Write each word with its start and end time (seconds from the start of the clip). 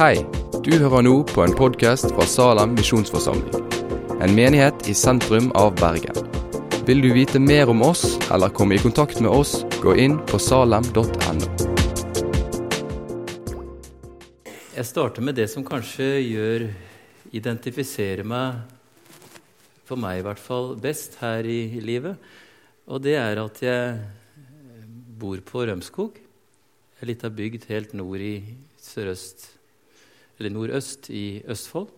Hei, 0.00 0.22
du 0.64 0.70
hører 0.80 1.02
nå 1.04 1.10
på 1.28 1.42
en 1.44 1.52
podkast 1.52 2.06
fra 2.14 2.24
Salem 2.24 2.70
misjonsforsamling. 2.72 3.66
En 4.24 4.32
menighet 4.32 4.86
i 4.88 4.94
sentrum 4.96 5.50
av 5.60 5.74
Bergen. 5.76 6.16
Vil 6.88 7.02
du 7.04 7.10
vite 7.12 7.36
mer 7.36 7.68
om 7.68 7.82
oss 7.84 8.14
eller 8.32 8.48
komme 8.56 8.78
i 8.78 8.80
kontakt 8.80 9.20
med 9.20 9.28
oss, 9.28 9.58
gå 9.82 9.92
inn 10.00 10.16
på 10.30 10.40
salem.no. 10.40 11.50
Jeg 14.78 14.88
starter 14.88 15.28
med 15.28 15.36
det 15.36 15.50
som 15.52 15.68
kanskje 15.68 16.08
gjør 16.30 16.66
identifiserer 17.36 18.24
meg, 18.24 18.64
for 19.84 20.00
meg 20.00 20.22
i 20.22 20.26
hvert 20.30 20.40
fall, 20.40 20.78
best 20.80 21.20
her 21.20 21.44
i 21.44 21.76
livet. 21.84 22.16
Og 22.88 23.04
det 23.04 23.18
er 23.20 23.44
at 23.44 23.64
jeg 23.68 24.00
bor 25.20 25.44
på 25.44 25.68
Rømskog, 25.68 26.16
ei 27.04 27.12
lita 27.12 27.28
bygd 27.28 27.68
helt 27.68 27.98
nord 28.00 28.30
i 28.32 28.36
sørøst, 28.80 29.59
eller 30.40 30.54
nordøst 30.54 31.10
i 31.12 31.42
Østfold. 31.44 31.90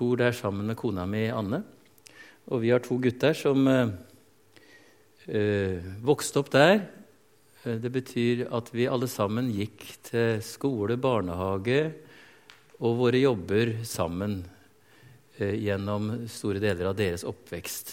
Bor 0.00 0.16
der 0.16 0.32
sammen 0.32 0.66
med 0.70 0.76
kona 0.80 1.04
mi 1.04 1.26
Anne. 1.28 1.60
Og 2.48 2.62
vi 2.62 2.70
har 2.72 2.80
to 2.80 2.96
gutter 2.96 3.36
som 3.36 3.68
øh, 5.28 5.78
vokste 6.00 6.40
opp 6.40 6.50
der. 6.54 6.80
Det 7.60 7.92
betyr 7.92 8.46
at 8.56 8.72
vi 8.72 8.88
alle 8.88 9.08
sammen 9.12 9.52
gikk 9.52 9.84
til 10.08 10.40
skole, 10.40 10.96
barnehage 10.96 11.92
og 12.80 12.96
våre 13.02 13.20
jobber 13.20 13.84
sammen 13.84 14.40
øh, 15.36 15.56
gjennom 15.60 16.24
store 16.24 16.62
deler 16.64 16.88
av 16.88 16.96
deres 16.96 17.26
oppvekst. 17.28 17.92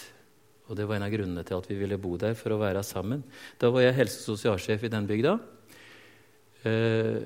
Og 0.68 0.76
Det 0.76 0.88
var 0.88 0.96
en 0.96 1.04
av 1.04 1.12
grunnene 1.12 1.44
til 1.44 1.56
at 1.60 1.68
vi 1.68 1.76
ville 1.80 2.00
bo 2.00 2.16
der, 2.20 2.34
for 2.36 2.52
å 2.52 2.60
være 2.60 2.82
sammen. 2.84 3.22
Da 3.60 3.68
var 3.72 3.84
jeg 3.84 3.96
helse- 4.00 4.20
og 4.24 4.36
sosialsjef 4.36 4.84
i 4.84 4.92
den 4.92 5.06
bygda. 5.08 5.38
Eh, 6.64 7.22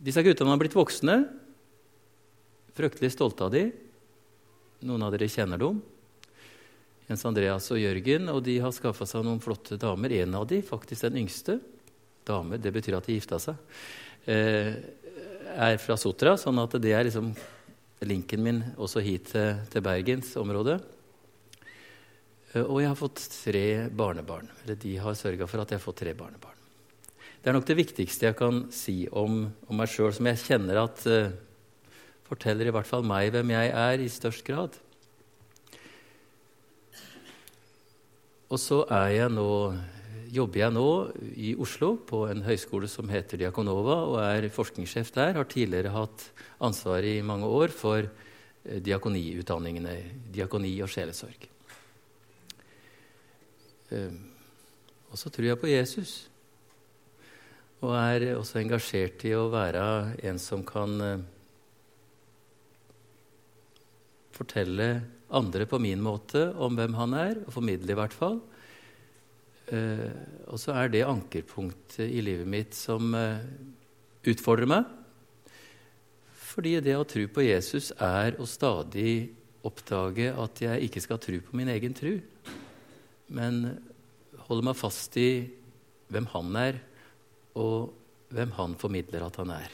disse 0.00 0.22
guttene 0.24 0.52
har 0.52 0.60
blitt 0.60 0.76
voksne. 0.76 1.16
Fryktelig 2.76 3.12
stolte 3.12 3.44
av 3.44 3.52
dem. 3.52 3.72
Noen 4.88 5.02
av 5.04 5.12
dere 5.12 5.28
kjenner 5.28 5.60
dem. 5.60 5.80
Jens 7.10 7.24
Andreas 7.28 7.66
og 7.74 7.80
Jørgen. 7.82 8.30
Og 8.32 8.40
de 8.46 8.56
har 8.64 8.72
skaffa 8.72 9.08
seg 9.08 9.26
noen 9.26 9.42
flotte 9.44 9.76
damer. 9.80 10.14
En 10.22 10.38
av 10.40 10.46
dem, 10.48 10.62
faktisk 10.64 11.08
den 11.08 11.20
yngste, 11.24 11.58
damer, 12.28 12.60
det 12.62 12.72
betyr 12.72 12.96
at 12.96 13.08
de 13.08 13.16
gifta 13.18 13.40
seg, 13.42 13.58
eh, 14.24 14.72
er 15.50 15.76
fra 15.82 15.98
Sotra. 16.00 16.36
Sånn 16.40 16.60
at 16.62 16.78
det 16.80 16.94
er 16.94 17.04
liksom 17.08 17.34
linken 18.08 18.42
min 18.44 18.62
også 18.80 19.02
hit 19.04 19.32
til, 19.34 19.60
til 19.68 19.84
bergensområdet. 19.84 20.78
Eh, 22.54 22.62
og 22.62 22.80
jeg 22.80 22.88
har 22.88 22.98
fått 23.02 23.26
tre 23.42 23.66
barnebarn. 23.90 24.48
Eller 24.62 24.80
de 24.80 24.96
har 24.96 25.18
sørga 25.18 25.50
for 25.50 25.60
at 25.60 25.74
jeg 25.74 25.80
har 25.82 25.84
fått 25.84 26.00
tre 26.04 26.16
barnebarn. 26.16 26.59
Det 27.40 27.48
er 27.48 27.56
nok 27.56 27.64
det 27.70 27.78
viktigste 27.78 28.26
jeg 28.26 28.36
kan 28.36 28.66
si 28.68 29.06
om, 29.16 29.46
om 29.64 29.78
meg 29.80 29.88
sjøl, 29.88 30.10
som 30.12 30.26
jeg 30.28 30.42
kjenner 30.42 30.82
at 30.82 31.00
uh, 31.08 31.30
forteller 32.26 32.68
i 32.68 32.74
hvert 32.76 32.88
fall 32.88 33.06
meg 33.08 33.30
hvem 33.32 33.54
jeg 33.54 33.70
er, 33.72 34.02
i 34.04 34.10
størst 34.12 34.44
grad. 34.44 34.76
Og 38.52 38.60
så 38.60 38.82
jeg 39.16 39.32
nå, 39.32 39.48
jobber 40.36 40.60
jeg 40.66 40.74
nå 40.76 40.86
i 41.32 41.54
Oslo 41.56 41.94
på 42.10 42.26
en 42.28 42.44
høyskole 42.44 42.90
som 42.92 43.08
heter 43.08 43.40
Diakonova, 43.40 43.96
og 44.10 44.20
er 44.20 44.50
forskningssjef 44.52 45.16
der. 45.16 45.38
Har 45.40 45.48
tidligere 45.48 45.96
hatt 45.96 46.26
ansvar 46.60 47.08
i 47.08 47.22
mange 47.24 47.48
år 47.48 47.72
for 47.72 48.04
uh, 48.04 48.80
diakoniutdanningene, 48.84 49.96
diakoni 50.36 50.74
og 50.84 50.92
sjelesorg. 50.92 51.48
Uh, 53.88 54.12
og 55.08 55.16
så 55.16 55.32
tror 55.32 55.54
jeg 55.54 55.64
på 55.64 55.72
Jesus. 55.72 56.18
Og 57.80 57.94
er 57.96 58.34
også 58.34 58.60
engasjert 58.60 59.22
i 59.24 59.32
å 59.32 59.46
være 59.52 59.82
en 60.28 60.38
som 60.40 60.60
kan 60.68 61.00
uh, 61.00 61.22
fortelle 64.36 64.88
andre 65.32 65.64
på 65.68 65.80
min 65.80 66.02
måte 66.04 66.50
om 66.60 66.76
hvem 66.76 66.96
han 66.98 67.16
er, 67.16 67.40
og 67.46 67.54
formidle 67.56 67.94
i 67.94 67.96
hvert 67.96 68.16
fall. 68.16 68.36
Uh, 69.70 70.10
og 70.52 70.60
så 70.60 70.74
er 70.76 70.92
det 70.92 71.06
ankerpunktet 71.08 72.04
i 72.04 72.20
livet 72.24 72.48
mitt 72.52 72.76
som 72.76 73.14
uh, 73.16 73.40
utfordrer 74.28 74.68
meg. 74.68 74.84
Fordi 76.50 76.76
det 76.84 76.98
å 76.98 77.06
tro 77.08 77.24
på 77.32 77.46
Jesus 77.46 77.94
er 77.96 78.36
å 78.36 78.48
stadig 78.48 79.30
oppdage 79.64 80.34
at 80.36 80.60
jeg 80.64 80.84
ikke 80.84 81.04
skal 81.04 81.20
tro 81.22 81.40
på 81.46 81.56
min 81.56 81.70
egen 81.72 81.96
tro, 81.96 82.12
men 83.32 83.62
holde 84.48 84.66
meg 84.68 84.76
fast 84.76 85.16
i 85.20 85.30
hvem 86.10 86.26
han 86.32 86.56
er, 86.58 86.80
og 87.58 87.90
hvem 88.30 88.52
han 88.58 88.76
formidler 88.78 89.24
at 89.26 89.38
han 89.40 89.50
er. 89.54 89.72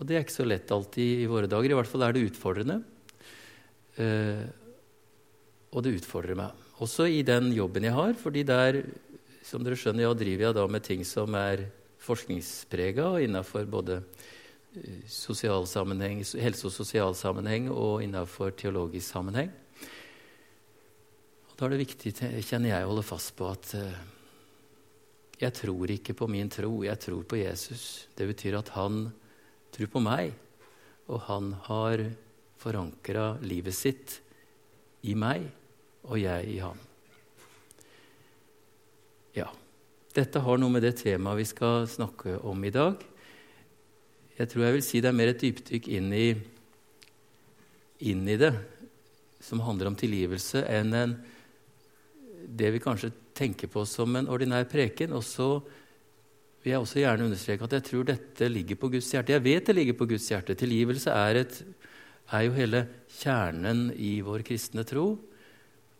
Og 0.00 0.08
det 0.08 0.16
er 0.16 0.24
ikke 0.24 0.38
så 0.38 0.48
lett 0.48 0.72
alltid 0.72 1.26
i 1.26 1.28
våre 1.28 1.50
dager. 1.50 1.74
I 1.74 1.76
hvert 1.76 1.90
fall 1.90 2.06
er 2.06 2.16
det 2.16 2.24
utfordrende. 2.30 2.78
Eh, 4.00 4.46
og 5.70 5.84
det 5.84 5.98
utfordrer 5.98 6.38
meg. 6.38 6.66
Også 6.80 7.04
i 7.04 7.20
den 7.26 7.50
jobben 7.52 7.84
jeg 7.84 7.92
har, 7.92 8.14
fordi 8.16 8.46
der 8.48 8.80
som 9.44 9.64
dere 9.64 9.76
skjønner, 9.76 10.06
ja, 10.06 10.14
driver 10.16 10.46
jeg 10.46 10.56
da 10.56 10.66
med 10.70 10.84
ting 10.86 11.04
som 11.04 11.34
er 11.36 11.66
forskningsprega 12.00 13.12
innafor 13.26 13.66
både 13.68 14.00
helse- 14.72 15.28
og 15.28 16.72
sosial 16.72 17.16
sammenheng 17.18 17.68
og 17.72 18.04
innafor 18.04 18.54
teologisk 18.56 19.04
sammenheng. 19.10 19.50
Og 21.50 21.56
Da 21.58 21.66
er 21.66 21.74
det 21.74 21.84
viktig, 21.84 22.14
kjenner 22.46 22.70
jeg, 22.72 22.84
å 22.86 22.92
holde 22.94 23.04
fast 23.04 23.34
på 23.36 23.50
at 23.50 23.74
uh, 23.76 24.19
jeg 25.40 25.56
tror 25.56 25.90
ikke 25.94 26.12
på 26.16 26.28
min 26.28 26.50
tro, 26.52 26.82
jeg 26.84 27.00
tror 27.00 27.22
på 27.24 27.38
Jesus. 27.40 28.06
Det 28.16 28.26
betyr 28.28 28.58
at 28.58 28.72
han 28.76 29.06
tror 29.72 29.88
på 29.88 30.02
meg, 30.04 30.34
og 31.08 31.22
han 31.30 31.54
har 31.64 32.02
forankra 32.60 33.38
livet 33.40 33.76
sitt 33.76 34.18
i 35.08 35.14
meg, 35.16 35.46
og 36.04 36.20
jeg 36.20 36.48
i 36.52 36.58
ham. 36.60 36.76
Ja, 39.36 39.46
dette 40.12 40.42
har 40.44 40.60
noe 40.60 40.74
med 40.74 40.84
det 40.84 40.98
temaet 41.00 41.40
vi 41.40 41.48
skal 41.48 41.88
snakke 41.88 42.36
om 42.44 42.60
i 42.66 42.74
dag. 42.74 43.00
Jeg 44.36 44.50
tror 44.50 44.66
jeg 44.66 44.76
vil 44.76 44.84
si 44.84 45.00
det 45.00 45.08
er 45.08 45.16
mer 45.16 45.32
et 45.32 45.40
dypdykk 45.40 45.88
inn 45.96 46.12
i, 46.16 46.28
inn 48.12 48.28
i 48.28 48.36
det, 48.40 48.52
som 49.40 49.64
handler 49.64 49.88
om 49.88 49.96
tilgivelse, 49.96 50.66
enn 50.68 50.92
en, 50.96 51.16
det 52.44 52.74
vi 52.76 52.82
kanskje 52.82 53.12
tenker 53.40 53.70
på 53.72 53.86
som 53.88 54.14
en 54.18 54.28
ordinær 54.30 54.68
preken. 54.70 55.14
Og 55.16 55.24
så 55.26 55.48
vil 56.60 56.74
jeg 56.74 56.82
også 56.82 57.00
gjerne 57.00 57.26
understreke 57.28 57.66
at 57.66 57.78
jeg 57.78 57.86
tror 57.88 58.10
dette 58.10 58.50
ligger 58.52 58.78
på 58.80 58.90
Guds 58.92 59.08
hjerte. 59.14 59.34
Jeg 59.36 59.44
vet 59.46 59.70
det 59.70 59.76
ligger 59.78 59.96
på 59.96 60.08
Guds 60.10 60.28
hjerte. 60.28 60.56
Tilgivelse 60.58 61.14
er, 61.14 61.40
et, 61.44 61.62
er 62.36 62.44
jo 62.46 62.56
hele 62.58 62.84
kjernen 63.20 63.88
i 63.96 64.18
vår 64.24 64.44
kristne 64.46 64.84
tro. 64.88 65.06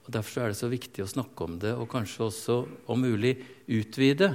Og 0.05 0.13
Derfor 0.13 0.45
er 0.45 0.53
det 0.53 0.61
så 0.61 0.71
viktig 0.71 1.05
å 1.05 1.11
snakke 1.11 1.47
om 1.47 1.59
det, 1.63 1.73
og 1.77 1.91
kanskje 1.93 2.27
også 2.27 2.61
om 2.91 3.05
mulig 3.05 3.37
utvide 3.71 4.33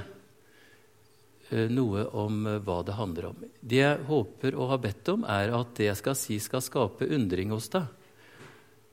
eh, 1.49 1.69
noe 1.73 2.07
om 2.15 2.45
eh, 2.47 2.61
hva 2.65 2.79
det 2.85 2.97
handler 2.97 3.29
om. 3.31 3.45
Det 3.59 3.81
jeg 3.81 4.05
håper 4.09 4.57
og 4.57 4.71
har 4.73 4.81
bedt 4.85 5.13
om, 5.13 5.25
er 5.29 5.53
at 5.57 5.73
det 5.77 5.89
jeg 5.89 6.01
skal 6.01 6.17
si, 6.17 6.39
skal 6.41 6.63
skape 6.63 7.09
undring 7.17 7.53
hos 7.53 7.69
deg 7.73 7.89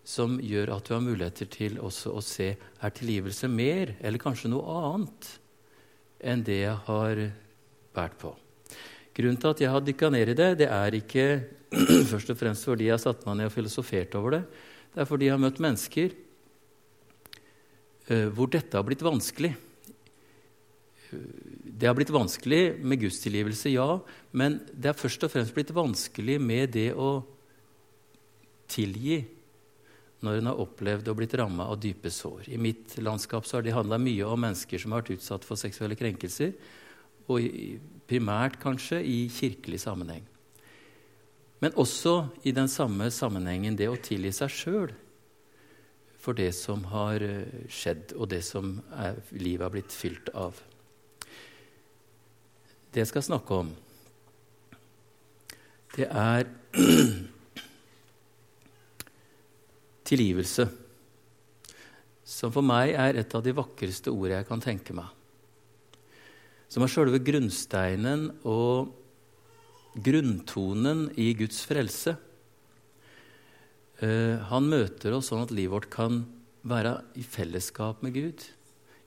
som 0.05 0.35
gjør 0.43 0.75
at 0.75 0.87
du 0.87 0.95
har 0.97 1.05
muligheter 1.05 1.49
til 1.51 1.79
også 1.83 2.13
å 2.17 2.23
se 2.25 2.53
er 2.57 2.95
tilgivelse 2.95 3.49
mer, 3.51 3.95
eller 4.03 4.23
kanskje 4.23 4.51
noe 4.51 4.79
annet, 4.91 5.29
enn 6.23 6.43
det 6.47 6.63
jeg 6.65 6.79
har 6.89 7.23
båret 7.95 8.19
på. 8.19 8.33
Grunnen 9.13 9.39
til 9.39 9.53
at 9.53 9.61
jeg 9.63 9.71
har 9.71 9.85
dykka 9.85 10.11
ned 10.11 10.33
i 10.33 10.37
det, 10.39 10.51
det 10.63 10.69
er 10.73 10.97
ikke 10.97 11.27
først 12.13 12.33
og 12.33 12.39
fremst 12.41 12.67
fordi 12.69 12.89
jeg 12.89 12.97
har 12.97 13.03
satt 13.03 13.27
meg 13.29 13.39
ned 13.39 13.51
og 13.51 13.55
filosofert 13.55 14.15
over 14.19 14.39
det. 14.39 14.43
Det 14.93 15.03
er 15.03 15.09
fordi 15.09 15.29
jeg 15.29 15.35
har 15.37 15.43
møtt 15.43 15.61
mennesker 15.63 16.15
uh, 18.11 18.29
hvor 18.35 18.51
dette 18.53 18.77
har 18.77 18.87
blitt 18.89 19.05
vanskelig. 19.05 19.53
Det 21.13 21.89
har 21.89 21.97
blitt 21.97 22.13
vanskelig 22.13 22.63
med 22.81 23.03
gudstilgivelse, 23.03 23.75
ja, 23.75 24.01
men 24.33 24.63
det 24.73 24.93
har 24.93 24.99
først 24.99 25.27
og 25.27 25.33
fremst 25.35 25.55
blitt 25.57 25.75
vanskelig 25.77 26.39
med 26.41 26.73
det 26.73 26.91
å 26.97 27.19
tilgi 28.73 29.21
når 30.23 30.39
en 30.39 30.51
har 30.53 30.61
opplevd 30.63 31.11
og 31.11 31.19
blitt 31.19 31.35
ramma 31.39 31.67
av 31.71 31.81
dype 31.83 32.11
sår. 32.13 32.49
I 32.55 32.59
mitt 32.61 32.95
landskap 33.03 33.47
så 33.47 33.59
har 33.59 33.67
det 33.67 33.75
handla 33.75 33.99
mye 33.99 34.27
om 34.27 34.41
mennesker 34.41 34.81
som 34.81 34.95
har 34.95 35.03
vært 35.03 35.17
utsatt 35.19 35.47
for 35.47 35.61
seksuelle 35.61 35.99
krenkelser, 35.99 36.55
og 37.31 37.47
primært 38.11 38.59
kanskje 38.63 39.01
i 39.07 39.19
kirkelig 39.33 39.83
sammenheng. 39.85 40.25
Men 41.63 41.77
også 41.79 42.17
i 42.43 42.55
den 42.55 42.71
samme 42.71 43.07
sammenhengen 43.15 43.77
det 43.79 43.87
å 43.91 43.99
tilgi 43.99 44.33
seg 44.35 44.51
sjøl 44.51 44.95
for 46.23 46.39
det 46.39 46.51
som 46.55 46.85
har 46.91 47.23
skjedd, 47.71 48.15
og 48.15 48.29
det 48.31 48.43
som 48.47 48.77
er, 48.95 49.19
livet 49.35 49.67
har 49.67 49.75
blitt 49.75 49.95
fylt 49.95 50.31
av. 50.39 50.59
Det 52.93 53.03
jeg 53.03 53.11
skal 53.11 53.27
snakke 53.27 53.59
om, 53.65 53.73
det 55.97 56.07
er 56.09 56.47
tilgivelse, 60.13 60.69
som 62.23 62.53
for 62.55 62.65
meg 62.65 62.93
er 62.95 63.19
et 63.21 63.35
av 63.35 63.43
de 63.45 63.55
vakreste 63.57 64.13
ordene 64.13 64.41
jeg 64.43 64.49
kan 64.49 64.63
tenke 64.63 64.95
meg. 64.97 65.09
Som 66.71 66.85
er 66.85 66.93
sjølve 66.93 67.21
grunnsteinen 67.25 68.29
og 68.49 68.93
grunntonen 69.93 71.09
i 71.21 71.33
Guds 71.37 71.65
frelse. 71.69 72.15
Eh, 74.01 74.39
han 74.49 74.71
møter 74.71 75.17
oss 75.17 75.29
sånn 75.31 75.45
at 75.45 75.53
livet 75.55 75.75
vårt 75.75 75.91
kan 75.93 76.23
være 76.67 76.95
i 77.21 77.25
fellesskap 77.27 78.03
med 78.07 78.17
Gud, 78.17 78.45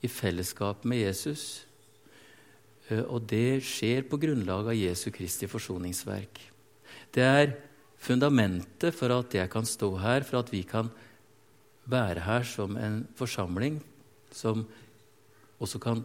i 0.06 0.12
fellesskap 0.12 0.86
med 0.86 1.02
Jesus. 1.02 1.66
Eh, 2.90 3.02
og 3.02 3.26
det 3.32 3.64
skjer 3.66 4.06
på 4.10 4.20
grunnlag 4.22 4.70
av 4.70 4.78
Jesu 4.78 5.10
Kristi 5.16 5.50
forsoningsverk. 5.50 6.44
Det 7.16 7.26
er 7.26 7.56
fundamentet 8.06 8.96
for 8.96 9.14
at 9.16 9.34
jeg 9.34 9.50
kan 9.52 9.66
stå 9.66 9.90
her, 10.02 10.26
for 10.28 10.44
at 10.44 10.52
vi 10.54 10.62
kan 10.68 10.92
være 11.90 12.26
her 12.26 12.46
som 12.48 12.78
en 12.78 13.04
forsamling 13.18 13.80
som 14.34 14.66
også 15.62 15.80
kan 15.82 16.04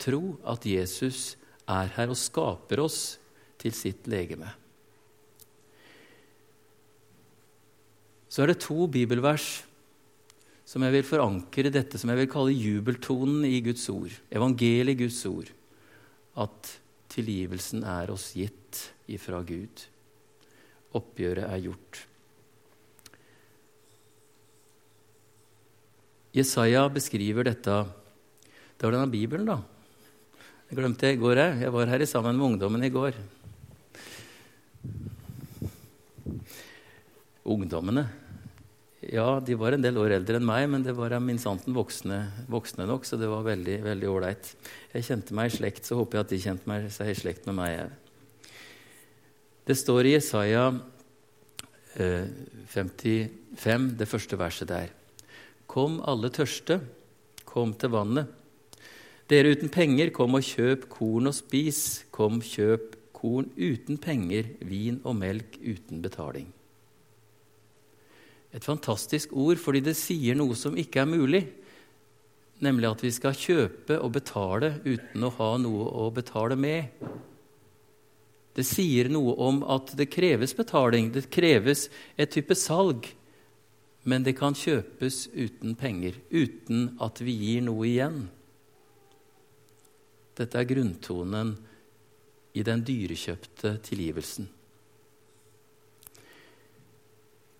tro 0.00 0.38
at 0.46 0.66
Jesus 0.66 1.36
er 1.68 1.90
her 1.96 2.12
og 2.12 2.18
skaper 2.18 2.84
oss 2.84 3.18
til 3.58 3.74
sitt 3.74 4.06
legeme. 4.08 4.48
Så 8.28 8.44
er 8.44 8.52
det 8.52 8.62
to 8.62 8.86
bibelvers 8.92 9.64
som 10.68 10.84
jeg 10.84 10.98
vil 10.98 11.06
forankre 11.08 11.72
dette 11.72 11.98
som 11.98 12.12
jeg 12.12 12.20
vil 12.20 12.30
kalle 12.30 12.52
jubeltonen 12.52 13.46
i 13.48 13.62
Guds 13.64 13.86
ord, 13.88 14.12
evangeliet 14.28 14.92
i 14.92 15.00
Guds 15.00 15.22
ord, 15.26 15.48
at 16.36 16.74
tilgivelsen 17.08 17.86
er 17.88 18.12
oss 18.12 18.34
gitt 18.36 18.90
ifra 19.08 19.40
Gud. 19.48 19.88
Oppgjøret 20.96 21.44
er 21.48 21.64
gjort. 21.66 22.04
Jesaja 26.36 26.84
beskriver 26.92 27.48
dette 27.48 27.74
Det 28.78 28.86
var 28.86 28.94
denne 28.94 29.10
Bibelen, 29.10 29.48
da. 29.48 29.58
Jeg 30.68 30.78
glemte 30.78 31.06
det 31.06 31.16
i 31.16 31.20
går, 31.20 31.40
jeg. 31.40 31.60
Jeg 31.64 31.74
var 31.74 31.90
her 31.90 32.04
sammen 32.06 32.36
med 32.36 32.46
ungdommen 32.52 32.84
i 32.84 32.92
går. 32.92 33.16
Ungdommene 37.48 38.04
Ja, 39.08 39.40
de 39.40 39.56
var 39.56 39.72
en 39.72 39.82
del 39.82 39.96
år 39.96 40.18
eldre 40.18 40.36
enn 40.36 40.46
meg, 40.46 40.66
men 40.68 40.84
det 40.84 40.92
var 40.96 41.14
minsanten 41.24 41.72
voksne, 41.72 42.18
voksne 42.50 42.84
nok, 42.86 43.06
så 43.08 43.16
det 43.16 43.30
var 43.30 43.46
veldig 43.46 43.78
veldig 43.86 44.10
ålreit. 44.10 44.50
Jeg 44.92 45.06
kjente 45.06 45.36
meg 45.38 45.48
i 45.48 45.56
slekt, 45.56 45.88
så 45.88 45.96
håper 45.96 46.18
jeg 46.18 46.26
at 46.26 46.34
de 46.34 46.40
kjente 46.42 46.68
meg, 46.68 46.90
seg 46.92 47.12
i 47.14 47.16
slekt 47.16 47.48
med 47.48 47.56
meg. 47.56 48.07
Det 49.68 49.76
står 49.76 50.06
i 50.08 50.14
Jesaja 50.14 50.62
eh, 52.00 52.24
55, 52.72 53.90
det 54.00 54.08
første 54.08 54.38
verset 54.40 54.70
der. 54.70 54.94
Kom 55.68 55.98
alle 56.08 56.30
tørste, 56.32 56.78
kom 57.44 57.74
til 57.76 57.92
vannet. 57.92 58.30
Dere 59.28 59.52
uten 59.52 59.68
penger, 59.68 60.08
kom 60.16 60.38
og 60.38 60.46
kjøp 60.48 60.86
korn 60.88 61.28
og 61.28 61.36
spis. 61.36 62.06
Kom, 62.16 62.40
kjøp 62.40 62.96
korn 63.12 63.50
uten 63.60 64.00
penger, 64.00 64.54
vin 64.64 65.02
og 65.04 65.18
melk 65.20 65.60
uten 65.60 66.00
betaling. 66.00 66.48
Et 68.56 68.64
fantastisk 68.64 69.36
ord 69.36 69.60
fordi 69.60 69.84
det 69.84 69.98
sier 70.00 70.38
noe 70.38 70.56
som 70.56 70.80
ikke 70.80 71.04
er 71.04 71.12
mulig, 71.12 71.44
nemlig 72.64 72.88
at 72.88 73.04
vi 73.04 73.12
skal 73.12 73.36
kjøpe 73.36 74.00
og 74.00 74.14
betale 74.16 74.78
uten 74.88 75.28
å 75.28 75.34
ha 75.36 75.56
noe 75.60 75.92
å 75.92 76.08
betale 76.08 76.56
med. 76.56 76.88
Det 78.58 78.64
sier 78.66 79.06
noe 79.06 79.36
om 79.38 79.60
at 79.70 79.92
det 79.94 80.08
kreves 80.10 80.50
betaling, 80.58 81.12
det 81.14 81.28
kreves 81.30 81.84
et 82.18 82.32
type 82.34 82.56
salg, 82.58 83.06
men 84.02 84.24
det 84.26 84.34
kan 84.40 84.56
kjøpes 84.58 85.28
uten 85.30 85.76
penger, 85.78 86.18
uten 86.34 86.88
at 87.04 87.22
vi 87.22 87.36
gir 87.38 87.62
noe 87.68 87.86
igjen. 87.86 88.24
Dette 90.34 90.58
er 90.58 90.66
grunntonen 90.66 91.54
i 92.58 92.66
den 92.66 92.82
dyrekjøpte 92.82 93.76
tilgivelsen. 93.86 94.50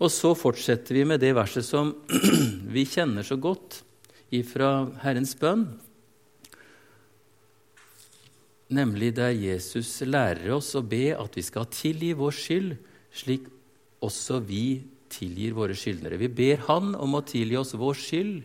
Og 0.03 0.11
så 0.15 0.35
fortsetter 0.39 0.99
vi 0.99 1.07
med 1.07 1.23
det 1.23 1.31
verset 1.39 1.67
som 1.67 1.95
vi 2.75 2.87
kjenner 2.91 3.27
så 3.27 3.39
godt 3.39 3.85
ifra 4.35 4.89
Herrens 5.05 5.39
bønn, 5.39 5.69
nemlig 8.69 9.15
der 9.17 9.33
Jesus 9.33 10.01
lærer 10.05 10.53
oss 10.57 10.75
å 10.77 10.85
be 10.85 11.13
at 11.17 11.37
vi 11.39 11.45
skal 11.45 11.69
tilgi 11.73 12.13
vår 12.17 12.37
skyld, 12.37 12.77
slik 13.15 13.49
også 14.05 14.43
vi 14.45 14.83
tilgir 15.13 15.57
våre 15.57 15.77
skyldnere. 15.77 16.21
Vi 16.21 16.29
ber 16.29 16.65
Han 16.69 16.93
om 16.95 17.17
å 17.17 17.25
tilgi 17.27 17.57
oss 17.57 17.75
vår 17.79 17.97
skyld, 17.99 18.43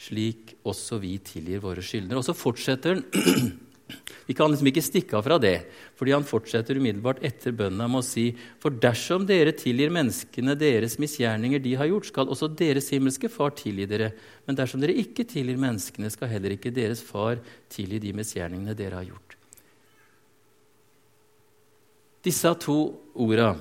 slik 0.00 0.56
også 0.66 0.98
vi 1.02 1.18
tilgir 1.22 1.62
våre 1.62 1.84
skyldnere. 1.84 2.18
Og 2.18 2.26
så 2.26 2.34
fortsetter 2.36 2.98
han 2.98 3.52
Vi 4.26 4.32
kan 4.32 4.48
liksom 4.48 4.68
ikke 4.70 4.82
stikke 4.84 5.18
av 5.18 5.26
fra 5.26 5.36
det, 5.40 5.66
fordi 5.98 6.14
han 6.14 6.24
fortsetter 6.24 6.78
umiddelbart 6.80 7.20
etter 7.26 7.52
bønna 7.52 7.84
med 7.90 8.00
å 8.00 8.06
si 8.06 8.30
For 8.62 8.72
dersom 8.72 9.26
dere 9.28 9.52
tilgir 9.56 9.92
menneskene 9.92 10.54
deres 10.56 10.96
misgjerninger 11.02 11.60
de 11.60 11.74
har 11.76 11.90
gjort, 11.90 12.08
skal 12.08 12.32
også 12.32 12.48
deres 12.56 12.88
himmelske 12.94 13.28
Far 13.32 13.52
tilgi 13.58 13.84
dere. 13.90 14.14
Men 14.48 14.56
dersom 14.56 14.80
dere 14.80 14.96
ikke 14.96 15.26
tilgir 15.28 15.60
menneskene, 15.60 16.08
skal 16.12 16.32
heller 16.32 16.56
ikke 16.56 16.72
deres 16.72 17.04
Far 17.04 17.42
tilgi 17.72 18.00
de 18.06 18.14
misgjerningene 18.16 18.76
dere 18.78 19.02
har 19.02 19.10
gjort. 19.10 19.36
Disse 22.24 22.54
to 22.64 22.78
orda 23.20 23.52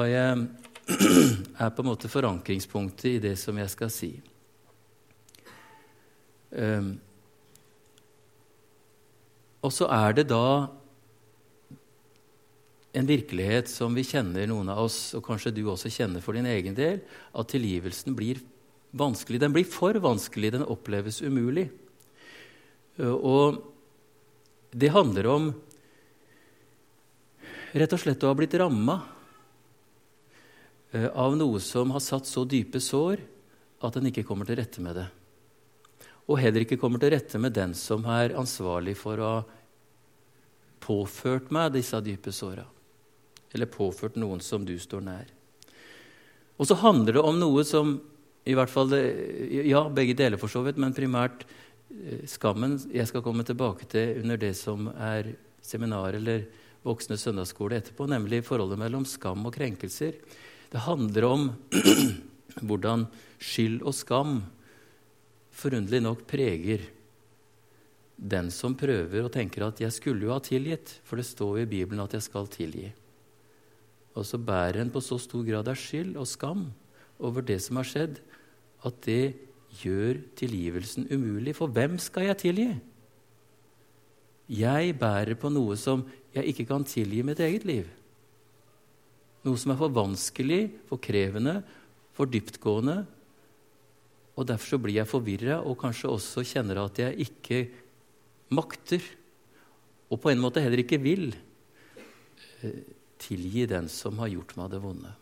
er 0.00 1.70
på 1.70 1.82
en 1.82 1.88
måte 1.90 2.08
forankringspunktet 2.08 3.10
i 3.10 3.22
det 3.28 3.36
som 3.36 3.58
jeg 3.60 3.70
skal 3.76 3.90
si. 3.92 4.10
Um, 6.50 6.94
og 9.60 9.72
så 9.74 9.88
er 9.92 10.16
det 10.16 10.28
da 10.30 10.70
en 12.96 13.06
virkelighet 13.06 13.68
som 13.70 13.94
vi 13.94 14.02
kjenner, 14.06 14.48
noen 14.50 14.70
av 14.72 14.86
oss, 14.86 15.12
og 15.14 15.22
kanskje 15.26 15.52
du 15.54 15.62
også 15.70 15.92
kjenner 15.92 16.24
for 16.24 16.34
din 16.34 16.48
egen 16.50 16.74
del, 16.74 17.02
at 17.30 17.52
tilgivelsen 17.52 18.16
blir 18.18 18.40
vanskelig. 18.90 19.38
Den 19.42 19.54
blir 19.54 19.68
for 19.68 19.94
vanskelig, 20.02 20.54
den 20.56 20.66
oppleves 20.66 21.20
umulig. 21.22 21.68
Og 22.98 23.60
det 24.74 24.90
handler 24.94 25.28
om 25.30 25.52
rett 27.70 27.94
og 27.94 28.02
slett 28.02 28.26
å 28.26 28.32
ha 28.32 28.38
blitt 28.38 28.56
ramma 28.58 28.98
eh, 30.90 31.06
av 31.06 31.36
noe 31.38 31.62
som 31.62 31.94
har 31.94 32.02
satt 32.02 32.26
så 32.26 32.42
dype 32.42 32.82
sår 32.82 33.22
at 33.86 33.96
en 33.96 34.10
ikke 34.10 34.26
kommer 34.26 34.48
til 34.48 34.58
rette 34.58 34.82
med 34.82 34.98
det 34.98 35.06
og 36.30 36.38
heller 36.38 36.62
ikke 36.62 36.78
kommer 36.78 37.02
til 37.02 37.10
rette 37.16 37.40
med 37.42 37.56
den 37.56 37.72
som 37.74 38.04
er 38.06 38.36
ansvarlig 38.38 38.94
for 38.98 39.18
å 39.18 39.30
ha 39.32 39.40
påført 40.80 41.50
meg 41.54 41.74
disse 41.74 41.98
dype 42.04 42.32
såra. 42.34 42.64
Eller 43.50 43.70
påført 43.70 44.18
noen 44.20 44.40
som 44.44 44.62
du 44.66 44.76
står 44.78 45.02
nær. 45.04 45.26
Og 46.60 46.68
så 46.68 46.76
handler 46.78 47.18
det 47.18 47.24
om 47.24 47.38
noe 47.40 47.64
som 47.66 47.98
i 48.48 48.54
hvert 48.56 48.72
fall, 48.72 48.94
Ja, 49.50 49.82
begge 49.92 50.16
deler 50.16 50.40
for 50.40 50.48
så 50.48 50.62
vidt, 50.64 50.78
men 50.80 50.94
primært 50.96 51.44
eh, 51.44 52.24
skammen 52.30 52.78
jeg 52.88 53.08
skal 53.10 53.24
komme 53.26 53.44
tilbake 53.44 53.88
til 53.90 54.22
under 54.22 54.40
det 54.40 54.54
som 54.56 54.88
er 54.94 55.34
seminar 55.60 56.16
eller 56.16 56.46
voksne 56.86 57.18
søndagsskole 57.20 57.76
etterpå, 57.76 58.06
nemlig 58.08 58.40
forholdet 58.46 58.80
mellom 58.80 59.04
skam 59.04 59.44
og 59.44 59.54
krenkelser. 59.58 60.16
Det 60.72 60.86
handler 60.86 61.26
om 61.28 61.50
hvordan 62.66 63.04
skyld 63.42 63.82
og 63.84 63.96
skam 63.96 64.40
forunderlig 65.60 66.00
nok 66.04 66.24
preger 66.28 66.88
den 68.20 68.50
som 68.52 68.74
prøver 68.76 69.24
og 69.24 69.32
tenker 69.32 69.64
at 69.64 69.80
'jeg 69.80 69.92
skulle 69.92 70.26
jo 70.26 70.32
ha 70.32 70.40
tilgitt', 70.40 71.00
for 71.04 71.16
det 71.16 71.24
står 71.24 71.62
i 71.62 71.70
Bibelen 71.70 72.00
at 72.00 72.12
jeg 72.12 72.22
skal 72.22 72.46
tilgi. 72.46 72.92
Og 74.14 74.24
så 74.24 74.36
bærer 74.38 74.80
en 74.80 74.90
på 74.90 75.00
så 75.00 75.18
stor 75.18 75.42
grad 75.44 75.68
av 75.68 75.74
skyld 75.74 76.16
og 76.16 76.26
skam 76.26 76.72
over 77.18 77.40
det 77.40 77.62
som 77.62 77.76
har 77.76 77.84
skjedd, 77.84 78.20
at 78.84 79.00
det 79.02 79.34
gjør 79.82 80.20
tilgivelsen 80.36 81.08
umulig. 81.12 81.54
For 81.56 81.68
hvem 81.68 81.98
skal 81.98 82.22
jeg 82.30 82.38
tilgi? 82.38 82.80
Jeg 84.50 84.98
bærer 84.98 85.38
på 85.38 85.48
noe 85.48 85.76
som 85.76 86.04
jeg 86.34 86.44
ikke 86.50 86.66
kan 86.66 86.84
tilgi 86.84 87.22
mitt 87.22 87.38
eget 87.38 87.64
liv. 87.64 87.86
Noe 89.44 89.56
som 89.56 89.72
er 89.72 89.76
for 89.76 89.88
vanskelig, 89.88 90.72
for 90.88 90.98
krevende, 90.98 91.62
for 92.12 92.26
dyptgående, 92.26 93.06
og 94.40 94.48
Derfor 94.48 94.72
så 94.72 94.80
blir 94.80 94.96
jeg 94.96 95.08
forvirra 95.08 95.60
og 95.60 95.76
kanskje 95.82 96.08
også 96.08 96.44
kjenner 96.48 96.80
at 96.80 96.98
jeg 97.02 97.26
ikke 97.28 97.58
makter, 98.56 99.04
og 100.10 100.18
på 100.22 100.32
en 100.32 100.40
måte 100.40 100.62
heller 100.64 100.80
ikke 100.82 100.98
vil, 101.02 101.34
eh, 102.64 102.80
tilgi 103.20 103.66
den 103.68 103.88
som 103.92 104.16
har 104.18 104.32
gjort 104.32 104.56
meg 104.56 104.70
det 104.72 104.80
vonde. 104.80 105.12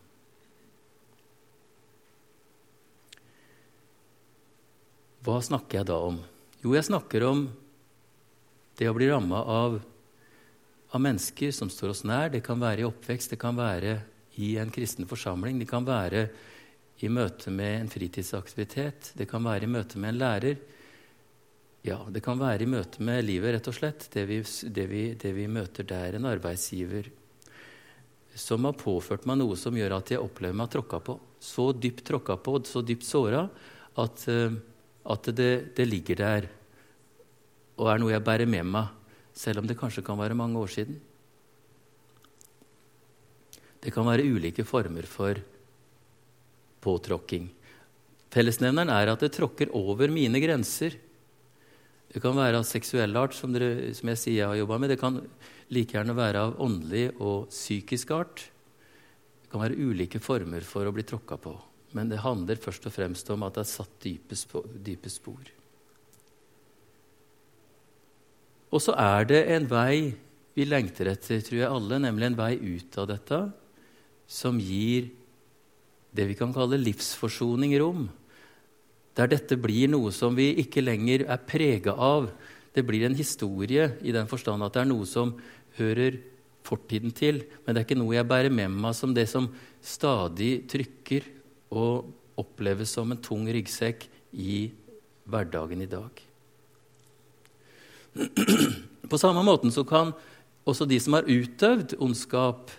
Hva 5.19 5.41
snakker 5.43 5.81
jeg 5.81 5.89
da 5.91 5.97
om? 5.99 6.21
Jo, 6.63 6.71
jeg 6.73 6.87
snakker 6.87 7.25
om 7.27 7.49
det 8.79 8.87
å 8.87 8.95
bli 8.95 9.09
ramma 9.11 9.43
av, 9.43 9.81
av, 10.93 11.01
mennesker 11.03 11.51
som 11.51 11.67
står 11.67 11.91
oss 11.91 12.05
nær. 12.07 12.31
Det 12.31 12.39
kan 12.45 12.59
være 12.59 12.85
i 12.85 12.87
oppvekst, 12.87 13.35
det 13.35 13.41
kan 13.41 13.59
være 13.59 13.97
i 14.39 14.55
en 14.63 14.71
kristen 14.71 15.05
forsamling, 15.09 15.59
det 15.59 15.67
kan 15.67 15.83
være 15.83 16.29
i 17.05 17.11
møte 17.13 17.51
med 17.53 17.75
en 17.81 17.91
fritidsaktivitet, 17.91 19.13
det 19.17 19.29
kan 19.29 19.45
være 19.45 19.67
i 19.67 19.71
møte 19.71 19.99
med 20.01 20.13
en 20.13 20.19
lærer. 20.19 20.59
Ja, 21.87 22.01
det 22.11 22.21
kan 22.25 22.39
være 22.41 22.65
i 22.65 22.69
møte 22.69 23.03
med 23.05 23.23
livet, 23.23 23.55
rett 23.55 23.69
og 23.71 23.77
slett. 23.77 24.09
Det 24.11 24.25
vi, 24.27 24.41
det 24.43 24.85
vi, 24.91 25.03
det 25.19 25.31
vi 25.37 25.47
møter 25.47 25.87
der, 25.87 26.17
en 26.17 26.27
arbeidsgiver 26.27 27.07
som 28.39 28.65
har 28.67 28.77
påført 28.79 29.25
meg 29.27 29.39
noe 29.41 29.57
som 29.59 29.75
gjør 29.75 29.97
at 29.97 30.13
jeg 30.13 30.21
opplever 30.21 30.57
meg 30.57 30.71
tråkka 30.71 31.01
på. 31.03 31.17
Så 31.39 31.71
dypt 31.73 32.05
tråkka 32.07 32.37
på, 32.43 32.55
så 32.67 32.83
dypt 32.85 33.07
såra, 33.07 33.45
at, 33.99 34.25
eh, 34.31 34.55
at 35.09 35.29
det, 35.35 35.75
det, 35.75 35.87
ligger 35.87 36.19
der 36.19 36.49
og 37.79 37.91
er 37.91 38.01
noe 38.01 38.13
jeg 38.13 38.25
bærer 38.25 38.49
med 38.49 38.67
meg, 38.67 38.89
selv 39.35 39.61
om 39.61 39.67
det 39.67 39.77
kanskje 39.79 40.03
kan 40.05 40.19
være 40.19 40.37
mange 40.37 40.59
år 40.59 40.71
siden. 40.73 40.99
Det 43.79 43.93
kan 43.95 44.07
være 44.07 44.27
ulike 44.27 44.65
former 44.67 45.07
for 45.07 45.39
påtråkking. 46.83 47.49
Fellesnevneren 48.33 48.91
er 48.93 49.11
at 49.11 49.23
det 49.23 49.31
tråkker 49.35 49.71
over 49.77 50.11
mine 50.13 50.41
grenser. 50.41 50.95
Det 52.09 52.21
kan 52.21 52.37
være 52.37 52.61
av 52.61 52.65
seksuell 52.65 53.17
art, 53.17 53.35
som, 53.37 53.53
dere, 53.53 53.91
som 53.97 54.09
jeg 54.11 54.21
sier 54.21 54.37
jeg 54.39 54.51
har 54.51 54.59
jobba 54.61 54.79
med. 54.81 54.93
Det 54.93 55.01
kan 55.01 55.19
like 55.73 55.97
gjerne 55.97 56.17
være 56.17 56.45
av 56.47 56.55
åndelig 56.61 57.07
og 57.17 57.49
psykisk 57.53 58.13
art. 58.17 58.45
Det 59.43 59.51
kan 59.51 59.63
være 59.63 59.77
ulike 59.77 60.21
former 60.21 60.65
for 60.65 60.85
å 60.85 60.93
bli 60.93 61.05
tråkka 61.05 61.37
på. 61.41 61.55
Men 61.97 62.09
det 62.09 62.21
handler 62.21 62.61
først 62.61 62.85
og 62.85 62.93
fremst 62.93 63.29
om 63.33 63.45
at 63.45 63.57
det 63.57 63.65
er 63.65 63.71
satt 63.71 63.95
dype, 64.03 64.37
dype 64.85 65.09
spor. 65.09 65.53
Og 68.69 68.81
så 68.83 68.93
er 68.93 69.25
det 69.29 69.45
en 69.55 69.65
vei 69.69 70.13
vi 70.57 70.65
lengter 70.67 71.09
etter, 71.09 71.41
tror 71.45 71.61
jeg 71.61 71.69
alle, 71.69 72.01
nemlig 72.01 72.29
en 72.29 72.37
vei 72.37 72.53
ut 72.57 72.97
av 73.01 73.07
dette, 73.09 73.39
som 74.29 74.59
gir 74.61 75.09
det 76.15 76.25
vi 76.29 76.37
kan 76.37 76.53
kalle 76.53 76.79
livsforsoning 76.81 77.75
rom. 77.81 78.07
Der 79.17 79.29
dette 79.29 79.57
blir 79.59 79.89
noe 79.91 80.13
som 80.15 80.37
vi 80.37 80.51
ikke 80.61 80.83
lenger 80.83 81.25
er 81.27 81.41
prega 81.43 81.93
av. 81.93 82.29
Det 82.73 82.85
blir 82.85 83.05
en 83.05 83.17
historie 83.17 83.91
i 84.01 84.13
den 84.15 84.29
forstand 84.29 84.63
at 84.63 84.75
det 84.75 84.83
er 84.83 84.91
noe 84.91 85.07
som 85.09 85.35
hører 85.79 86.19
fortiden 86.65 87.11
til, 87.15 87.43
men 87.63 87.73
det 87.73 87.81
er 87.81 87.87
ikke 87.87 87.99
noe 87.99 88.15
jeg 88.15 88.27
bærer 88.29 88.53
med 88.53 88.73
meg 88.73 88.95
som 88.97 89.13
det 89.15 89.25
som 89.31 89.47
stadig 89.81 90.67
trykker 90.69 91.25
og 91.73 92.09
oppleves 92.39 92.93
som 92.95 93.11
en 93.11 93.21
tung 93.21 93.47
ryggsekk 93.49 94.05
i 94.37 94.69
hverdagen 95.29 95.81
i 95.83 95.89
dag. 95.89 96.25
På 99.09 99.17
samme 99.17 99.43
måten 99.45 99.73
så 99.73 99.85
kan 99.87 100.13
også 100.67 100.85
de 100.89 100.99
som 101.01 101.17
har 101.17 101.29
utøvd 101.29 101.97
ondskap 102.01 102.71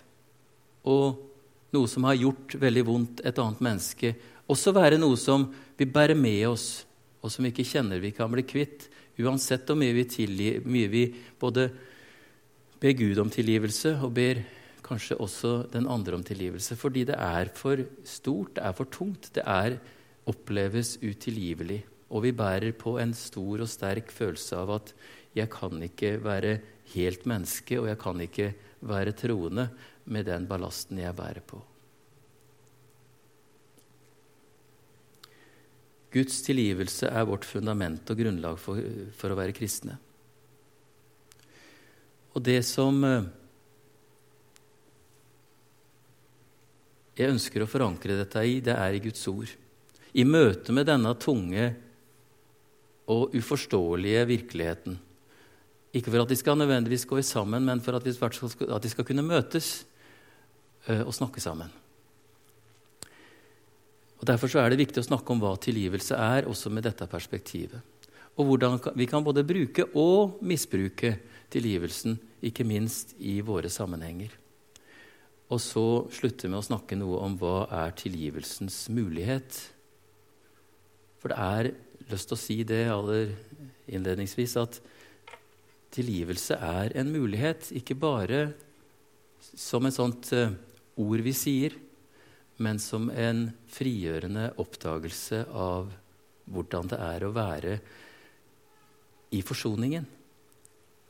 og 0.86 1.29
noe 1.74 1.88
som 1.90 2.06
har 2.08 2.18
gjort 2.18 2.56
veldig 2.60 2.84
vondt 2.86 3.22
et 3.26 3.38
annet 3.38 3.60
menneske, 3.64 4.14
også 4.50 4.74
være 4.74 4.98
noe 4.98 5.18
som 5.20 5.46
vi 5.78 5.86
bærer 5.86 6.18
med 6.18 6.48
oss, 6.48 6.84
og 7.20 7.30
som 7.30 7.44
vi 7.44 7.52
ikke 7.52 7.68
kjenner 7.68 8.00
vi 8.02 8.12
kan 8.16 8.30
bli 8.32 8.42
kvitt, 8.48 8.88
uansett 9.20 9.68
hvor 9.68 9.78
mye 9.78 9.94
vi, 9.94 10.06
tilgir, 10.08 10.62
mye 10.64 10.88
vi 10.90 11.04
både 11.40 11.68
ber 12.80 12.96
Gud 12.96 13.20
om 13.20 13.30
tilgivelse 13.32 13.98
og 14.00 14.14
ber 14.16 14.40
kanskje 14.90 15.18
også 15.22 15.52
den 15.70 15.86
andre 15.90 16.16
om 16.16 16.24
tilgivelse. 16.26 16.76
Fordi 16.78 17.04
det 17.10 17.18
er 17.20 17.52
for 17.54 17.84
stort, 18.08 18.56
det 18.56 18.64
er 18.64 18.76
for 18.76 18.90
tungt. 18.90 19.30
Det 19.36 19.44
er, 19.44 19.78
oppleves 20.30 20.96
utilgivelig. 21.02 21.82
Og 22.10 22.24
vi 22.26 22.32
bærer 22.36 22.74
på 22.76 22.96
en 23.02 23.12
stor 23.14 23.62
og 23.62 23.70
sterk 23.70 24.10
følelse 24.14 24.58
av 24.58 24.74
at 24.80 24.92
jeg 25.36 25.50
kan 25.52 25.78
ikke 25.86 26.16
være 26.24 26.58
helt 26.94 27.26
menneske, 27.28 27.78
og 27.78 27.86
jeg 27.86 28.00
kan 28.02 28.20
ikke 28.24 28.48
være 28.80 29.12
troende 29.16 29.68
med 30.10 30.26
den 30.28 30.46
ballasten 30.48 31.00
jeg 31.02 31.16
bærer 31.16 31.44
på. 31.44 31.60
Guds 36.10 36.40
tilgivelse 36.42 37.06
er 37.06 37.26
vårt 37.28 37.46
fundament 37.46 38.08
og 38.10 38.18
grunnlag 38.18 38.56
for, 38.58 38.80
for 39.14 39.30
å 39.30 39.38
være 39.38 39.54
kristne. 39.54 39.94
Og 42.34 42.42
det 42.46 42.60
som 42.66 42.98
eh, 43.06 43.28
jeg 47.18 47.30
ønsker 47.30 47.62
å 47.62 47.70
forankre 47.70 48.18
dette 48.18 48.42
i, 48.46 48.58
det 48.64 48.74
er 48.74 48.96
i 48.96 49.02
Guds 49.04 49.22
ord. 49.30 49.50
I 50.18 50.26
møte 50.26 50.74
med 50.74 50.88
denne 50.90 51.12
tunge 51.22 51.68
og 53.10 53.34
uforståelige 53.36 54.26
virkeligheten 54.30 54.98
ikke 55.94 56.12
for 56.12 56.22
at 56.22 56.30
de 56.30 56.38
skal 56.38 56.58
nødvendigvis 56.58 57.06
gå 57.08 57.20
sammen, 57.26 57.64
men 57.66 57.80
for 57.82 57.98
at, 57.98 58.06
vi, 58.06 58.14
at 58.14 58.82
de 58.82 58.90
skal 58.92 59.06
kunne 59.06 59.26
møtes 59.26 59.84
uh, 60.88 61.02
og 61.02 61.14
snakke 61.14 61.42
sammen. 61.42 61.70
Og 64.20 64.26
Derfor 64.28 64.52
er 64.60 64.68
det 64.70 64.82
viktig 64.82 65.00
å 65.00 65.08
snakke 65.08 65.32
om 65.32 65.40
hva 65.40 65.54
tilgivelse 65.56 66.14
er, 66.14 66.48
også 66.48 66.70
med 66.70 66.84
dette 66.84 67.08
perspektivet. 67.08 67.80
Og 68.36 68.46
hvordan 68.46 68.78
vi 68.96 69.08
kan 69.08 69.24
både 69.24 69.44
bruke 69.44 69.88
og 69.98 70.38
misbruke 70.46 71.16
tilgivelsen, 71.50 72.18
ikke 72.44 72.64
minst 72.64 73.16
i 73.18 73.40
våre 73.44 73.68
sammenhenger. 73.72 74.32
Og 75.50 75.58
så 75.60 75.84
slutte 76.14 76.48
med 76.48 76.60
å 76.60 76.68
snakke 76.68 76.96
noe 76.96 77.18
om 77.24 77.34
hva 77.40 77.64
er 77.82 77.96
tilgivelsens 77.98 78.84
mulighet. 78.94 79.56
For 81.18 81.32
det 81.32 81.40
er 81.42 81.72
lyst 82.12 82.30
til 82.30 82.36
å 82.36 82.40
si 82.44 82.58
det 82.64 82.84
aller 82.92 83.32
innledningsvis 83.90 84.56
at 84.60 84.78
tilgivelse 85.94 86.56
er 86.56 86.94
en 86.98 87.10
mulighet, 87.12 87.70
ikke 87.76 87.96
bare 87.98 88.42
som 89.40 89.86
et 89.88 89.96
sånt 89.96 90.30
uh, 90.36 90.52
ord 91.00 91.24
vi 91.24 91.34
sier, 91.36 91.74
men 92.60 92.78
som 92.82 93.08
en 93.10 93.46
frigjørende 93.72 94.50
oppdagelse 94.60 95.46
av 95.48 95.90
hvordan 96.50 96.90
det 96.92 96.98
er 97.00 97.24
å 97.24 97.34
være 97.34 97.76
i 99.32 99.40
forsoningen 99.46 100.06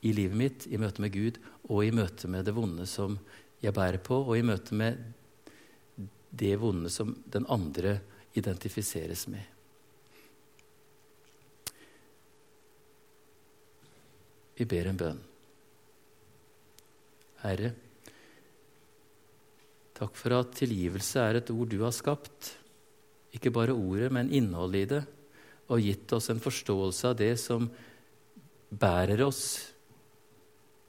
i 0.07 0.13
livet 0.17 0.37
mitt, 0.37 0.67
i 0.71 0.79
møte 0.81 1.03
med 1.03 1.13
Gud, 1.13 1.41
og 1.69 1.85
i 1.85 1.95
møte 1.95 2.29
med 2.31 2.47
det 2.47 2.55
vonde 2.57 2.87
som 2.89 3.19
jeg 3.61 3.75
bærer 3.77 4.01
på, 4.05 4.23
og 4.23 4.37
i 4.39 4.45
møte 4.47 4.77
med 4.77 5.01
det 6.31 6.55
vonde 6.61 6.93
som 6.93 7.13
den 7.29 7.47
andre 7.51 7.99
identifiseres 8.39 9.27
med. 9.29 9.43
Vi 14.61 14.67
ber 14.69 14.91
en 14.91 14.99
bønn. 15.01 15.21
Herre, 17.41 17.71
takk 19.97 20.19
for 20.21 20.37
at 20.37 20.59
tilgivelse 20.59 21.23
er 21.25 21.39
et 21.39 21.53
ord 21.55 21.71
du 21.73 21.79
har 21.81 21.95
skapt. 21.97 22.51
Ikke 23.33 23.53
bare 23.55 23.73
ordet, 23.73 24.11
men 24.13 24.29
innholdet 24.29 24.83
i 24.83 24.91
det, 24.91 25.01
og 25.73 25.81
gitt 25.81 26.13
oss 26.13 26.29
en 26.29 26.43
forståelse 26.45 27.09
av 27.09 27.17
det 27.17 27.31
som 27.41 27.71
bærer 28.69 29.23
oss 29.25 29.45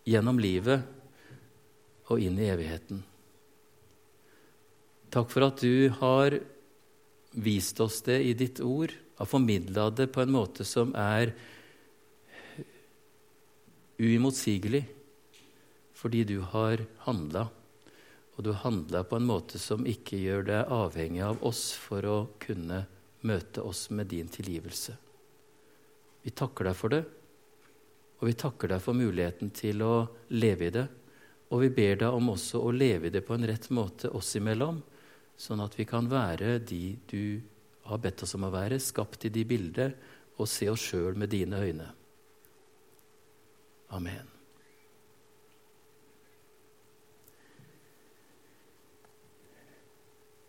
gjennom 0.03 0.41
livet 0.41 0.83
og 2.11 2.19
inn 2.19 2.41
i 2.41 2.49
evigheten. 2.51 2.99
Takk 5.15 5.31
for 5.31 5.47
at 5.47 5.63
du 5.63 5.87
har 6.01 6.35
vist 7.39 7.79
oss 7.79 8.01
det 8.03 8.19
i 8.27 8.35
ditt 8.35 8.59
ord, 8.59 8.91
har 9.15 9.29
formidla 9.29 9.87
det 9.95 10.09
på 10.11 10.25
en 10.25 10.35
måte 10.35 10.67
som 10.67 10.91
er 10.97 11.31
uimotsigelig 14.01 14.83
fordi 16.01 16.23
du 16.25 16.39
har 16.41 16.81
handla. 17.05 17.45
Og 18.35 18.43
du 18.43 18.51
handla 18.57 19.03
på 19.05 19.19
en 19.19 19.27
måte 19.27 19.59
som 19.61 19.85
ikke 19.85 20.17
gjør 20.17 20.47
deg 20.47 20.71
avhengig 20.73 21.21
av 21.27 21.43
oss 21.45 21.75
for 21.77 22.05
å 22.09 22.17
kunne 22.41 22.85
møte 23.27 23.61
oss 23.61 23.89
med 23.93 24.09
din 24.09 24.31
tilgivelse. 24.31 24.95
Vi 26.25 26.33
takker 26.33 26.69
deg 26.69 26.77
for 26.77 26.93
det, 26.93 27.03
og 28.21 28.27
vi 28.29 28.37
takker 28.37 28.73
deg 28.73 28.81
for 28.81 28.97
muligheten 28.97 29.53
til 29.53 29.81
å 29.85 29.93
leve 30.33 30.69
i 30.69 30.73
det. 30.73 30.87
Og 31.51 31.65
vi 31.65 31.71
ber 31.75 32.01
deg 32.01 32.17
om 32.17 32.33
også 32.33 32.61
å 32.63 32.73
leve 32.73 33.09
i 33.09 33.13
det 33.13 33.23
på 33.27 33.35
en 33.35 33.45
rett 33.49 33.69
måte 33.73 34.09
oss 34.15 34.33
imellom, 34.39 34.79
sånn 35.37 35.61
at 35.61 35.77
vi 35.77 35.85
kan 35.89 36.09
være 36.09 36.59
de 36.65 36.83
du 37.09 37.41
har 37.89 38.01
bedt 38.01 38.23
oss 38.23 38.37
om 38.37 38.45
å 38.47 38.53
være, 38.53 38.79
skapt 38.79 39.25
i 39.27 39.33
de 39.33 39.45
bilder, 39.45 39.97
og 40.37 40.49
se 40.49 40.69
oss 40.71 40.85
sjøl 40.89 41.17
med 41.17 41.33
dine 41.33 41.59
øyne. 41.61 41.89
Amen. 43.91 44.27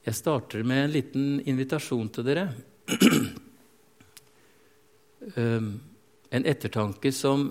Jeg 0.02 0.14
starter 0.14 0.62
med 0.66 0.84
en 0.84 0.94
liten 0.94 1.26
invitasjon 1.50 2.10
til 2.14 2.26
dere. 2.26 2.44
Um, 5.34 5.74
en 6.30 6.46
ettertanke 6.46 7.10
som 7.14 7.48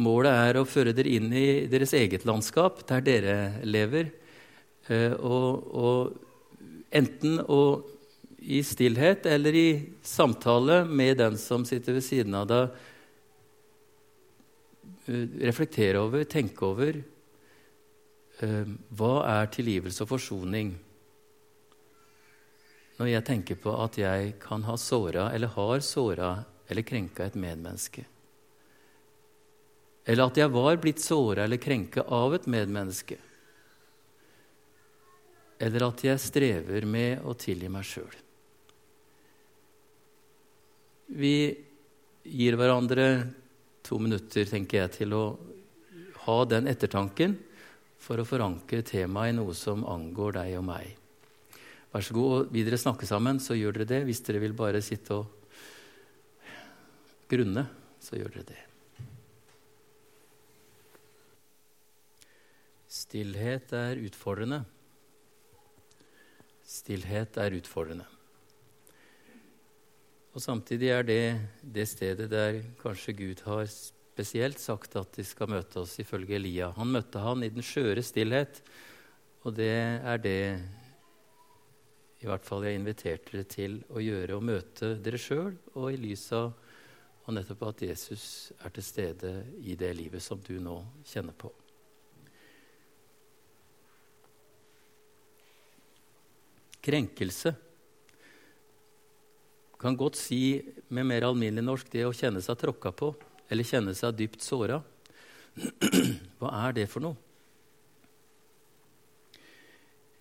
målet 0.00 0.32
er 0.48 0.60
å 0.60 0.66
føre 0.68 0.92
dere 0.96 1.12
inn 1.12 1.28
i 1.36 1.66
deres 1.72 1.92
eget 1.96 2.24
landskap, 2.28 2.80
der 2.88 3.04
dere 3.04 3.38
lever. 3.64 4.12
Uh, 4.88 5.16
og, 5.20 5.48
og 5.72 6.86
enten 6.96 7.42
å, 7.44 7.62
i 8.40 8.62
stillhet 8.64 9.28
eller 9.28 9.56
i 9.56 9.68
samtale 10.00 10.86
med 10.88 11.20
den 11.20 11.36
som 11.40 11.68
sitter 11.68 12.00
ved 12.00 12.08
siden 12.08 12.40
av 12.40 12.48
deg, 12.48 12.72
Eh, 12.72 12.99
reflektere 15.06 16.00
over, 16.00 16.24
tenke 16.28 16.66
over 16.66 17.00
uh, 18.42 18.70
hva 18.96 19.14
er 19.30 19.50
tilgivelse 19.54 20.04
og 20.04 20.10
forsoning? 20.12 20.74
Når 23.00 23.08
jeg 23.08 23.26
tenker 23.26 23.60
på 23.60 23.72
at 23.80 23.96
jeg 23.96 24.34
kan 24.42 24.64
ha 24.68 24.76
såra 24.76 25.30
eller 25.34 25.54
har 25.54 25.80
såra 25.84 26.34
eller 26.70 26.86
krenka 26.86 27.24
et 27.26 27.38
medmenneske. 27.40 28.04
Eller 30.04 30.26
at 30.26 30.38
jeg 30.38 30.52
var 30.52 30.78
blitt 30.80 31.02
såra 31.02 31.44
eller 31.44 31.60
krenka 31.60 32.04
av 32.06 32.34
et 32.36 32.46
medmenneske. 32.50 33.18
Eller 35.60 35.84
at 35.84 36.04
jeg 36.04 36.22
strever 36.22 36.86
med 36.88 37.24
å 37.26 37.34
tilgi 37.36 37.68
meg 37.72 37.84
sjøl. 37.84 38.14
Vi 41.10 41.34
gir 42.22 42.56
hverandre 42.56 43.06
to 43.90 43.98
minutter, 43.98 44.46
tenker 44.46 44.84
jeg, 44.84 44.94
til 45.00 45.14
å 45.16 45.24
ha 46.28 46.38
den 46.46 46.70
ettertanken 46.70 47.34
for 48.00 48.20
å 48.20 48.26
forankre 48.28 48.84
temaet 48.86 49.32
i 49.32 49.36
noe 49.36 49.56
som 49.56 49.82
angår 49.88 50.38
deg 50.38 50.56
og 50.60 50.66
meg. 50.68 50.94
Vær 51.90 52.06
så 52.06 52.14
god, 52.14 52.32
og 52.36 52.54
Vil 52.54 52.68
dere 52.68 52.78
snakke 52.78 53.08
sammen, 53.08 53.40
så 53.42 53.58
gjør 53.58 53.80
dere 53.80 53.90
det. 53.90 54.00
Hvis 54.06 54.22
dere 54.22 54.42
vil 54.44 54.54
bare 54.54 54.82
sitte 54.84 55.16
og 55.18 55.26
grunne, 57.30 57.66
så 57.98 58.18
gjør 58.20 58.36
dere 58.36 58.46
det. 58.52 58.60
Stillhet 62.90 63.74
er 63.74 63.98
utfordrende. 64.06 64.62
Stillhet 66.66 67.38
er 67.42 67.58
utfordrende. 67.58 68.06
Og 70.30 70.42
samtidig 70.42 70.92
er 70.94 71.06
det 71.06 71.22
det 71.62 71.88
stedet 71.90 72.28
der 72.30 72.60
kanskje 72.78 73.16
Gud 73.18 73.42
har 73.46 73.64
spesielt 73.66 74.60
sagt 74.62 74.94
at 75.00 75.16
de 75.16 75.24
skal 75.26 75.50
møte 75.50 75.82
oss, 75.82 75.96
ifølge 75.98 76.36
Elia. 76.38 76.70
Han 76.76 76.92
møtte 76.94 77.22
han 77.22 77.42
i 77.42 77.50
den 77.50 77.64
skjøre 77.66 78.04
stillhet, 78.04 78.60
og 79.42 79.56
det 79.56 79.72
er 79.72 80.20
det 80.22 80.42
i 82.20 82.28
hvert 82.28 82.44
fall 82.44 82.66
jeg 82.68 82.76
inviterte 82.76 83.32
dere 83.32 83.48
til 83.48 83.78
å 83.88 84.02
gjøre, 84.04 84.36
å 84.36 84.44
møte 84.44 84.92
dere 85.00 85.18
sjøl, 85.18 85.54
og 85.74 85.88
i 85.90 85.98
lys 85.98 86.26
av 86.36 86.52
og 87.30 87.34
nettopp 87.36 87.62
at 87.68 87.82
Jesus 87.84 88.24
er 88.58 88.72
til 88.74 88.84
stede 88.84 89.32
i 89.62 89.76
det 89.78 89.90
livet 89.96 90.22
som 90.24 90.40
du 90.42 90.56
nå 90.62 90.76
kjenner 91.06 91.36
på. 91.38 91.50
Krenkelse 96.80 97.52
kan 99.80 99.96
godt 99.96 100.18
si 100.20 100.60
med 100.92 101.08
mer 101.08 101.24
alminnelig 101.30 101.64
norsk 101.64 101.90
det 101.92 102.04
å 102.04 102.14
kjenne 102.16 102.42
seg 102.44 102.58
tråkka 102.60 102.92
på 102.92 103.14
eller 103.50 103.66
kjenne 103.66 103.94
seg 103.96 104.14
dypt 104.18 104.44
såra. 104.44 104.78
Hva 106.38 106.52
er 106.66 106.76
det 106.76 106.86
for 106.92 107.04
noe? 107.04 107.16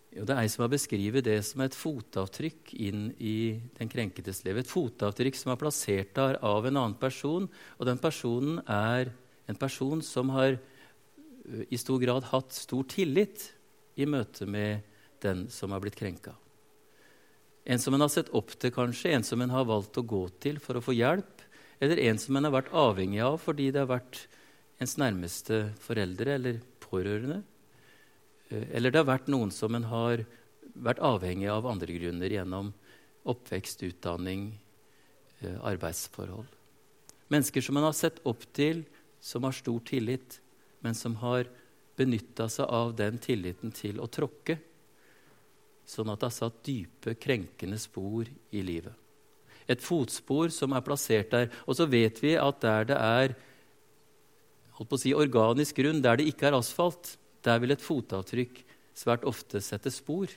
Jo, 0.09 0.23
det 0.25 0.33
er 0.33 0.41
ei 0.41 0.49
som 0.49 0.63
har 0.65 0.71
beskrevet 0.71 1.27
det 1.27 1.37
som 1.45 1.61
et 1.61 1.75
fotavtrykk 1.77 2.73
inn 2.81 3.11
i 3.21 3.59
den 3.77 3.91
krenkedes 3.91 4.41
liv. 4.47 4.57
Et 4.57 4.71
fotavtrykk 4.71 5.37
som 5.37 5.53
er 5.53 5.61
plassert 5.61 6.15
der 6.17 6.39
av 6.41 6.65
en 6.65 6.79
annen 6.79 6.97
person, 6.97 7.45
og 7.77 7.87
den 7.87 8.01
personen 8.01 8.57
er 8.65 9.13
en 9.49 9.59
person 9.59 10.01
som 10.05 10.33
har 10.33 10.57
i 11.69 11.77
stor 11.77 12.01
grad 12.01 12.25
hatt 12.31 12.57
stor 12.57 12.85
tillit 12.89 13.51
i 14.01 14.09
møte 14.09 14.49
med 14.49 14.85
den 15.21 15.47
som 15.53 15.73
har 15.75 15.83
blitt 15.83 15.97
krenka. 15.99 16.33
En 17.65 17.79
som 17.79 17.93
en 17.93 18.01
har 18.05 18.11
sett 18.11 18.31
opp 18.35 18.53
til, 18.55 18.71
kanskje, 18.73 19.13
en 19.13 19.25
som 19.25 19.41
en 19.41 19.53
har 19.53 19.67
valgt 19.67 19.97
å 19.99 20.05
gå 20.05 20.23
til 20.41 20.59
for 20.63 20.79
å 20.79 20.83
få 20.83 20.95
hjelp, 20.95 21.43
eller 21.79 22.01
en 22.09 22.19
som 22.19 22.35
en 22.35 22.47
har 22.47 22.55
vært 22.55 22.73
avhengig 22.75 23.21
av 23.23 23.37
fordi 23.41 23.69
det 23.71 23.83
har 23.83 23.91
vært 23.91 24.25
ens 24.83 24.97
nærmeste 24.99 25.61
foreldre 25.83 26.35
eller 26.37 26.59
pårørende. 26.83 27.41
Eh, 28.49 28.67
eller 28.75 28.91
det 28.91 29.01
har 29.01 29.09
vært 29.11 29.31
noen 29.31 29.51
som 29.51 29.75
en 29.75 29.87
har 29.91 30.25
vært 30.79 31.01
avhengig 31.03 31.49
av 31.51 31.67
andre 31.67 31.95
grunner 31.95 32.31
gjennom 32.31 32.73
oppvekst, 33.29 33.83
utdanning, 33.83 34.53
eh, 35.41 35.59
arbeidsforhold. 35.59 36.47
Mennesker 37.29 37.61
som 37.61 37.77
en 37.77 37.83
har 37.83 37.93
sett 37.93 38.19
opp 38.25 38.45
til, 38.53 38.85
som 39.21 39.43
har 39.43 39.51
stor 39.51 39.79
tillit, 39.79 40.39
men 40.81 40.95
som 40.95 41.15
har 41.15 41.45
benytta 41.97 42.47
seg 42.49 42.65
av 42.65 42.95
den 42.95 43.19
tilliten 43.19 43.71
til 43.75 43.99
å 43.99 44.07
tråkke, 44.07 44.57
sånn 45.89 46.11
at 46.13 46.21
det 46.21 46.29
har 46.29 46.37
satt 46.37 46.63
dype, 46.65 47.17
krenkende 47.17 47.79
spor 47.81 48.29
i 48.53 48.63
livet 48.65 48.93
et 49.69 49.85
fotspor 49.85 50.49
som 50.53 50.73
er 50.73 50.85
plassert 50.85 51.31
der. 51.33 51.49
Og 51.69 51.77
så 51.77 51.85
vet 51.89 52.19
vi 52.23 52.33
at 52.39 52.61
der 52.63 52.89
det 52.89 52.97
er 52.97 53.35
holdt 54.79 54.89
på 54.89 54.97
å 54.97 55.01
si, 55.01 55.13
organisk 55.13 55.81
grunn, 55.81 56.01
der 56.01 56.19
det 56.19 56.29
ikke 56.31 56.49
er 56.49 56.57
asfalt, 56.57 57.17
der 57.45 57.59
vil 57.61 57.75
et 57.75 57.83
fotavtrykk 57.83 58.63
svært 58.97 59.27
ofte 59.29 59.61
sette 59.63 59.91
spor. 59.93 60.31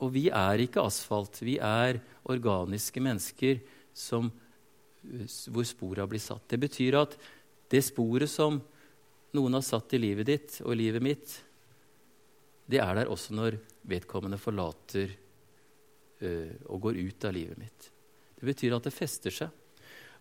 Og 0.00 0.12
vi 0.14 0.28
er 0.28 0.64
ikke 0.64 0.84
asfalt. 0.84 1.40
Vi 1.44 1.56
er 1.62 2.00
organiske 2.30 3.02
mennesker 3.02 3.60
som, 3.96 4.30
hvor 5.48 5.66
spora 5.68 6.06
blir 6.10 6.22
satt. 6.22 6.48
Det 6.50 6.60
betyr 6.60 7.00
at 7.00 7.16
det 7.70 7.82
sporet 7.86 8.30
som 8.30 8.60
noen 9.36 9.56
har 9.56 9.64
satt 9.64 9.94
i 9.94 10.02
livet 10.02 10.26
ditt 10.26 10.58
og 10.64 10.74
livet 10.76 11.04
mitt, 11.04 11.36
det 12.70 12.80
er 12.82 12.98
der 12.98 13.10
også 13.10 13.34
når 13.34 13.56
vedkommende 13.88 14.38
forlater 14.40 15.12
uh, 16.22 16.52
og 16.68 16.86
går 16.88 17.00
ut 17.00 17.26
av 17.28 17.36
livet 17.36 17.60
mitt. 17.60 17.90
Det 18.40 18.48
betyr 18.48 18.76
at 18.76 18.88
det 18.88 18.96
fester 18.96 19.34
seg. 19.34 19.56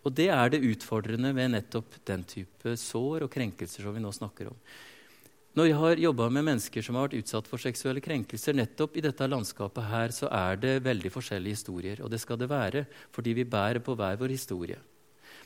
Og 0.07 0.13
det 0.15 0.29
er 0.31 0.51
det 0.51 0.63
utfordrende 0.63 1.33
ved 1.35 1.51
nettopp 1.51 1.97
den 2.07 2.23
type 2.27 2.75
sår 2.79 3.25
og 3.25 3.33
krenkelser 3.33 3.83
som 3.83 3.95
vi 3.95 4.03
nå 4.03 4.11
snakker 4.15 4.51
om. 4.51 4.59
Når 5.57 5.65
jeg 5.65 5.77
har 5.81 6.01
jobba 6.03 6.27
med 6.31 6.45
mennesker 6.45 6.85
som 6.85 6.95
har 6.95 7.07
vært 7.07 7.23
utsatt 7.23 7.47
for 7.49 7.59
seksuelle 7.59 8.03
krenkelser, 8.03 8.55
nettopp 8.55 8.95
i 8.95 9.03
dette 9.03 9.27
landskapet 9.27 9.89
her, 9.89 10.13
så 10.15 10.29
er 10.31 10.59
det 10.61 10.75
veldig 10.85 11.11
forskjellige 11.11 11.57
historier. 11.57 12.03
Og 12.05 12.11
det 12.13 12.21
skal 12.21 12.39
det 12.39 12.51
være, 12.51 12.85
fordi 13.11 13.33
vi 13.41 13.47
bærer 13.49 13.81
på 13.83 13.95
hver 13.97 14.19
vår 14.21 14.35
historie. 14.35 14.77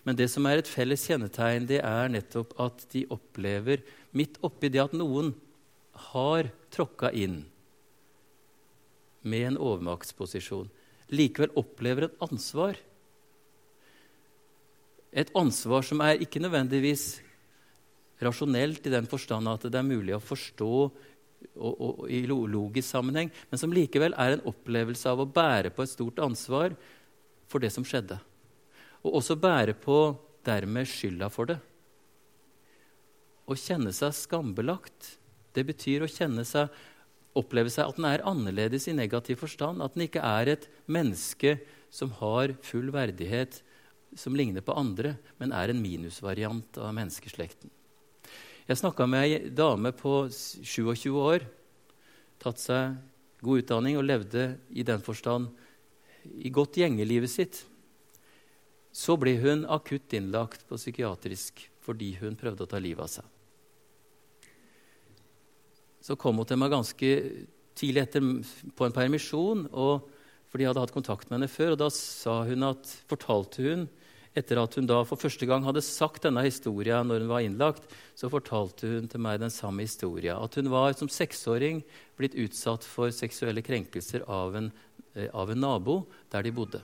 Men 0.03 0.19
det 0.19 0.27
som 0.29 0.45
er 0.45 0.59
et 0.59 0.69
felles 0.69 1.05
kjennetegn, 1.07 1.65
det 1.69 1.79
er 1.79 2.11
nettopp 2.11 2.51
at 2.61 2.83
de 2.91 3.05
opplever, 3.15 3.81
midt 4.11 4.37
oppi 4.43 4.69
det 4.69 4.83
at 4.83 4.93
noen 4.97 5.31
har 6.11 6.51
tråkka 6.73 7.13
inn 7.15 7.45
med 9.23 9.47
en 9.51 9.59
overmaktsposisjon, 9.61 10.69
likevel 11.13 11.53
opplever 11.59 12.07
et 12.07 12.23
ansvar. 12.23 12.77
Et 15.13 15.29
ansvar 15.37 15.85
som 15.85 16.01
er 16.03 16.21
ikke 16.23 16.41
nødvendigvis 16.41 17.21
rasjonelt 18.23 18.85
i 18.87 18.93
den 18.93 19.07
forstand 19.09 19.49
at 19.51 19.65
det 19.67 19.79
er 19.79 19.85
mulig 19.85 20.15
å 20.15 20.23
forstå 20.23 20.71
og, 20.73 21.73
og, 21.73 22.03
i 22.07 22.23
logisk 22.27 22.87
sammenheng, 22.87 23.31
men 23.49 23.59
som 23.59 23.73
likevel 23.75 24.15
er 24.19 24.37
en 24.37 24.45
opplevelse 24.49 25.09
av 25.11 25.23
å 25.23 25.29
bære 25.29 25.73
på 25.75 25.83
et 25.83 25.91
stort 25.91 26.21
ansvar 26.23 26.75
for 27.51 27.63
det 27.63 27.73
som 27.73 27.85
skjedde. 27.85 28.17
Og 29.03 29.19
også 29.19 29.37
bære 29.39 29.75
på 29.77 29.97
dermed 30.47 30.87
skylda 30.89 31.29
for 31.31 31.51
det. 31.51 31.59
Å 33.43 33.57
kjenne 33.59 33.91
seg 33.95 34.15
skambelagt, 34.15 35.17
det 35.53 35.65
betyr 35.67 36.05
å 36.05 36.11
kjenne 36.11 36.45
seg 36.47 36.71
oppleve 37.37 37.71
seg 37.73 37.89
at 37.89 37.99
den 37.99 38.07
er 38.09 38.23
annerledes 38.29 38.87
i 38.89 38.95
negativ 38.95 39.41
forstand. 39.41 39.81
At 39.81 39.95
den 39.95 40.05
ikke 40.07 40.23
er 40.23 40.53
et 40.53 40.67
menneske 40.85 41.57
som 41.93 42.13
har 42.19 42.55
full 42.65 42.91
verdighet, 42.93 43.61
som 44.17 44.35
ligner 44.37 44.61
på 44.65 44.75
andre, 44.77 45.15
men 45.41 45.53
er 45.55 45.73
en 45.73 45.81
minusvariant 45.81 46.77
av 46.81 46.93
menneskeslekten. 46.93 47.71
Jeg 48.69 48.79
snakka 48.79 49.07
med 49.09 49.25
ei 49.25 49.51
dame 49.51 49.91
på 49.97 50.27
27 50.29 51.09
år, 51.17 51.43
tatt 52.39 52.61
seg 52.61 52.95
god 53.43 53.63
utdanning 53.63 53.97
og 53.99 54.07
levde 54.07 54.53
i 54.71 54.85
den 54.87 55.03
forstand 55.03 55.49
i 56.39 56.51
godt 56.53 56.79
gjengelivet 56.79 57.31
sitt. 57.31 57.63
Så 58.93 59.17
ble 59.19 59.35
hun 59.41 59.65
akutt 59.65 60.13
innlagt 60.15 60.67
på 60.69 60.79
psykiatrisk 60.79 61.65
fordi 61.83 62.13
hun 62.21 62.37
prøvde 62.39 62.63
å 62.63 62.69
ta 62.69 62.79
livet 62.79 63.03
av 63.03 63.11
seg 63.11 63.42
så 66.03 66.17
kom 66.19 66.41
hun 66.41 66.47
til 66.47 66.59
meg 66.59 66.73
ganske 66.73 67.11
tidlig 67.79 68.03
etter 68.03 68.25
på 68.75 68.87
en 68.87 68.95
permisjon. 68.95 69.67
Og, 69.71 70.09
for 70.51 70.61
de 70.61 70.67
hadde 70.67 70.81
hatt 70.83 70.93
kontakt 70.93 71.29
med 71.29 71.39
henne 71.39 71.51
før. 71.51 71.73
Og 71.73 71.79
da 71.81 71.89
hun 72.49 72.67
at, 72.67 72.89
fortalte 73.09 73.63
hun, 73.65 73.85
etter 74.37 74.59
at 74.59 74.75
hun 74.77 74.89
da 74.89 74.99
for 75.07 75.21
første 75.21 75.47
gang 75.49 75.63
hadde 75.65 75.81
sagt 75.85 76.25
denne 76.25 76.43
historien 76.45 77.07
når 77.07 77.23
hun 77.23 77.31
var 77.31 77.45
innlagt, 77.45 77.87
så 78.17 78.29
fortalte 78.33 78.89
hun 78.89 79.07
til 79.09 79.23
meg 79.23 79.39
den 79.41 79.53
samme 79.53 79.85
historien. 79.85 80.41
At 80.41 80.57
hun 80.59 80.71
var 80.73 80.97
som 80.97 81.09
seksåring 81.11 81.83
blitt 82.19 82.37
utsatt 82.37 82.85
for 82.85 83.13
seksuelle 83.13 83.63
krenkelser 83.65 84.25
av 84.27 84.57
en, 84.59 84.71
eh, 85.15 85.29
av 85.33 85.53
en 85.53 85.63
nabo 85.63 86.03
der 86.33 86.43
de 86.43 86.53
bodde. 86.53 86.83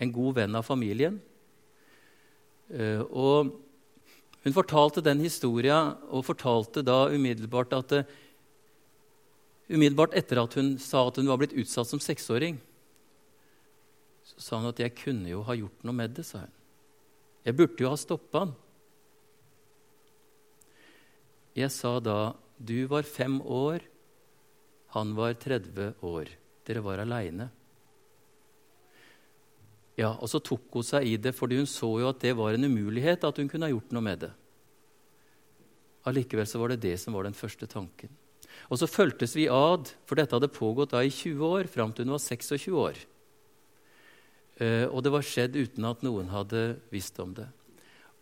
En 0.00 0.12
god 0.12 0.40
venn 0.42 0.58
av 0.58 0.66
familien. 0.66 1.20
Uh, 2.68 3.00
og 3.16 3.54
hun 4.48 4.56
fortalte 4.56 5.04
den 5.04 5.20
historien 5.20 5.92
og 6.08 6.24
fortalte 6.24 6.80
da 6.80 7.02
umiddelbart 7.12 7.74
at 7.76 7.92
det, 7.92 8.00
umiddelbart 9.68 10.16
etter 10.16 10.40
at 10.40 10.56
hun 10.56 10.76
sa 10.80 11.04
at 11.04 11.20
hun 11.20 11.28
var 11.28 11.42
blitt 11.42 11.52
utsatt 11.52 11.90
som 11.90 12.00
seksåring, 12.00 12.56
så 14.24 14.40
sa 14.40 14.56
hun 14.56 14.70
at 14.70 14.80
'jeg 14.80 14.96
kunne 14.96 15.28
jo 15.28 15.42
ha 15.42 15.52
gjort 15.52 15.84
noe 15.84 15.92
med 15.92 16.14
det', 16.16 16.24
sa 16.24 16.38
hun. 16.38 16.52
'Jeg 17.44 17.56
burde 17.56 17.84
jo 17.84 17.90
ha 17.90 17.96
stoppa 17.96 18.38
han'. 18.40 18.54
Jeg 21.54 21.70
sa 21.70 22.00
da 22.00 22.34
'du 22.58 22.86
var 22.86 23.02
fem 23.02 23.40
år, 23.42 23.80
han 24.88 25.14
var 25.14 25.34
30 25.34 25.94
år'. 26.02 26.28
Dere 26.64 26.80
var 26.80 26.98
aleine. 26.98 27.50
Ja, 29.98 30.12
og 30.14 30.30
så 30.30 30.38
tok 30.38 30.78
hun 30.78 30.86
seg 30.86 31.08
i 31.10 31.16
det, 31.18 31.34
fordi 31.34 31.58
hun 31.58 31.68
så 31.68 31.90
jo 31.98 32.08
at 32.12 32.20
det 32.22 32.36
var 32.38 32.54
en 32.54 32.68
umulighet 32.68 33.26
at 33.26 33.40
hun 33.40 33.50
kunne 33.50 33.66
ha 33.66 33.74
gjort 33.74 33.92
noe 33.94 34.04
med 34.04 34.24
det. 34.26 34.32
allikevel 36.08 36.46
så 36.46 36.60
var 36.62 36.72
det 36.72 36.80
det 36.86 36.94
som 37.02 37.12
var 37.12 37.26
den 37.26 37.36
første 37.36 37.66
tanken. 37.66 38.08
Og 38.70 38.78
så 38.80 38.86
fulgtes 38.88 39.34
vi 39.36 39.48
ad, 39.50 39.90
for 40.06 40.16
dette 40.16 40.34
hadde 40.34 40.48
pågått 40.48 40.94
da 40.94 41.02
i 41.04 41.10
20 41.10 41.44
år, 41.44 41.68
fram 41.68 41.92
til 41.92 42.06
hun 42.06 42.14
var 42.14 42.22
26 42.22 42.78
år. 42.78 43.02
Eh, 44.62 44.86
og 44.88 45.02
det 45.04 45.12
var 45.12 45.26
skjedd 45.26 45.58
uten 45.58 45.84
at 45.84 46.02
noen 46.06 46.30
hadde 46.32 46.78
visst 46.94 47.18
om 47.20 47.34
det 47.36 47.50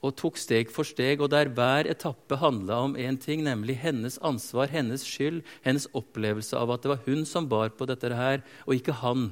og 0.05 0.15
tok 0.19 0.39
steg 0.39 0.71
for 0.73 0.87
steg, 0.87 1.23
og 1.23 1.31
der 1.33 1.51
hver 1.53 1.89
etappe 1.91 2.39
handla 2.41 2.79
om 2.87 2.97
én 3.01 3.19
ting, 3.21 3.43
nemlig 3.47 3.79
hennes 3.81 4.19
ansvar, 4.25 4.71
hennes 4.71 5.05
skyld, 5.07 5.43
hennes 5.65 5.89
opplevelse 5.97 6.57
av 6.59 6.75
at 6.75 6.85
det 6.85 6.93
var 6.93 7.05
hun 7.07 7.25
som 7.29 7.49
bar 7.49 7.73
på 7.75 7.89
dette 7.89 8.12
her, 8.15 8.45
og 8.67 8.77
ikke 8.77 8.99
han 9.03 9.31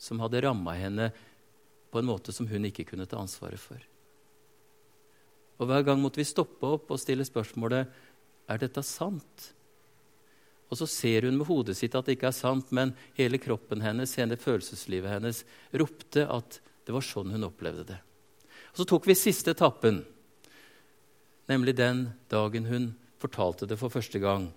som 0.00 0.22
hadde 0.22 0.44
ramma 0.44 0.76
henne 0.78 1.10
på 1.94 2.02
en 2.02 2.08
måte 2.10 2.34
som 2.34 2.48
hun 2.50 2.66
ikke 2.66 2.88
kunne 2.88 3.06
ta 3.06 3.20
ansvaret 3.22 3.60
for. 3.62 3.78
Og 5.62 5.68
Hver 5.70 5.84
gang 5.86 6.00
måtte 6.02 6.18
vi 6.18 6.26
stoppe 6.26 6.66
opp 6.66 6.90
og 6.90 6.98
stille 6.98 7.22
spørsmålet 7.26 7.92
er 8.50 8.58
dette 8.58 8.82
sant. 8.82 9.52
Og 10.66 10.80
så 10.80 10.88
ser 10.90 11.28
hun 11.28 11.38
med 11.38 11.46
hodet 11.46 11.76
sitt 11.78 11.94
at 11.94 12.08
det 12.08 12.16
ikke 12.16 12.32
er 12.32 12.34
sant, 12.34 12.72
men 12.74 12.96
hele 13.14 13.38
kroppen 13.38 13.84
hennes, 13.84 14.16
hele 14.18 14.34
følelseslivet 14.40 15.12
hennes 15.12 15.44
ropte 15.70 16.26
at 16.26 16.58
det 16.84 16.96
var 16.96 17.06
sånn 17.06 17.30
hun 17.30 17.46
opplevde 17.46 17.86
det. 17.92 18.00
Og 18.74 18.82
Så 18.82 18.88
tok 18.90 19.06
vi 19.06 19.14
siste 19.14 19.54
etappen, 19.54 20.02
nemlig 21.46 21.76
den 21.78 22.08
dagen 22.26 22.66
hun 22.66 22.90
fortalte 23.22 23.70
det 23.70 23.78
for 23.78 23.94
første 23.94 24.18
gang. 24.18 24.50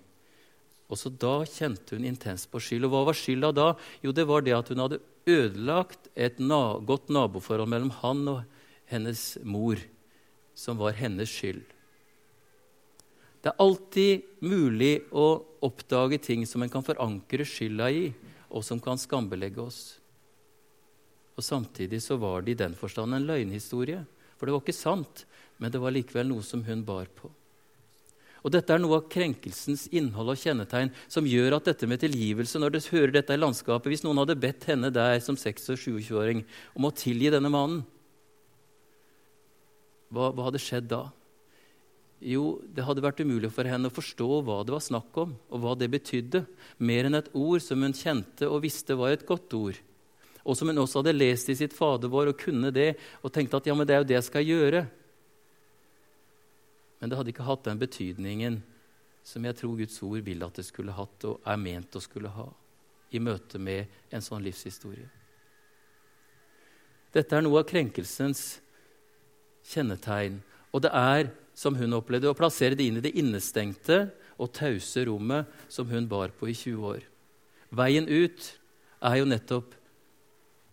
Og 0.87 0.99
så 0.99 1.11
Da 1.11 1.43
kjente 1.43 1.97
hun 1.97 2.07
intenst 2.07 2.49
på 2.51 2.61
skyld. 2.63 2.87
Og 2.87 2.93
hva 2.93 3.05
var 3.09 3.17
skylda 3.17 3.51
da? 3.51 3.67
Jo, 4.03 4.13
det 4.15 4.27
var 4.27 4.41
det 4.45 4.55
at 4.55 4.69
hun 4.71 4.83
hadde 4.83 5.01
ødelagt 5.27 6.07
et 6.15 6.39
na 6.39 6.79
godt 6.79 7.11
naboforhold 7.11 7.67
mellom 7.67 7.91
han 7.99 8.27
og 8.31 8.43
hennes 8.87 9.37
mor, 9.43 9.81
som 10.55 10.79
var 10.79 10.95
hennes 10.95 11.27
skyld. 11.27 11.65
Det 13.43 13.51
er 13.51 13.63
alltid 13.63 14.23
mulig 14.43 15.03
å 15.11 15.43
oppdage 15.63 16.17
ting 16.23 16.45
som 16.47 16.63
en 16.63 16.71
kan 16.71 16.83
forankre 16.83 17.45
skylda 17.47 17.91
i, 17.91 18.09
og 18.47 18.63
som 18.63 18.79
kan 18.79 18.99
skambelegge 18.99 19.61
oss. 19.61 19.81
Og 21.37 21.45
Samtidig 21.45 22.01
så 22.01 22.17
var 22.17 22.41
det 22.41 22.55
i 22.55 22.61
den 22.63 22.73
forstand 22.75 23.13
en 23.13 23.27
løgnhistorie. 23.27 24.01
For 24.37 24.47
det 24.47 24.55
var 24.55 24.63
ikke 24.63 24.73
sant, 24.73 25.25
men 25.61 25.73
det 25.73 25.81
var 25.81 25.93
likevel 25.93 26.31
noe 26.31 26.45
som 26.45 26.63
hun 26.65 26.81
bar 26.85 27.09
på. 27.13 27.29
Og 28.47 28.53
Dette 28.55 28.71
er 28.71 28.79
noe 28.79 29.01
av 29.01 29.09
krenkelsens 29.11 29.89
innhold 29.91 30.31
og 30.31 30.39
kjennetegn 30.39 30.93
som 31.11 31.27
gjør 31.27 31.57
at 31.57 31.67
dette 31.67 31.89
med 31.89 31.99
tilgivelse 31.99 32.61
Når 32.61 32.77
dere 32.77 32.93
hører 32.93 33.13
dette 33.17 33.35
i 33.35 33.41
landskapet, 33.41 33.89
Hvis 33.91 34.05
noen 34.05 34.21
hadde 34.23 34.39
bedt 34.39 34.69
henne 34.71 34.91
der 34.93 35.19
som 35.23 35.35
26- 35.35 35.75
og 35.75 35.81
27-åring 35.83 36.45
om 36.79 36.87
å 36.87 36.95
tilgi 36.95 37.33
denne 37.33 37.51
mannen, 37.51 37.83
hva, 40.07 40.29
hva 40.31 40.45
hadde 40.47 40.61
skjedd 40.63 40.87
da? 40.87 41.09
Jo, 42.23 42.61
det 42.63 42.85
hadde 42.87 43.03
vært 43.03 43.19
umulig 43.19 43.51
for 43.51 43.67
henne 43.67 43.91
å 43.91 43.93
forstå 43.93 44.29
hva 44.47 44.61
det 44.65 44.73
var 44.73 44.85
snakk 44.85 45.19
om, 45.19 45.35
og 45.51 45.61
hva 45.61 45.75
det 45.77 45.89
betydde, 45.91 46.45
mer 46.79 47.09
enn 47.09 47.19
et 47.19 47.27
ord 47.35 47.59
som 47.61 47.83
hun 47.83 47.93
kjente 47.93 48.47
og 48.47 48.63
visste 48.63 48.95
var 48.97 49.13
et 49.13 49.27
godt 49.27 49.53
ord 49.59 49.83
og 50.47 50.55
som 50.55 50.71
hun 50.71 50.79
også 50.79 51.01
hadde 51.01 51.17
lest 51.17 51.49
i 51.51 51.57
sitt 51.59 51.75
Fader 51.75 52.07
vår 52.11 52.31
og 52.31 52.39
kunne 52.39 52.71
det, 52.71 52.93
og 53.19 53.33
tenkte 53.35 53.59
at 53.59 53.67
ja, 53.67 53.75
men 53.75 53.87
det 53.87 53.97
er 53.97 53.99
jo 53.99 54.07
det 54.07 54.15
jeg 54.15 54.27
skal 54.29 54.47
gjøre. 54.47 54.85
Men 56.99 57.09
det 57.09 57.19
hadde 57.19 57.33
ikke 57.33 57.47
hatt 57.47 57.67
den 57.67 57.81
betydningen 57.81 58.61
som 59.27 59.43
jeg 59.45 59.57
tror 59.59 59.75
Guds 59.77 59.97
ord 60.07 60.23
vil 60.25 60.45
at 60.45 60.57
det 60.57 60.65
skulle 60.65 60.95
hatt, 60.95 61.25
og 61.27 61.43
er 61.45 61.59
ment 61.59 61.97
å 61.99 62.01
skulle 62.01 62.31
ha, 62.31 62.47
i 63.11 63.19
møte 63.19 63.59
med 63.59 63.91
en 64.13 64.23
sånn 64.23 64.43
livshistorie. 64.45 65.09
Dette 67.13 67.35
er 67.35 67.43
noe 67.43 67.61
av 67.61 67.67
krenkelsens 67.67 68.59
kjennetegn. 69.67 70.39
Og 70.75 70.83
det 70.85 70.91
er, 70.95 71.31
som 71.57 71.75
hun 71.77 71.97
opplevde, 71.97 72.29
å 72.29 72.37
plassere 72.37 72.77
det 72.77 72.87
inn 72.87 72.99
i 72.99 73.03
det 73.03 73.15
innestengte 73.19 74.07
og 74.37 74.51
tause 74.55 75.05
rommet 75.07 75.49
som 75.71 75.89
hun 75.89 76.07
bar 76.09 76.33
på 76.37 76.49
i 76.51 76.55
20 76.55 76.87
år. 76.91 77.05
Veien 77.73 78.07
ut 78.07 78.51
er 79.03 79.19
jo 79.19 79.27
nettopp 79.27 79.73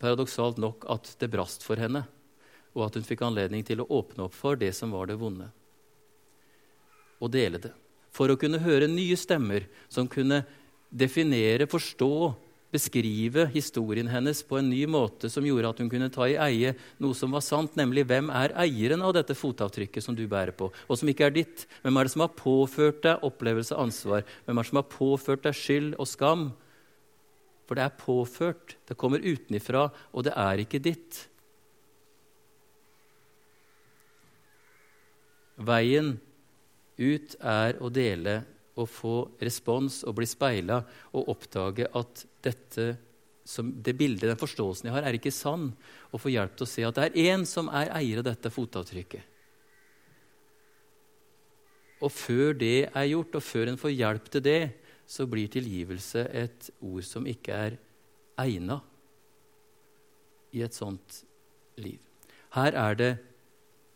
paradoksalt 0.02 0.60
nok 0.60 0.84
at 0.92 1.14
det 1.20 1.30
brast 1.32 1.64
for 1.64 1.80
henne, 1.80 2.04
og 2.74 2.88
at 2.88 2.98
hun 2.98 3.06
fikk 3.06 3.22
anledning 3.24 3.64
til 3.66 3.82
å 3.82 3.88
åpne 4.00 4.26
opp 4.26 4.34
for 4.36 4.58
det 4.58 4.72
som 4.76 4.92
var 4.94 5.08
det 5.08 5.18
vonde, 5.20 5.48
og 7.24 7.32
dele 7.32 7.60
det. 7.62 7.72
For 8.14 8.30
å 8.30 8.38
kunne 8.38 8.62
høre 8.62 8.90
nye 8.90 9.16
stemmer 9.18 9.66
som 9.90 10.06
kunne 10.10 10.44
definere, 10.94 11.66
forstå, 11.66 12.14
beskrive 12.74 13.46
historien 13.52 14.08
hennes 14.10 14.40
på 14.46 14.58
en 14.58 14.66
ny 14.70 14.82
måte 14.90 15.28
som 15.30 15.44
gjorde 15.46 15.70
at 15.70 15.80
hun 15.82 15.90
kunne 15.92 16.10
ta 16.12 16.26
i 16.26 16.38
eie 16.42 16.72
noe 17.02 17.14
som 17.14 17.34
var 17.34 17.44
sant, 17.46 17.76
nemlig 17.78 18.02
hvem 18.10 18.32
er 18.34 18.54
eieren 18.64 19.04
av 19.04 19.14
dette 19.14 19.36
fotavtrykket 19.38 20.02
som 20.02 20.16
du 20.18 20.24
bærer 20.30 20.54
på, 20.58 20.70
og 20.72 20.98
som 20.98 21.10
ikke 21.10 21.28
er 21.28 21.36
ditt? 21.36 21.66
Hvem 21.84 22.00
er 22.00 22.06
det 22.06 22.14
som 22.16 22.24
har 22.24 22.34
påført 22.34 23.02
deg 23.06 23.26
opplevelse 23.26 23.76
av 23.76 23.86
ansvar? 23.86 24.26
Hvem 24.46 24.58
er 24.58 24.66
det 24.66 24.72
som 24.72 24.80
har 24.80 24.90
påført 24.90 25.46
deg 25.46 25.58
skyld 25.58 25.94
og 26.02 26.10
skam? 26.10 26.48
For 27.64 27.78
det 27.78 27.86
er 27.86 27.94
påført, 28.00 28.76
det 28.90 28.98
kommer 29.00 29.22
utenifra, 29.22 29.86
og 30.12 30.26
det 30.26 30.34
er 30.36 30.64
ikke 30.66 30.82
ditt. 30.82 31.22
Veien 35.54 36.16
ut 36.98 37.36
er 37.40 37.78
å 37.82 37.90
dele 37.92 38.40
og 38.74 38.88
få 38.90 39.16
respons 39.42 40.02
og 40.06 40.16
bli 40.18 40.26
speila 40.26 40.80
og 41.14 41.28
oppdage 41.34 41.86
at 41.94 42.24
dette, 42.42 42.86
det 43.84 43.94
bildet, 43.98 44.28
den 44.30 44.40
forståelsen 44.40 44.88
jeg 44.88 44.96
har, 44.96 45.06
er 45.06 45.18
ikke 45.18 45.34
sann. 45.34 45.68
Og 46.10 46.22
få 46.22 46.32
hjelp 46.32 46.56
til 46.58 46.66
å 46.66 46.70
se 46.70 46.86
at 46.86 46.98
det 46.98 47.06
er 47.06 47.30
én 47.34 47.46
som 47.48 47.70
er 47.70 47.92
eier 47.94 48.22
av 48.22 48.28
dette 48.30 48.50
fotavtrykket. 48.52 49.30
Og 52.04 52.10
før 52.12 52.56
det 52.58 52.88
er 52.90 53.06
gjort, 53.08 53.38
og 53.38 53.44
før 53.46 53.70
en 53.70 53.80
får 53.80 53.94
hjelp 53.94 54.26
til 54.32 54.44
det, 54.44 54.62
så 55.06 55.26
blir 55.28 55.52
tilgivelse 55.52 56.24
et 56.32 56.70
ord 56.84 57.04
som 57.06 57.26
ikke 57.28 57.54
er 57.68 57.76
egna 58.40 58.80
i 60.54 60.62
et 60.64 60.74
sånt 60.74 61.22
liv. 61.80 62.00
Her 62.54 62.76
er 62.78 62.98
det 62.98 63.12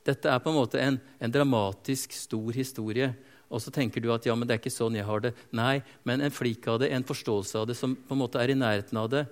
Dette 0.09 0.31
er 0.33 0.41
på 0.41 0.53
en 0.53 0.57
måte 0.57 0.81
en, 0.81 0.97
en, 1.21 1.33
dramatisk, 1.33 2.15
stor 2.17 2.57
historie. 2.57 3.11
Og 3.53 3.61
så 3.65 3.73
tenker 3.73 4.01
du 4.01 4.11
at 4.13 4.25
ja, 4.29 4.35
men 4.37 4.49
det 4.49 4.57
er 4.57 4.63
ikke 4.63 4.73
sånn 4.73 4.97
jeg 4.97 5.09
har 5.09 5.25
det. 5.25 5.35
Nei, 5.57 5.81
men 6.09 6.25
en 6.25 6.33
flik 6.33 6.65
av 6.69 6.81
det, 6.83 6.91
en 6.93 7.07
forståelse 7.07 7.61
av 7.61 7.69
det 7.69 7.77
som 7.77 7.97
på 7.97 8.17
en 8.17 8.23
måte 8.23 8.41
er 8.41 8.53
i 8.53 8.59
nærheten 8.59 9.01
av 9.01 9.09
det, 9.13 9.25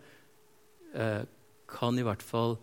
eh, 0.94 1.22
kan 1.68 1.98
i 1.98 2.04
hvert 2.06 2.24
fall 2.24 2.58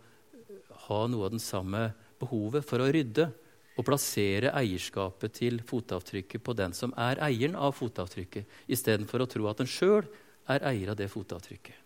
ha 0.88 1.00
noe 1.10 1.28
av 1.28 1.34
den 1.34 1.44
samme 1.44 1.90
behovet 2.22 2.66
for 2.66 2.84
å 2.84 2.90
rydde 2.94 3.30
og 3.74 3.88
plassere 3.88 4.54
eierskapet 4.54 5.34
til 5.40 5.60
fotavtrykket 5.66 6.44
på 6.46 6.54
den 6.58 6.76
som 6.78 6.94
er 7.00 7.22
eieren 7.26 7.58
av 7.58 7.74
fotavtrykket, 7.78 8.46
istedenfor 8.70 9.26
å 9.26 9.30
tro 9.30 9.50
at 9.50 9.64
en 9.64 9.70
sjøl 9.70 10.06
er 10.54 10.66
eier 10.70 10.94
av 10.94 11.00
det 11.00 11.10
fotavtrykket. 11.10 11.80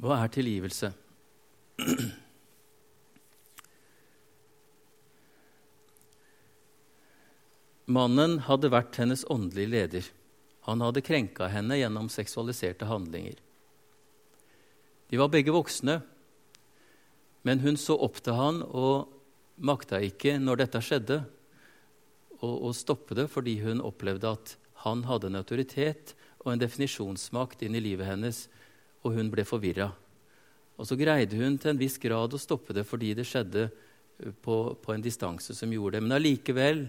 Hva 0.00 0.24
er 0.24 0.32
tilgivelse? 0.34 0.94
Mannen 7.84 8.38
hadde 8.46 8.70
vært 8.72 8.96
hennes 8.96 9.26
åndelige 9.28 9.72
leder. 9.72 10.06
Han 10.64 10.80
hadde 10.80 11.04
krenka 11.04 11.50
henne 11.52 11.76
gjennom 11.76 12.08
seksualiserte 12.08 12.88
handlinger. 12.88 13.36
De 15.12 15.20
var 15.20 15.28
begge 15.32 15.52
voksne, 15.52 15.98
men 17.44 17.60
hun 17.60 17.76
så 17.76 17.98
opp 18.00 18.22
til 18.24 18.38
han 18.38 18.62
og 18.64 19.10
makta 19.60 20.00
ikke, 20.00 20.38
når 20.40 20.64
dette 20.64 20.80
skjedde, 20.80 21.20
å 22.44 22.72
stoppe 22.76 23.16
det 23.16 23.28
fordi 23.32 23.58
hun 23.62 23.80
opplevde 23.84 24.32
at 24.36 24.56
han 24.84 25.04
hadde 25.08 25.30
en 25.30 25.38
autoritet 25.38 26.12
og 26.42 26.50
en 26.52 26.60
definisjonsmakt 26.60 27.62
inn 27.64 27.76
i 27.76 27.80
livet 27.84 28.08
hennes, 28.08 28.46
og 29.04 29.16
hun 29.16 29.30
ble 29.32 29.44
forvirra. 29.48 29.92
Og 30.76 30.88
så 30.88 30.96
greide 30.98 31.38
hun 31.38 31.56
til 31.60 31.72
en 31.72 31.80
viss 31.80 31.96
grad 32.02 32.34
å 32.34 32.40
stoppe 32.40 32.74
det 32.76 32.84
fordi 32.88 33.12
det 33.16 33.26
skjedde 33.28 33.68
på, 34.44 34.56
på 34.76 34.92
en 34.92 35.04
distanse 35.04 35.54
som 35.56 35.72
gjorde 35.72 35.98
det. 35.98 36.04
Men 36.04 36.16
allikevel 36.18 36.84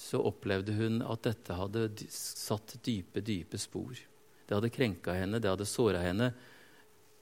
så 0.00 0.20
opplevde 0.24 0.72
hun 0.78 1.02
at 1.04 1.26
dette 1.26 1.54
hadde 1.54 1.84
satt 2.08 2.78
dype, 2.86 3.20
dype 3.20 3.58
spor. 3.60 3.98
Det 4.46 4.56
hadde 4.56 4.72
krenka 4.72 5.12
henne, 5.14 5.38
det 5.38 5.50
hadde 5.50 5.68
såra 5.68 6.00
henne, 6.02 6.30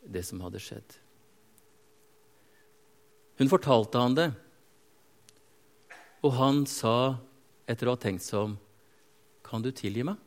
det 0.06 0.22
som 0.24 0.40
hadde 0.44 0.62
skjedd. 0.62 0.94
Hun 3.38 3.50
fortalte 3.50 4.02
han 4.02 4.14
det, 4.18 4.28
og 6.22 6.32
han 6.38 6.62
sa, 6.70 7.18
etter 7.68 7.90
å 7.90 7.94
ha 7.94 8.00
tenkt 8.00 8.24
seg 8.26 8.46
om, 8.46 8.58
'Kan 9.42 9.62
du 9.62 9.70
tilgi 9.70 10.02
meg?' 10.02 10.18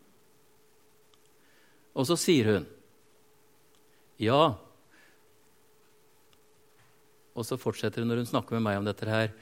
Og 1.96 2.08
så 2.08 2.16
sier 2.18 2.46
hun, 2.46 2.66
'Ja'. 4.20 4.58
Og 7.36 7.46
så 7.46 7.58
fortsetter 7.58 8.02
hun 8.02 8.08
når 8.08 8.24
hun 8.24 8.26
snakker 8.26 8.56
med 8.56 8.64
meg 8.64 8.78
om 8.78 8.86
dette 8.86 9.06
her, 9.06 9.34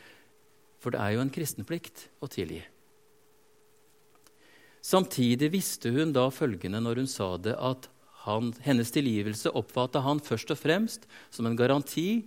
for 0.79 0.91
det 0.91 0.99
er 0.99 1.11
jo 1.13 1.21
en 1.21 1.29
kristenplikt 1.29 2.09
å 2.21 2.27
tilgi. 2.27 2.63
Samtidig 4.89 5.51
visste 5.53 5.91
hun 5.93 6.13
da 6.15 6.25
følgende 6.33 6.79
når 6.81 7.03
hun 7.03 7.09
sa 7.09 7.35
det, 7.37 7.53
at 7.53 7.85
han, 8.23 8.49
hennes 8.65 8.89
tilgivelse 8.93 9.51
oppfatta 9.53 10.01
han 10.01 10.21
først 10.23 10.49
og 10.55 10.57
fremst 10.57 11.05
som 11.29 11.45
en 11.45 11.57
garanti 11.59 12.23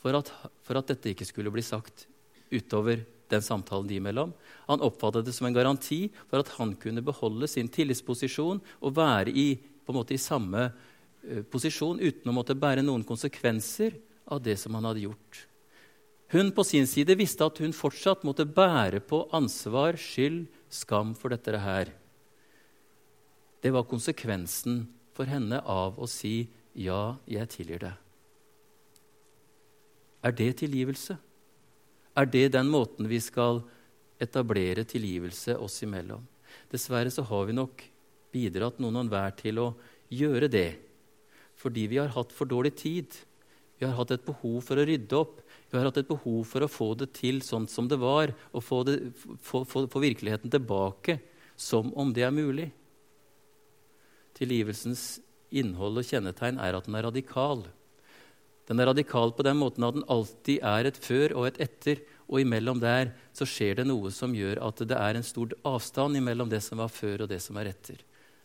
for 0.00 0.16
at, 0.16 0.30
for 0.64 0.80
at 0.80 0.88
dette 0.88 1.12
ikke 1.12 1.26
skulle 1.28 1.52
bli 1.52 1.64
sagt 1.64 2.06
utover 2.48 3.02
den 3.28 3.44
samtalen 3.44 3.88
de 3.90 3.98
imellom. 4.00 4.32
Han 4.70 4.84
oppfattet 4.84 5.26
det 5.28 5.34
som 5.36 5.50
en 5.50 5.56
garanti 5.56 6.06
for 6.30 6.40
at 6.40 6.54
han 6.56 6.72
kunne 6.80 7.04
beholde 7.04 7.48
sin 7.50 7.68
tillitsposisjon 7.68 8.62
og 8.80 8.96
være 8.96 9.34
i, 9.34 9.50
på 9.58 9.92
en 9.92 10.00
måte, 10.00 10.16
i 10.16 10.22
samme 10.22 10.70
uh, 10.70 11.42
posisjon 11.52 12.00
uten 12.00 12.32
å 12.32 12.36
måtte 12.38 12.56
bære 12.56 12.86
noen 12.86 13.04
konsekvenser 13.04 14.00
av 14.32 14.40
det 14.44 14.56
som 14.60 14.80
han 14.80 14.88
hadde 14.88 15.04
gjort. 15.04 15.44
Hun 16.32 16.50
på 16.56 16.64
sin 16.64 16.88
side 16.88 17.16
visste 17.16 17.44
at 17.44 17.60
hun 17.60 17.76
fortsatt 17.76 18.24
måtte 18.28 18.48
bære 18.48 19.00
på 19.08 19.26
ansvar, 19.36 19.96
skyld, 19.96 20.46
skam 20.72 21.14
for 21.16 21.32
dette 21.32 21.56
her. 21.56 21.92
Det 23.60 23.72
var 23.74 23.88
konsekvensen 23.90 24.86
for 25.16 25.26
henne 25.26 25.60
av 25.64 25.98
å 25.98 26.06
si 26.06 26.48
'ja, 26.74 27.18
jeg 27.26 27.48
tilgir 27.48 27.78
deg'. 27.78 27.98
Er 30.22 30.32
det 30.32 30.56
tilgivelse? 30.58 31.18
Er 32.16 32.26
det 32.26 32.52
den 32.52 32.68
måten 32.68 33.08
vi 33.08 33.20
skal 33.20 33.62
etablere 34.20 34.84
tilgivelse 34.84 35.56
oss 35.58 35.82
imellom? 35.82 36.26
Dessverre 36.70 37.10
så 37.10 37.22
har 37.22 37.46
vi 37.46 37.52
nok 37.52 37.82
bidratt 38.32 38.78
noen 38.78 38.96
og 38.96 39.10
hver 39.12 39.30
til 39.36 39.58
å 39.58 39.74
gjøre 40.10 40.50
det 40.50 40.78
fordi 41.58 41.88
vi 41.90 41.98
har 41.98 42.12
hatt 42.14 42.30
for 42.30 42.46
dårlig 42.46 42.76
tid. 42.78 43.10
Vi 43.78 43.86
har 43.86 43.96
hatt 43.98 44.12
et 44.14 44.26
behov 44.26 44.60
for 44.62 44.78
å 44.78 44.84
rydde 44.86 45.16
opp. 45.18 45.40
Vi 45.70 45.78
har 45.78 45.88
hatt 45.88 45.98
et 45.98 46.06
behov 46.06 46.44
for 46.46 46.62
å 46.62 46.70
få 46.70 46.92
det 46.98 47.08
til 47.18 47.40
sånn 47.42 47.66
som 47.70 47.88
det 47.90 47.98
var, 47.98 48.30
og 48.54 48.62
få, 48.62 48.84
det, 48.86 49.10
få, 49.42 49.64
få, 49.66 49.86
få 49.90 50.02
virkeligheten 50.02 50.52
tilbake 50.54 51.18
som 51.58 51.90
om 51.98 52.12
det 52.14 52.22
er 52.26 52.34
mulig. 52.34 52.68
Tilgivelsens 54.38 55.18
innhold 55.50 56.00
og 56.00 56.06
kjennetegn 56.06 56.60
er 56.62 56.76
at 56.78 56.86
den 56.86 56.96
er 56.98 57.08
radikal. 57.08 57.64
Den 58.68 58.80
er 58.80 58.90
radikal 58.90 59.32
på 59.32 59.44
den 59.46 59.58
måten 59.58 59.86
at 59.86 59.96
den 59.96 60.06
alltid 60.12 60.62
er 60.66 60.88
et 60.90 61.00
før 61.00 61.34
og 61.40 61.48
et 61.48 61.60
etter, 61.64 62.02
og 62.28 62.42
imellom 62.42 62.80
der 62.82 63.14
så 63.32 63.48
skjer 63.48 63.80
det 63.80 63.86
noe 63.88 64.12
som 64.12 64.34
gjør 64.36 64.60
at 64.66 64.82
det 64.84 64.96
er 64.98 65.16
en 65.16 65.24
stor 65.24 65.54
avstand 65.66 66.18
imellom 66.20 66.50
det 66.52 66.60
som 66.64 66.82
var 66.82 66.92
før, 66.92 67.24
og 67.24 67.30
det 67.32 67.40
som 67.40 67.56
er 67.56 67.72
etter. 67.72 68.02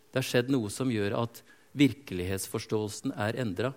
Det 0.09 0.21
har 0.21 0.27
skjedd 0.29 0.53
noe 0.53 0.71
som 0.71 0.91
gjør 0.93 1.17
at 1.19 1.41
virkelighetsforståelsen 1.75 3.15
er 3.19 3.39
endra. 3.43 3.73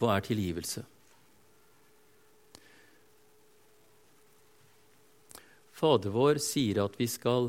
Hva 0.00 0.16
er 0.16 0.24
tilgivelse? 0.24 0.82
Fader 5.80 6.12
vår 6.12 6.40
sier 6.44 6.82
at 6.84 6.96
vi 7.00 7.06
skal 7.08 7.48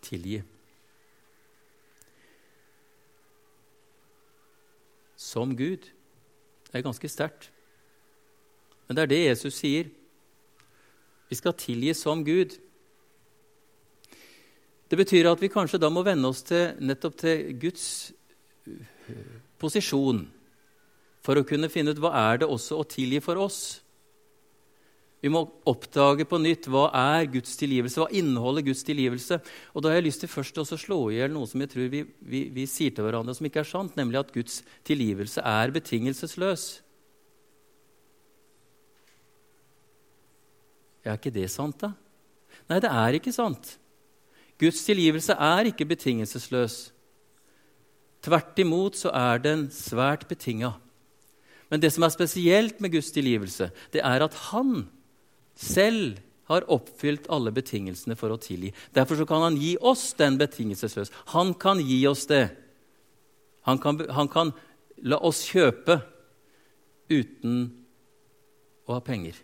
tilgi. 0.00 0.40
Som 5.20 5.52
Gud. 5.56 5.90
Det 6.70 6.78
er 6.78 6.86
ganske 6.86 7.10
sterkt. 7.12 7.50
Men 8.88 8.96
det 8.96 9.02
er 9.02 9.12
det 9.12 9.20
Jesus 9.26 9.58
sier. 9.60 9.90
Vi 11.28 11.36
skal 11.38 11.54
tilgi 11.60 11.92
som 11.94 12.24
Gud. 12.24 12.56
Det 14.90 14.98
betyr 14.98 15.28
at 15.30 15.42
vi 15.42 15.52
kanskje 15.52 15.78
da 15.78 15.90
må 15.92 16.02
venne 16.02 16.32
oss 16.32 16.40
til, 16.42 16.72
nettopp 16.82 17.20
til 17.20 17.52
Guds 17.62 17.84
posisjon 19.60 20.24
for 21.22 21.36
å 21.38 21.44
kunne 21.46 21.70
finne 21.70 21.92
ut 21.92 22.00
hva 22.02 22.10
er 22.32 22.40
det 22.42 22.48
også 22.50 22.80
å 22.80 22.88
tilgi 22.88 23.20
for 23.22 23.38
oss. 23.38 23.60
Vi 25.20 25.28
må 25.28 25.42
oppdage 25.68 26.24
på 26.24 26.38
nytt 26.40 26.64
hva 26.72 26.86
er 26.96 27.26
Guds 27.28 27.52
tilgivelse, 27.60 28.00
hva 28.00 28.08
inneholder 28.16 28.64
Guds 28.64 28.80
tilgivelse. 28.88 29.36
Og 29.74 29.82
Da 29.82 29.90
har 29.90 29.98
jeg 29.98 30.06
lyst 30.08 30.22
til 30.24 30.32
først 30.32 30.60
å 30.62 30.64
slå 30.64 31.00
i 31.10 31.18
hjel 31.18 31.34
noe 31.34 31.48
som 31.48 31.60
jeg 31.60 31.72
tror 31.74 31.90
vi, 31.92 32.04
vi, 32.24 32.46
vi, 32.54 32.64
sier 32.64 32.94
til 32.96 33.04
hverandre 33.04 33.34
som 33.36 33.48
ikke 33.48 33.60
er 33.60 33.68
sant, 33.68 33.98
nemlig 34.00 34.22
at 34.22 34.32
Guds 34.32 34.62
tilgivelse 34.88 35.44
er 35.44 35.74
betingelsesløs. 35.76 36.64
Er 41.04 41.18
ikke 41.20 41.32
det 41.34 41.50
sant, 41.52 41.76
da? 41.80 41.92
Nei, 42.70 42.78
det 42.80 42.88
er 42.88 43.16
ikke 43.18 43.34
sant. 43.34 43.74
Guds 44.60 44.80
tilgivelse 44.84 45.36
er 45.36 45.68
ikke 45.68 45.88
betingelsesløs. 45.88 46.78
Tvert 48.24 48.60
imot 48.60 48.96
så 49.00 49.12
er 49.16 49.40
den 49.40 49.66
svært 49.72 50.26
betinga. 50.28 50.74
Men 51.70 51.80
det 51.80 51.92
som 51.94 52.04
er 52.04 52.12
spesielt 52.12 52.80
med 52.80 52.92
Guds 52.92 53.12
tilgivelse, 53.14 53.70
det 53.92 54.02
er 54.04 54.24
at 54.24 54.36
han 54.50 54.88
selv 55.60 56.18
har 56.50 56.66
oppfylt 56.72 57.28
alle 57.30 57.52
betingelsene 57.54 58.16
for 58.18 58.32
å 58.34 58.40
tilgi. 58.40 58.72
Derfor 58.96 59.22
kan 59.28 59.44
han 59.44 59.58
gi 59.60 59.76
oss 59.76 60.08
den 60.18 60.38
betingelsesløs. 60.40 61.12
Han 61.36 61.52
kan 61.54 61.82
gi 61.84 62.00
oss 62.10 62.24
det. 62.30 62.48
Han 63.68 63.78
kan, 63.78 64.00
han 64.10 64.30
kan 64.32 64.50
la 65.06 65.20
oss 65.22 65.44
kjøpe 65.52 66.00
uten 67.10 67.68
å 68.88 68.96
ha 68.96 69.04
penger. 69.04 69.36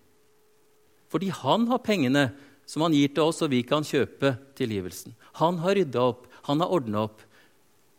Fordi 1.13 1.31
han 1.31 1.69
har 1.71 1.85
pengene 1.87 2.31
som 2.67 2.83
han 2.83 2.97
gir 2.97 3.13
til 3.15 3.29
oss, 3.29 3.45
og 3.47 3.53
vi 3.53 3.63
kan 3.63 3.87
kjøpe 3.87 4.35
tilgivelsen. 4.59 5.15
Han 5.39 5.61
har 5.63 5.79
rydda 5.79 6.03
opp, 6.03 6.27
han 6.49 6.65
har 6.65 6.75
ordna 6.75 7.05
opp. 7.07 7.23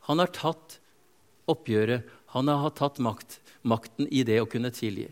Han 0.09 0.19
har 0.19 0.33
tatt 0.35 0.79
oppgjøret, 1.47 2.03
han 2.35 2.51
har 2.51 2.75
tatt 2.75 2.99
makt 2.99 3.39
makten 3.67 4.07
i 4.11 4.23
det 4.27 4.41
å 4.41 4.49
kunne 4.49 4.71
tilgi. 4.75 5.07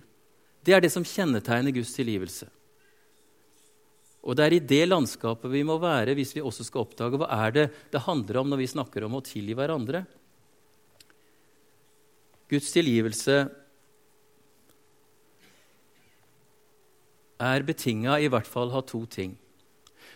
Det 0.66 0.76
er 0.76 0.84
det 0.84 0.92
som 0.92 1.06
kjennetegner 1.08 1.76
Guds 1.76 1.94
tilgivelse. 1.96 2.48
Og 4.26 4.34
Det 4.36 4.46
er 4.46 4.56
i 4.58 4.64
det 4.74 4.86
landskapet 4.90 5.52
vi 5.54 5.62
må 5.64 5.78
være 5.78 6.16
hvis 6.18 6.34
vi 6.34 6.42
også 6.42 6.66
skal 6.66 6.86
oppdage 6.86 7.20
hva 7.22 7.30
er 7.46 7.52
det 7.54 7.66
det 7.94 8.06
handler 8.08 8.42
om 8.42 8.50
når 8.50 8.64
vi 8.64 8.72
snakker 8.74 9.06
om 9.06 9.20
å 9.20 9.26
tilgi 9.26 9.54
hverandre. 9.54 10.02
Guds 12.50 12.72
tilgivelse 12.74 13.38
er 17.46 17.66
betinga 17.68 18.18
i 18.22 18.30
hvert 18.32 18.50
fall 18.50 18.74
av 18.74 18.86
to 18.90 19.04
ting. 19.06 19.36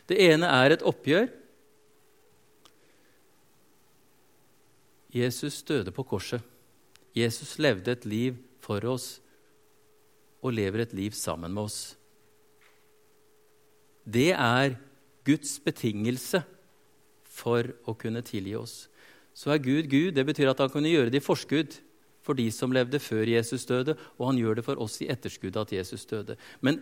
Det 0.09 0.17
ene 0.29 0.49
er 0.49 0.73
et 0.73 0.85
oppgjør. 0.85 1.29
Jesus 5.13 5.61
døde 5.65 5.93
på 5.93 6.05
korset. 6.05 6.41
Jesus 7.17 7.57
levde 7.61 7.93
et 7.93 8.05
liv 8.09 8.37
for 8.61 8.85
oss 8.89 9.17
og 10.45 10.53
lever 10.53 10.85
et 10.85 10.93
liv 10.97 11.13
sammen 11.17 11.53
med 11.53 11.69
oss. 11.69 11.98
Det 14.09 14.31
er 14.33 14.77
Guds 15.27 15.57
betingelse 15.61 16.41
for 17.39 17.67
å 17.87 17.95
kunne 17.99 18.23
tilgi 18.25 18.55
oss. 18.57 18.87
Så 19.37 19.53
er 19.53 19.61
Gud 19.63 19.89
Gud. 19.91 20.15
Det 20.17 20.25
betyr 20.25 20.51
at 20.51 20.59
han 20.63 20.71
kunne 20.73 20.91
gjøre 20.91 21.13
det 21.13 21.21
i 21.21 21.25
forskudd 21.25 21.77
for 22.25 22.37
de 22.37 22.49
som 22.53 22.73
levde 22.75 22.99
før 23.01 23.29
Jesus 23.29 23.65
døde, 23.69 23.95
og 24.17 24.31
han 24.31 24.39
gjør 24.39 24.59
det 24.59 24.65
for 24.65 24.81
oss 24.81 24.99
i 25.03 25.09
etterskudd 25.09 25.57
at 25.61 25.71
Jesus 25.73 26.03
døde. 26.09 26.35
Men 26.61 26.81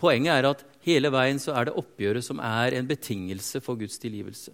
poenget 0.00 0.34
er 0.34 0.48
at 0.50 0.64
hele 0.84 1.10
veien 1.12 1.40
så 1.40 1.54
er 1.56 1.68
det 1.68 1.76
oppgjøret 1.80 2.26
som 2.26 2.42
er 2.44 2.76
en 2.76 2.88
betingelse 2.88 3.62
for 3.64 3.80
Guds 3.80 3.98
tilgivelse. 4.02 4.52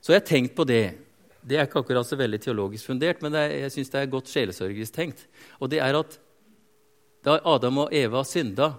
Så 0.00 0.12
jeg 0.12 0.22
har 0.22 0.28
tenkt 0.28 0.56
på 0.56 0.66
det 0.68 0.84
det 1.46 1.60
er 1.60 1.68
ikke 1.68 1.78
akkurat 1.78 2.06
så 2.08 2.16
veldig 2.18 2.40
teologisk 2.42 2.88
fundert, 2.88 3.20
men 3.22 3.36
er, 3.38 3.52
jeg 3.62 3.74
syns 3.76 3.92
det 3.92 4.00
er 4.00 4.08
godt 4.10 4.30
sjelesørgerisk 4.32 4.96
tenkt. 4.96 5.20
Og 5.62 5.70
det 5.70 5.78
er 5.78 5.94
at 5.94 6.16
da 7.22 7.36
Adam 7.46 7.84
og 7.84 7.94
Eva 7.94 8.24
synda 8.26 8.72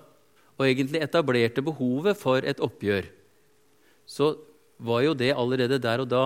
og 0.57 0.65
egentlig 0.65 1.01
etablerte 1.05 1.63
behovet 1.65 2.17
for 2.17 2.41
et 2.41 2.61
oppgjør, 2.63 3.07
så 4.07 4.33
var 4.77 5.03
jo 5.05 5.13
det 5.17 5.33
allerede 5.35 5.79
der 5.81 6.03
og 6.03 6.09
da 6.09 6.23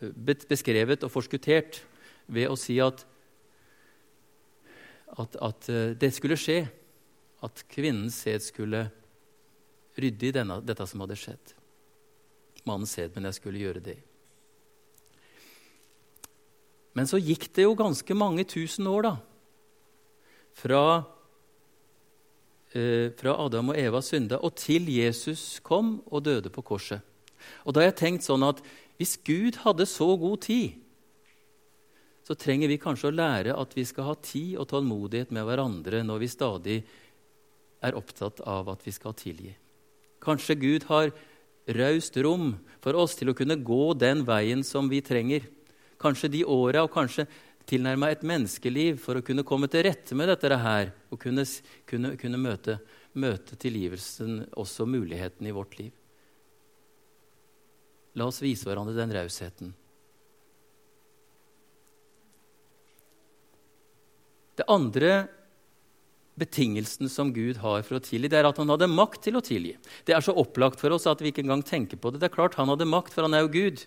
eh, 0.00 0.34
beskrevet 0.48 1.04
og 1.06 1.12
forskuttert 1.12 1.82
ved 2.26 2.50
å 2.50 2.56
si 2.58 2.78
at, 2.82 3.04
at, 5.18 5.38
at 5.38 5.70
eh, 5.72 5.94
det 5.98 6.12
skulle 6.16 6.38
skje. 6.38 6.64
At 7.38 7.62
kvinnens 7.70 8.16
sæd 8.24 8.42
skulle 8.42 8.88
rydde 9.98 10.26
i 10.26 10.34
denne, 10.34 10.58
dette 10.66 10.86
som 10.90 11.04
hadde 11.04 11.18
skjedd. 11.18 11.54
Mannens 12.66 12.96
sæd, 12.96 13.12
men 13.14 13.28
jeg 13.28 13.38
skulle 13.38 13.62
gjøre 13.62 13.82
det. 13.84 13.98
Men 16.98 17.06
så 17.06 17.20
gikk 17.22 17.46
det 17.54 17.62
jo 17.62 17.76
ganske 17.78 18.14
mange 18.18 18.42
tusen 18.48 18.88
år, 18.90 19.06
da. 19.06 19.14
Fra, 20.58 20.82
eh, 22.74 23.14
fra 23.16 23.36
Adam 23.44 23.72
og 23.72 23.78
Eva 23.80 24.02
synda 24.04 24.40
og 24.42 24.56
til 24.58 24.88
Jesus 24.92 25.60
kom 25.64 25.98
og 26.06 26.24
døde 26.26 26.52
på 26.52 26.64
korset. 26.66 27.00
Og 27.64 27.72
da 27.72 27.82
har 27.82 27.90
jeg 27.92 28.00
tenkt 28.02 28.26
sånn 28.26 28.44
at 28.46 28.60
hvis 28.98 29.16
Gud 29.24 29.60
hadde 29.62 29.86
så 29.86 30.10
god 30.18 30.42
tid, 30.48 30.78
så 32.26 32.36
trenger 32.36 32.68
vi 32.68 32.80
kanskje 32.80 33.08
å 33.08 33.14
lære 33.14 33.54
at 33.56 33.72
vi 33.76 33.86
skal 33.88 34.10
ha 34.10 34.14
tid 34.20 34.58
og 34.60 34.68
tålmodighet 34.68 35.30
med 35.32 35.46
hverandre 35.48 36.02
når 36.04 36.18
vi 36.20 36.28
stadig 36.28 36.78
er 37.80 37.96
opptatt 37.96 38.42
av 38.44 38.68
at 38.68 38.82
vi 38.84 38.92
skal 38.92 39.14
tilgi. 39.16 39.54
Kanskje 40.20 40.58
Gud 40.58 40.88
har 40.90 41.12
raust 41.78 42.16
rom 42.20 42.56
for 42.84 42.98
oss 42.98 43.14
til 43.16 43.30
å 43.30 43.36
kunne 43.38 43.56
gå 43.60 43.94
den 43.96 44.26
veien 44.28 44.64
som 44.66 44.90
vi 44.90 45.00
trenger 45.04 45.46
kanskje 46.00 46.30
de 46.32 46.44
åra 46.46 46.84
og 46.86 46.92
kanskje 46.94 47.26
tilnærma 47.68 48.10
et 48.12 48.24
menneskeliv 48.26 48.98
for 49.02 49.18
å 49.18 49.24
kunne 49.24 49.44
komme 49.46 49.68
til 49.70 49.84
rette 49.86 50.16
med 50.16 50.30
dette 50.30 50.58
her 50.62 50.92
og 51.12 51.20
kunne, 51.20 51.44
kunne, 51.88 52.14
kunne 52.20 52.40
møte, 52.40 52.78
møte 53.18 53.58
tilgivelsen, 53.60 54.46
også 54.56 54.88
muligheten 54.88 55.48
i 55.48 55.54
vårt 55.54 55.76
liv. 55.80 55.92
La 58.18 58.26
oss 58.28 58.40
vise 58.42 58.66
hverandre 58.66 58.96
den 58.96 59.12
rausheten. 59.14 59.74
Det 64.58 64.66
andre 64.66 65.28
betingelsen 66.38 67.10
som 67.10 67.30
Gud 67.34 67.60
har 67.62 67.84
for 67.86 67.98
å 67.98 68.02
tilgi. 68.02 68.30
Det 68.30 68.38
er 68.40 68.48
at 68.48 68.58
han 68.58 68.70
hadde 68.70 68.90
makt 68.90 69.24
til 69.26 69.38
å 69.38 69.44
tilgi. 69.44 69.76
Det 70.06 70.14
er 70.14 70.24
så 70.24 70.34
opplagt 70.38 70.80
for 70.82 70.94
oss 70.94 71.06
at 71.10 71.22
vi 71.22 71.32
ikke 71.32 71.44
engang 71.44 71.62
tenker 71.66 71.98
på 72.00 72.10
det. 72.10 72.22
Det 72.22 72.30
er 72.30 72.34
klart 72.34 72.58
han 72.58 72.70
hadde 72.70 72.88
makt, 72.88 73.14
for 73.14 73.26
han 73.26 73.36
er 73.36 73.44
jo 73.44 73.54
Gud. 73.54 73.84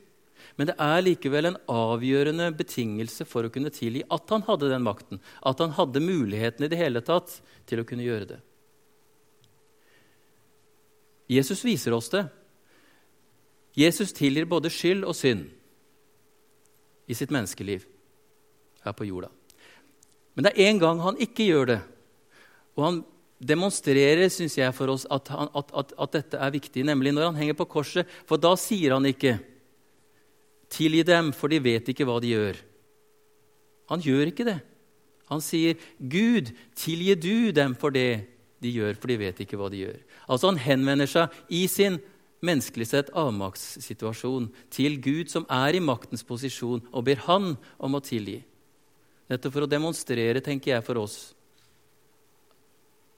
Men 0.60 0.70
det 0.70 0.76
er 0.84 1.04
likevel 1.06 1.50
en 1.50 1.60
avgjørende 1.72 2.50
betingelse 2.58 3.26
for 3.30 3.48
å 3.48 3.52
kunne 3.54 3.72
tilgi 3.74 4.04
at 4.12 4.34
han 4.34 4.44
hadde 4.48 4.72
den 4.72 4.84
makten. 4.86 5.22
At 5.48 5.64
han 5.64 5.76
hadde 5.78 6.04
muligheten 6.04 6.66
i 6.66 6.72
det 6.72 6.80
hele 6.80 7.04
tatt 7.06 7.38
til 7.70 7.82
å 7.82 7.88
kunne 7.88 8.06
gjøre 8.06 8.30
det. 8.34 8.40
Jesus 11.32 11.64
viser 11.64 11.96
oss 11.96 12.12
det. 12.12 12.26
Jesus 13.80 14.12
tilgir 14.12 14.50
både 14.52 14.72
skyld 14.74 15.06
og 15.08 15.16
synd 15.16 15.48
i 17.08 17.16
sitt 17.16 17.32
menneskeliv 17.32 17.86
her 18.84 18.96
på 18.98 19.08
jorda. 19.08 19.30
Men 20.36 20.48
det 20.48 20.52
er 20.52 20.68
én 20.72 20.80
gang 20.82 21.00
han 21.04 21.20
ikke 21.22 21.48
gjør 21.48 21.72
det. 21.72 21.80
Og 22.76 22.84
han 22.84 23.00
demonstrerer 23.42 24.30
synes 24.32 24.58
jeg, 24.58 24.74
for 24.76 24.92
oss 24.94 25.08
at, 25.12 25.32
han, 25.34 25.50
at, 25.58 25.72
at, 25.74 25.94
at, 25.98 26.14
dette 26.14 26.40
er 26.40 26.54
viktig, 26.54 26.84
nemlig 26.88 27.14
når 27.16 27.32
han 27.32 27.40
henger 27.40 27.58
på 27.60 27.70
korset. 27.78 28.10
For 28.30 28.42
da 28.42 28.54
sier 28.60 28.96
han 28.96 29.08
ikke 29.10 29.38
'tilgi 30.72 31.04
dem, 31.04 31.32
for 31.36 31.52
de 31.52 31.60
vet 31.60 31.88
ikke 31.92 32.08
hva 32.08 32.20
de 32.24 32.32
gjør'. 32.32 32.60
Han 33.92 34.00
gjør 34.00 34.32
ikke 34.32 34.48
det. 34.48 34.60
Han 35.28 35.44
sier 35.44 35.76
'Gud, 36.00 36.52
tilgi 36.76 37.16
du 37.16 37.52
dem 37.52 37.76
for 37.76 37.92
det 37.92 38.28
de 38.62 38.72
gjør, 38.72 38.96
for 38.96 39.08
de 39.12 39.20
vet 39.20 39.44
ikke 39.44 39.60
hva 39.60 39.70
de 39.70 39.84
gjør'. 39.84 40.02
Altså 40.30 40.48
Han 40.48 40.58
henvender 40.58 41.08
seg 41.08 41.30
i 41.50 41.68
sin 41.68 42.00
menneskelig 42.42 42.88
sett 42.88 43.12
avmaktssituasjon 43.14 44.50
til 44.72 44.98
Gud, 45.02 45.30
som 45.30 45.46
er 45.50 45.76
i 45.76 45.84
maktens 45.84 46.24
posisjon, 46.24 46.82
og 46.92 47.06
ber 47.06 47.22
Han 47.28 47.58
om 47.80 47.96
å 47.96 48.02
tilgi. 48.02 48.42
Nettopp 49.30 49.54
for 49.54 49.68
å 49.68 49.70
demonstrere, 49.70 50.42
tenker 50.42 50.76
jeg, 50.76 50.84
for 50.84 50.98
oss 50.98 51.34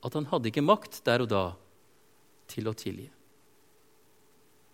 at 0.04 0.14
han 0.18 0.28
hadde 0.28 0.52
ikke 0.52 0.66
makt 0.66 1.00
der 1.08 1.24
og 1.24 1.30
da 1.32 1.44
til 2.52 2.68
å 2.68 2.76
tilgi. 2.76 3.08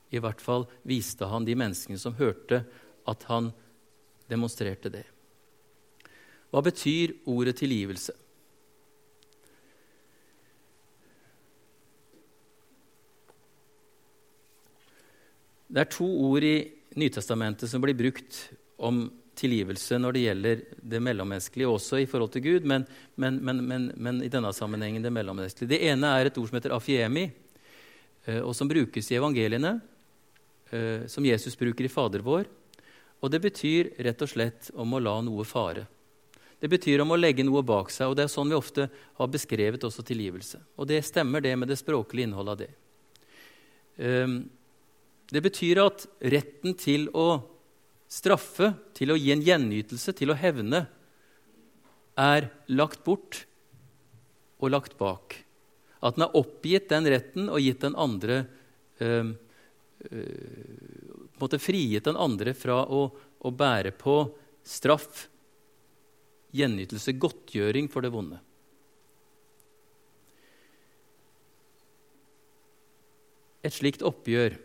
I 0.09 0.21
hvert 0.21 0.41
fall 0.41 0.65
viste 0.87 1.27
han 1.29 1.45
de 1.45 1.55
menneskene 1.57 1.99
som 2.01 2.17
hørte, 2.17 2.63
at 3.09 3.25
han 3.29 3.51
demonstrerte 4.29 4.91
det. 4.93 5.05
Hva 6.49 6.63
betyr 6.65 7.13
ordet 7.29 7.59
tilgivelse? 7.61 8.15
Det 15.69 15.83
er 15.83 15.91
to 15.93 16.07
ord 16.25 16.45
i 16.45 16.57
Nytestamentet 16.97 17.69
som 17.69 17.83
blir 17.83 17.93
brukt 17.93 18.47
om 18.81 19.03
tilgivelse 19.37 19.99
når 20.01 20.15
det 20.15 20.23
gjelder 20.23 20.63
det 20.93 21.01
mellommenneskelige, 21.05 21.69
også 21.69 21.99
i 22.01 22.07
forhold 22.09 22.31
til 22.33 22.43
Gud, 22.47 22.65
men, 22.67 22.85
men, 23.15 23.37
men, 23.45 23.91
men, 23.95 24.23
i 24.25 24.31
denne 24.31 24.49
sammenhengen 24.55 25.05
det 25.05 25.13
mellommenneskelige. 25.13 25.69
Det 25.75 25.79
ene 25.91 26.09
er 26.17 26.27
et 26.27 26.39
ord 26.41 26.49
som 26.49 26.57
heter 26.57 26.73
afiemi, 26.75 27.27
eh, 28.25 28.41
og 28.41 28.55
som 28.57 28.71
brukes 28.71 29.11
i 29.11 29.19
evangeliene, 29.19 29.77
eh, 30.71 31.05
som 31.07 31.25
Jesus 31.25 31.57
bruker 31.59 31.85
i 31.85 31.91
Fader 31.91 32.23
vår. 32.25 32.47
Og 33.19 33.31
det 33.31 33.41
betyr 33.43 33.93
rett 34.05 34.21
og 34.23 34.31
slett 34.31 34.69
om 34.79 34.95
å 34.95 35.01
la 35.03 35.17
noe 35.25 35.45
fare. 35.47 35.85
Det 36.59 36.67
betyr 36.71 37.03
om 37.03 37.13
å 37.15 37.19
legge 37.19 37.43
noe 37.47 37.63
bak 37.63 37.91
seg, 37.91 38.11
og 38.11 38.17
det 38.19 38.25
er 38.25 38.31
sånn 38.31 38.51
vi 38.51 38.57
ofte 38.57 38.89
har 38.91 39.31
beskrevet 39.31 39.83
også 39.87 40.03
tilgivelse. 40.07 40.59
Og 40.75 40.89
det 40.91 40.99
stemmer, 41.07 41.43
det 41.43 41.55
med 41.55 41.71
det 41.71 41.79
språklige 41.79 42.27
innholdet 42.27 42.51
av 42.51 42.59
det. 42.59 42.71
Um, 43.99 44.39
det 45.31 45.43
betyr 45.45 45.79
at 45.85 46.05
retten 46.19 46.75
til 46.79 47.07
å 47.15 47.41
straffe, 48.11 48.73
til 48.97 49.13
å 49.13 49.19
gi 49.19 49.31
en 49.31 49.43
gjenytelse, 49.45 50.15
til 50.17 50.33
å 50.33 50.39
hevne, 50.39 50.87
er 52.19 52.49
lagt 52.67 53.05
bort 53.05 53.45
og 54.59 54.73
lagt 54.73 54.97
bak. 54.99 55.37
At 56.03 56.17
den 56.17 56.25
har 56.25 56.35
oppgitt 56.39 56.89
den 56.91 57.07
retten 57.07 57.47
og 57.47 57.63
gitt 57.63 57.85
den 57.85 57.95
andre 57.99 58.41
øh, 60.07 61.25
måte 61.41 61.59
Frigitt 61.61 62.07
den 62.07 62.19
andre 62.19 62.53
fra 62.57 62.81
å, 62.85 63.07
å 63.39 63.51
bære 63.51 63.93
på 63.99 64.21
straff, 64.65 65.27
gjenytelse, 66.55 67.13
godtgjøring 67.21 67.89
for 67.91 68.05
det 68.05 68.13
vonde. 68.13 68.39
Et 73.59 73.75
slikt 73.75 74.05
oppgjør 74.07 74.55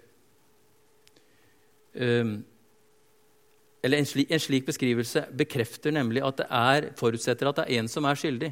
um, 1.99 2.37
eller 3.85 4.01
en 4.01 4.07
slik, 4.09 4.31
en 4.33 4.41
slik, 4.41 4.65
beskrivelse 4.65 5.27
bekrefter 5.37 5.93
nemlig 5.93 6.23
at 6.25 6.39
det 6.41 6.47
er, 6.49 6.87
forutsetter 6.97 7.51
at 7.51 7.59
det 7.59 7.67
er 7.67 7.83
en 7.83 7.91
som 7.91 8.07
er 8.09 8.17
skyldig, 8.17 8.49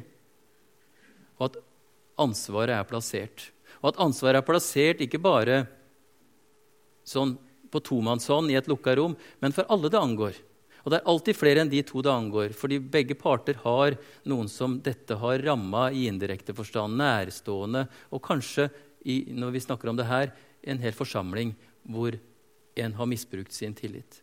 og 1.39 1.47
at 1.47 1.55
ansvaret 2.21 2.75
er 2.75 2.85
plassert. 2.85 3.47
Og 3.81 3.89
at 3.89 4.01
ansvaret 4.03 4.37
er 4.37 4.45
plassert 4.45 5.01
ikke 5.01 5.21
bare 5.23 5.63
sånn 7.07 7.35
på 7.73 7.81
tomannshånd 7.83 8.51
i 8.51 8.57
et 8.59 8.69
lukka 8.69 8.95
rom, 8.97 9.15
men 9.41 9.55
for 9.55 9.67
alle 9.73 9.89
det 9.91 9.99
angår. 9.99 10.37
Og 10.83 10.91
det 10.91 10.99
er 10.99 11.09
alltid 11.09 11.37
flere 11.39 11.63
enn 11.63 11.71
de 11.71 11.79
to 11.87 12.01
det 12.03 12.11
angår, 12.11 12.51
fordi 12.57 12.79
begge 12.79 13.15
parter 13.15 13.55
har 13.63 13.95
noen 14.27 14.49
som 14.51 14.75
dette 14.83 15.15
har 15.19 15.43
ramma 15.45 15.87
i 15.95 16.09
indirekte 16.11 16.55
forstand, 16.55 16.99
nærstående, 16.99 17.85
og 18.11 18.23
kanskje, 18.25 18.67
i, 19.03 19.23
når 19.35 19.55
vi 19.55 19.63
snakker 19.63 19.91
om 19.91 19.97
det 19.99 20.07
her, 20.07 20.31
en 20.63 20.79
hel 20.79 20.95
forsamling 20.95 21.55
hvor 21.91 22.15
en 22.79 22.93
har 22.95 23.09
misbrukt 23.09 23.55
sin 23.55 23.75
tillit. 23.75 24.21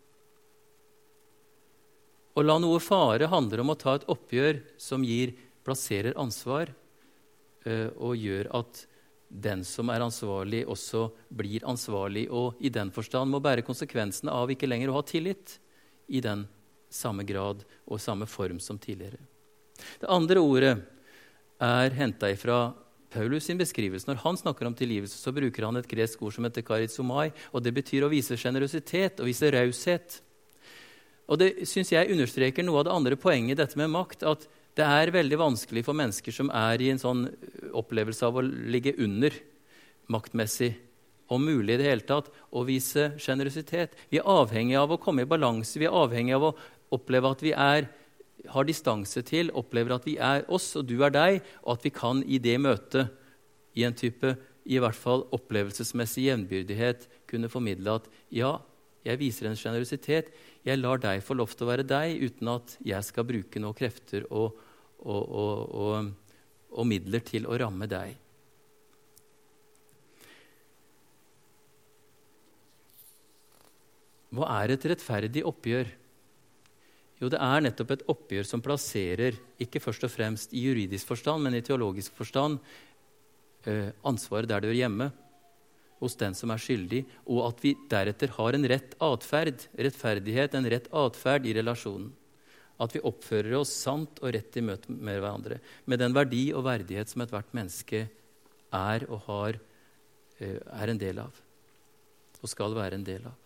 Å 2.37 2.45
la 2.45 2.57
noe 2.63 2.79
fare 2.81 3.29
handler 3.29 3.61
om 3.65 3.73
å 3.73 3.79
ta 3.79 3.97
et 3.99 4.07
oppgjør 4.09 4.63
som 4.81 5.05
gir, 5.05 5.35
plasserer 5.67 6.17
ansvar, 6.21 6.71
eh, 7.65 7.89
og 7.97 8.17
gjør 8.17 8.49
at 8.61 8.85
den 9.31 9.63
som 9.65 9.91
er 9.95 10.03
ansvarlig, 10.03 10.65
også 10.67 11.07
blir 11.31 11.65
ansvarlig, 11.69 12.27
og 12.35 12.59
i 12.59 12.71
den 12.73 12.91
forstand 12.91 13.31
må 13.31 13.39
bære 13.43 13.65
konsekvensene 13.67 14.35
av 14.35 14.51
ikke 14.51 14.69
lenger 14.69 14.91
å 14.91 14.99
ha 14.99 15.05
tillit 15.07 15.57
i 16.11 16.23
den 16.25 16.45
samme 16.91 17.23
grad 17.25 17.63
og 17.87 18.03
samme 18.03 18.27
form 18.27 18.59
som 18.61 18.79
tidligere. 18.83 19.23
Det 20.03 20.11
andre 20.11 20.43
ordet 20.43 20.75
er 21.63 21.95
henta 21.95 22.33
fra 22.37 22.73
Paulus 23.11 23.47
sin 23.47 23.59
beskrivelse. 23.59 24.09
Når 24.09 24.21
han 24.23 24.39
snakker 24.39 24.67
om 24.67 24.75
tilgivelse, 24.75 25.19
så 25.19 25.33
bruker 25.35 25.67
han 25.67 25.79
et 25.79 25.89
gresk 25.91 26.23
ord 26.23 26.35
som 26.35 26.47
heter 26.47 26.67
karitsomai, 26.67 27.31
og 27.55 27.63
det 27.63 27.75
betyr 27.75 28.07
å 28.07 28.13
vise 28.13 28.39
sjenerøsitet 28.39 29.23
og 29.23 29.31
vise 29.31 29.51
raushet. 29.55 30.21
Og 31.31 31.39
det 31.39 31.51
synes 31.71 31.93
jeg 31.93 32.11
understreker 32.11 32.67
noe 32.67 32.83
av 32.83 32.89
det 32.89 32.95
andre 32.95 33.19
poenget, 33.21 33.59
dette 33.59 33.79
med 33.79 33.93
makt. 33.93 34.27
At 34.27 34.47
det 34.79 34.87
er 34.87 35.13
veldig 35.15 35.39
vanskelig 35.41 35.83
for 35.87 35.99
mennesker 35.99 36.35
som 36.35 36.51
er 36.55 36.83
i 36.83 36.91
en 36.93 37.01
sånn 37.01 37.25
opplevelse 37.77 38.27
av 38.27 38.39
å 38.39 38.45
ligge 38.45 38.95
under 39.03 39.35
maktmessig, 40.11 40.75
om 41.31 41.45
mulig 41.47 41.77
i 41.77 41.79
det 41.79 41.87
hele 41.87 42.07
tatt, 42.07 42.31
å 42.51 42.65
vise 42.67 43.13
sjenerøsitet. 43.23 43.95
Vi 44.11 44.19
er 44.19 44.27
avhengig 44.27 44.75
av 44.81 44.91
å 44.91 44.99
komme 44.99 45.23
i 45.23 45.31
balanse. 45.31 45.79
Vi 45.79 45.87
er 45.87 45.95
avhengig 45.95 46.35
av 46.35 46.49
å 46.49 46.55
oppleve 46.97 47.31
at 47.31 47.45
vi 47.47 47.53
er, 47.55 47.87
har 48.51 48.67
distanse 48.67 49.23
til, 49.27 49.53
opplever 49.55 49.95
at 49.95 50.09
vi 50.09 50.17
er 50.19 50.43
oss 50.51 50.73
og 50.81 50.89
du 50.91 50.97
er 51.07 51.15
deg, 51.15 51.39
og 51.63 51.77
at 51.77 51.87
vi 51.87 51.95
kan 51.95 52.25
i 52.27 52.41
det 52.43 52.57
møtet, 52.63 53.15
i 53.79 53.85
en 53.87 53.95
type 53.95 54.33
i 54.67 54.81
hvert 54.83 54.99
fall 54.99 55.23
opplevelsesmessig 55.31 56.27
jevnbyrdighet, 56.27 57.07
kunne 57.31 57.51
formidle 57.53 58.01
at 58.01 58.09
ja, 58.35 58.57
jeg 59.07 59.21
viser 59.21 59.47
en 59.49 59.57
sjenerøsitet 59.57 60.35
jeg 60.67 60.81
lar 60.81 61.01
deg 61.01 61.23
få 61.25 61.37
lov 61.39 61.55
til 61.55 61.65
å 61.65 61.71
være 61.71 61.87
deg 61.89 62.21
uten 62.21 62.51
at 62.53 62.75
jeg 62.85 63.07
skal 63.07 63.27
bruke 63.29 63.63
noen 63.63 63.77
krefter 63.77 64.27
og, 64.29 64.59
og, 65.01 65.23
og, 65.31 66.11
og, 66.69 66.83
midler 66.89 67.25
til 67.25 67.49
å 67.49 67.57
ramme 67.61 67.89
deg. 67.89 68.19
Hva 74.31 74.51
er 74.61 74.77
et 74.77 74.85
rettferdig 74.93 75.43
oppgjør? 75.49 75.89
Jo, 77.21 77.29
det 77.33 77.41
er 77.43 77.65
nettopp 77.65 77.97
et 77.97 78.05
oppgjør 78.09 78.47
som 78.49 78.63
plasserer, 78.65 79.35
ikke 79.61 79.83
først 79.83 80.07
og 80.07 80.13
fremst 80.13 80.55
i 80.57 80.63
juridisk 80.69 81.11
forstand, 81.11 81.43
men 81.45 81.57
i 81.59 81.65
teologisk 81.65 82.15
forstand, 82.17 82.61
eh, 83.69 83.91
ansvaret 84.07 84.49
der 84.49 84.63
det 84.63 84.71
hører 84.71 84.83
hjemme 84.85 85.11
hos 86.01 86.17
den 86.17 86.35
som 86.37 86.53
er 86.53 86.61
skyldig, 86.61 87.03
og 87.29 87.43
at 87.51 87.61
vi 87.65 87.75
deretter 87.91 88.33
har 88.39 88.57
en 88.57 88.67
rett 88.73 88.97
atferd, 89.05 89.67
rettferdighet, 89.77 90.57
en 90.57 90.69
rett 90.73 90.89
atferd 90.97 91.47
i 91.47 91.55
relasjonen. 91.59 92.09
At 92.81 92.95
vi 92.97 93.03
oppfører 93.05 93.59
oss 93.59 93.75
sant 93.77 94.23
og 94.23 94.33
rett 94.33 94.57
i 94.57 94.65
møte 94.65 94.93
med 94.93 95.21
hverandre, 95.21 95.61
med 95.85 96.01
den 96.01 96.17
verdi 96.17 96.47
og 96.57 96.65
verdighet 96.65 97.13
som 97.13 97.27
ethvert 97.27 97.53
menneske 97.57 98.07
er 98.73 99.05
og 99.11 99.21
har, 99.27 99.61
eh, 100.41 100.57
er 100.57 100.89
en 100.89 100.99
del 100.99 101.21
av, 101.21 101.37
og 102.41 102.49
skal 102.49 102.75
være 102.75 102.97
en 102.97 103.05
del 103.05 103.29
av. 103.29 103.37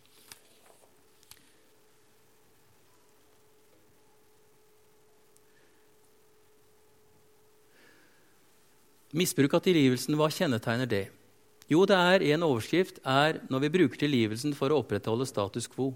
Misbruk 9.14 9.52
av 9.54 9.62
tilgivelsen, 9.62 10.14
hva 10.18 10.26
kjennetegner 10.26 10.88
det? 10.90 11.04
Jo, 11.70 11.84
det 11.88 11.96
er 11.96 12.24
en 12.34 12.44
overskrift 12.44 12.98
er 13.08 13.38
når 13.48 13.64
vi 13.64 13.72
bruker 13.78 14.00
tilgivelsen 14.02 14.52
for 14.56 14.72
å 14.72 14.82
opprettholde 14.82 15.26
status 15.28 15.68
quo. 15.70 15.92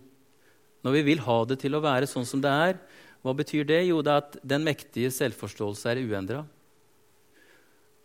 Når 0.86 0.94
vi 0.96 1.02
vil 1.10 1.20
ha 1.26 1.38
det 1.48 1.58
til 1.60 1.76
å 1.76 1.82
være 1.84 2.08
sånn 2.08 2.26
som 2.28 2.40
det 2.40 2.52
er. 2.52 2.78
Hva 3.20 3.34
betyr 3.36 3.66
det? 3.68 3.82
Jo, 3.88 3.98
det 4.00 4.12
er 4.14 4.22
at 4.22 4.38
den 4.46 4.64
mektige 4.64 5.10
selvforståelse 5.12 5.90
er 5.92 6.04
uendra. 6.06 6.46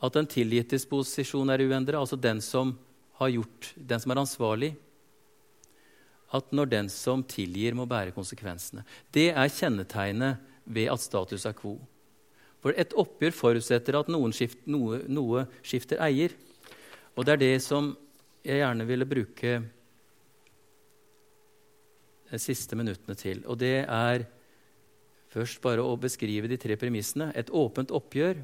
at 0.04 0.18
den 0.18 0.28
tilgittes 0.28 0.84
posisjon 0.84 1.48
er 1.54 1.62
uendra, 1.64 2.02
altså 2.02 2.18
den 2.20 2.42
som 2.44 2.74
har 3.22 3.30
gjort, 3.32 3.70
den 3.78 4.02
som 4.04 4.12
er 4.12 4.20
ansvarlig. 4.20 4.74
At 6.34 6.52
når 6.52 6.66
den 6.74 6.90
som 6.92 7.24
tilgir, 7.24 7.72
må 7.78 7.86
bære 7.88 8.12
konsekvensene. 8.12 8.84
Det 9.16 9.30
er 9.32 9.54
kjennetegnet 9.54 10.42
ved 10.66 10.90
at 10.92 11.00
status 11.00 11.46
er 11.48 11.56
quo. 11.56 11.78
For 12.60 12.76
et 12.76 12.92
oppgjør 13.00 13.32
forutsetter 13.32 13.96
at 13.96 14.12
skift, 14.36 14.60
noe, 14.68 15.00
noe, 15.08 15.46
skifter 15.64 16.02
eier. 16.04 16.36
Og 17.14 17.26
det 17.26 17.36
er 17.36 17.42
det 17.42 17.56
som 17.62 17.92
jeg 18.44 18.60
gjerne 18.60 18.88
ville 18.90 19.08
bruke 19.08 19.58
de 22.34 22.40
siste 22.42 22.76
minuttene 22.78 23.16
til. 23.18 23.44
Og 23.46 23.60
det 23.62 23.84
er 23.84 24.26
først 25.34 25.62
bare 25.62 25.86
å 25.86 25.94
beskrive 26.02 26.50
de 26.50 26.58
tre 26.62 26.78
premissene. 26.80 27.32
Et 27.38 27.50
åpent 27.54 27.94
oppgjør. 27.94 28.42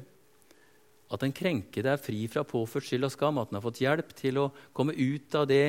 At 1.10 1.24
den 1.24 1.34
krenkede 1.34 1.90
er 1.90 2.02
fri 2.02 2.22
fra 2.30 2.44
påført 2.46 2.86
skyld 2.86 3.08
og 3.08 3.14
skam. 3.14 3.40
At 3.42 3.50
den 3.50 3.58
har 3.58 3.66
fått 3.66 3.82
hjelp 3.82 4.14
til 4.18 4.38
å 4.38 4.50
komme 4.76 4.94
ut 4.94 5.34
av 5.34 5.48
det, 5.50 5.64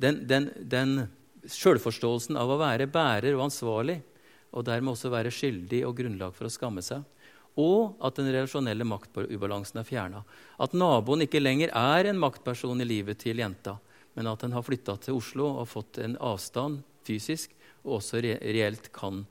den, 0.00 0.22
den, 0.28 0.48
den 0.64 0.94
sjølforståelsen 1.44 2.38
av 2.40 2.52
å 2.52 2.60
være 2.60 2.88
bærer 2.90 3.36
og 3.36 3.46
ansvarlig, 3.48 4.00
og 4.50 4.64
dermed 4.66 4.92
også 4.94 5.12
være 5.12 5.32
skyldig 5.32 5.84
og 5.86 5.96
grunnlag 6.00 6.34
for 6.36 6.48
å 6.48 6.52
skamme 6.52 6.82
seg. 6.84 7.04
Og 7.60 8.00
at 8.06 8.16
den 8.16 8.30
relasjonelle 8.30 8.86
maktubalansen 8.88 9.82
er 9.82 9.88
fjerna. 9.88 10.24
At 10.60 10.76
naboen 10.76 11.26
ikke 11.26 11.42
lenger 11.42 11.72
er 11.76 12.10
en 12.10 12.20
maktperson 12.20 12.80
i 12.80 12.88
livet 12.88 13.20
til 13.24 13.42
jenta, 13.42 13.76
men 14.16 14.30
at 14.30 14.44
den 14.44 14.54
har 14.56 14.64
flytta 14.66 14.96
til 15.04 15.18
Oslo 15.18 15.48
og 15.60 15.68
fått 15.70 16.00
en 16.02 16.16
avstand 16.16 16.80
fysisk, 17.06 17.52
og 17.84 17.98
også 18.00 18.20
reelt 18.22 18.90
kan, 18.92 19.24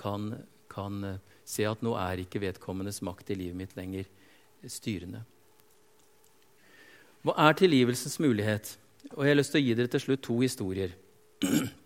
kan, 0.00 0.32
kan 0.72 1.04
eh, 1.04 1.20
se 1.44 1.66
at 1.68 1.82
nå 1.84 1.92
er 2.00 2.22
ikke 2.22 2.40
vedkommendes 2.42 3.02
makt 3.04 3.34
i 3.34 3.38
livet 3.42 3.58
mitt 3.58 3.76
lenger 3.76 4.08
styrende. 4.70 5.24
Hva 7.22 7.36
er 7.48 7.58
tilgivelsens 7.58 8.18
mulighet? 8.22 8.76
Og 9.12 9.24
Jeg 9.24 9.34
har 9.34 9.38
lyst 9.38 9.54
til 9.54 9.62
å 9.62 9.66
gi 9.66 9.74
dere 9.78 9.90
til 9.92 10.02
slutt 10.02 10.24
to 10.24 10.38
historier 10.42 10.94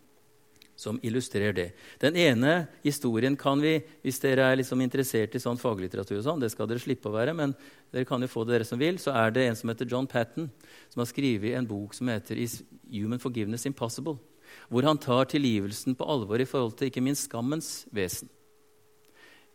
som 0.76 0.98
illustrerer 1.02 1.54
det. 1.56 1.70
Den 1.98 2.16
ene 2.20 2.66
historien 2.84 3.36
kan 3.40 3.62
vi, 3.64 3.78
hvis 4.04 4.20
dere 4.20 4.50
er 4.50 4.58
liksom 4.60 4.82
interessert 4.84 5.34
i 5.34 5.40
sånn 5.40 5.58
faglitteratur, 5.60 6.18
og 6.18 6.26
sånn, 6.26 6.42
det 6.42 6.50
skal 6.52 6.68
dere 6.68 6.82
slippe 6.82 7.08
å 7.08 7.14
være, 7.14 7.32
men 7.36 7.54
dere 7.94 8.04
kan 8.08 8.20
jo 8.20 8.28
få 8.28 8.44
det 8.44 8.58
dere 8.58 8.68
som 8.68 8.80
vil, 8.80 9.00
så 9.00 9.14
er 9.16 9.32
det 9.32 9.46
en 9.46 9.56
som 9.56 9.72
heter 9.72 9.88
John 9.88 10.08
Patten, 10.10 10.50
som 10.92 11.00
har 11.00 11.08
skrevet 11.08 11.56
en 11.56 11.68
bok 11.68 11.96
som 11.96 12.12
heter 12.12 12.36
Is 12.42 12.60
Human 12.92 13.22
Forgiveness 13.22 13.64
Impossible? 13.68 14.18
Hvor 14.68 14.84
han 14.86 15.00
tar 15.00 15.32
tilgivelsen 15.32 15.96
på 15.96 16.06
alvor 16.06 16.44
i 16.44 16.48
forhold 16.48 16.76
til 16.76 16.92
ikke 16.92 17.04
minst 17.04 17.30
skammens 17.30 17.70
vesen. 17.94 18.28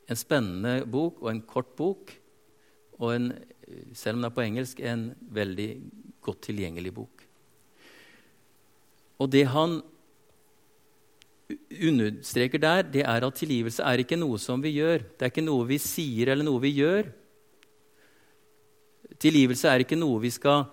En 0.09 0.19
spennende 0.19 0.81
bok 0.89 1.21
og 1.21 1.29
en 1.31 1.45
kort 1.45 1.75
bok, 1.77 2.11
og 2.97 3.13
en, 3.13 3.31
selv 3.93 4.17
om 4.17 4.23
den 4.23 4.31
er 4.31 4.35
på 4.35 4.43
engelsk, 4.43 4.81
en 4.81 5.11
veldig 5.37 5.69
godt 6.25 6.47
tilgjengelig 6.49 6.97
bok. 6.97 7.23
Og 9.21 9.29
det 9.29 9.45
han 9.53 9.83
understreker 11.81 12.61
der, 12.61 12.83
det 12.87 13.03
er 13.05 13.25
at 13.25 13.37
tilgivelse 13.37 13.83
er 13.83 14.03
ikke 14.03 14.19
noe 14.19 14.39
som 14.41 14.61
vi 14.63 14.75
gjør. 14.77 15.03
Det 15.17 15.25
er 15.25 15.31
ikke 15.33 15.45
noe 15.45 15.67
vi 15.69 15.79
sier 15.81 16.31
eller 16.33 16.45
noe 16.47 16.61
vi 16.63 16.73
gjør. 16.77 17.09
Tilgivelse 19.21 19.69
er 19.69 19.83
ikke 19.83 19.99
noe 19.99 20.21
vi 20.23 20.31
skal 20.33 20.65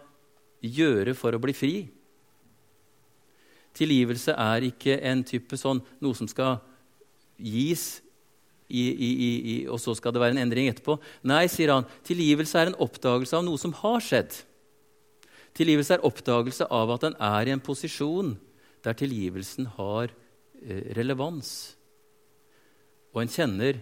gjøre 0.65 1.15
for 1.17 1.37
å 1.37 1.41
bli 1.43 1.55
fri. 1.57 1.77
Tilgivelse 3.79 4.35
er 4.35 4.69
ikke 4.69 4.99
en 5.07 5.23
type 5.27 5.59
sånn 5.61 5.81
noe 6.03 6.17
som 6.19 6.29
skal 6.31 6.59
gis, 7.39 8.03
i, 8.69 8.83
i, 8.93 9.09
i, 9.09 9.53
og 9.73 9.79
så 9.81 9.95
skal 9.97 10.13
det 10.13 10.21
være 10.21 10.35
en 10.35 10.43
endring 10.43 10.67
etterpå. 10.69 10.99
Nei, 11.25 11.47
sier 11.49 11.71
han, 11.73 11.87
tilgivelse 12.05 12.59
er 12.61 12.69
en 12.69 12.81
oppdagelse 12.85 13.39
av 13.39 13.47
noe 13.47 13.57
som 13.61 13.73
har 13.79 14.03
skjedd. 14.05 14.43
Tilgivelse 15.57 15.97
er 15.97 16.05
oppdagelse 16.05 16.67
av 16.69 16.93
at 16.93 17.07
en 17.09 17.17
er 17.31 17.49
i 17.49 17.55
en 17.55 17.65
posisjon 17.65 18.35
der 18.85 18.99
tilgivelsen 18.99 19.71
har 19.79 20.13
Eh, 20.13 20.28
relevans. 20.97 21.53
Og 23.15 23.23
en 23.23 23.33
kjenner 23.33 23.81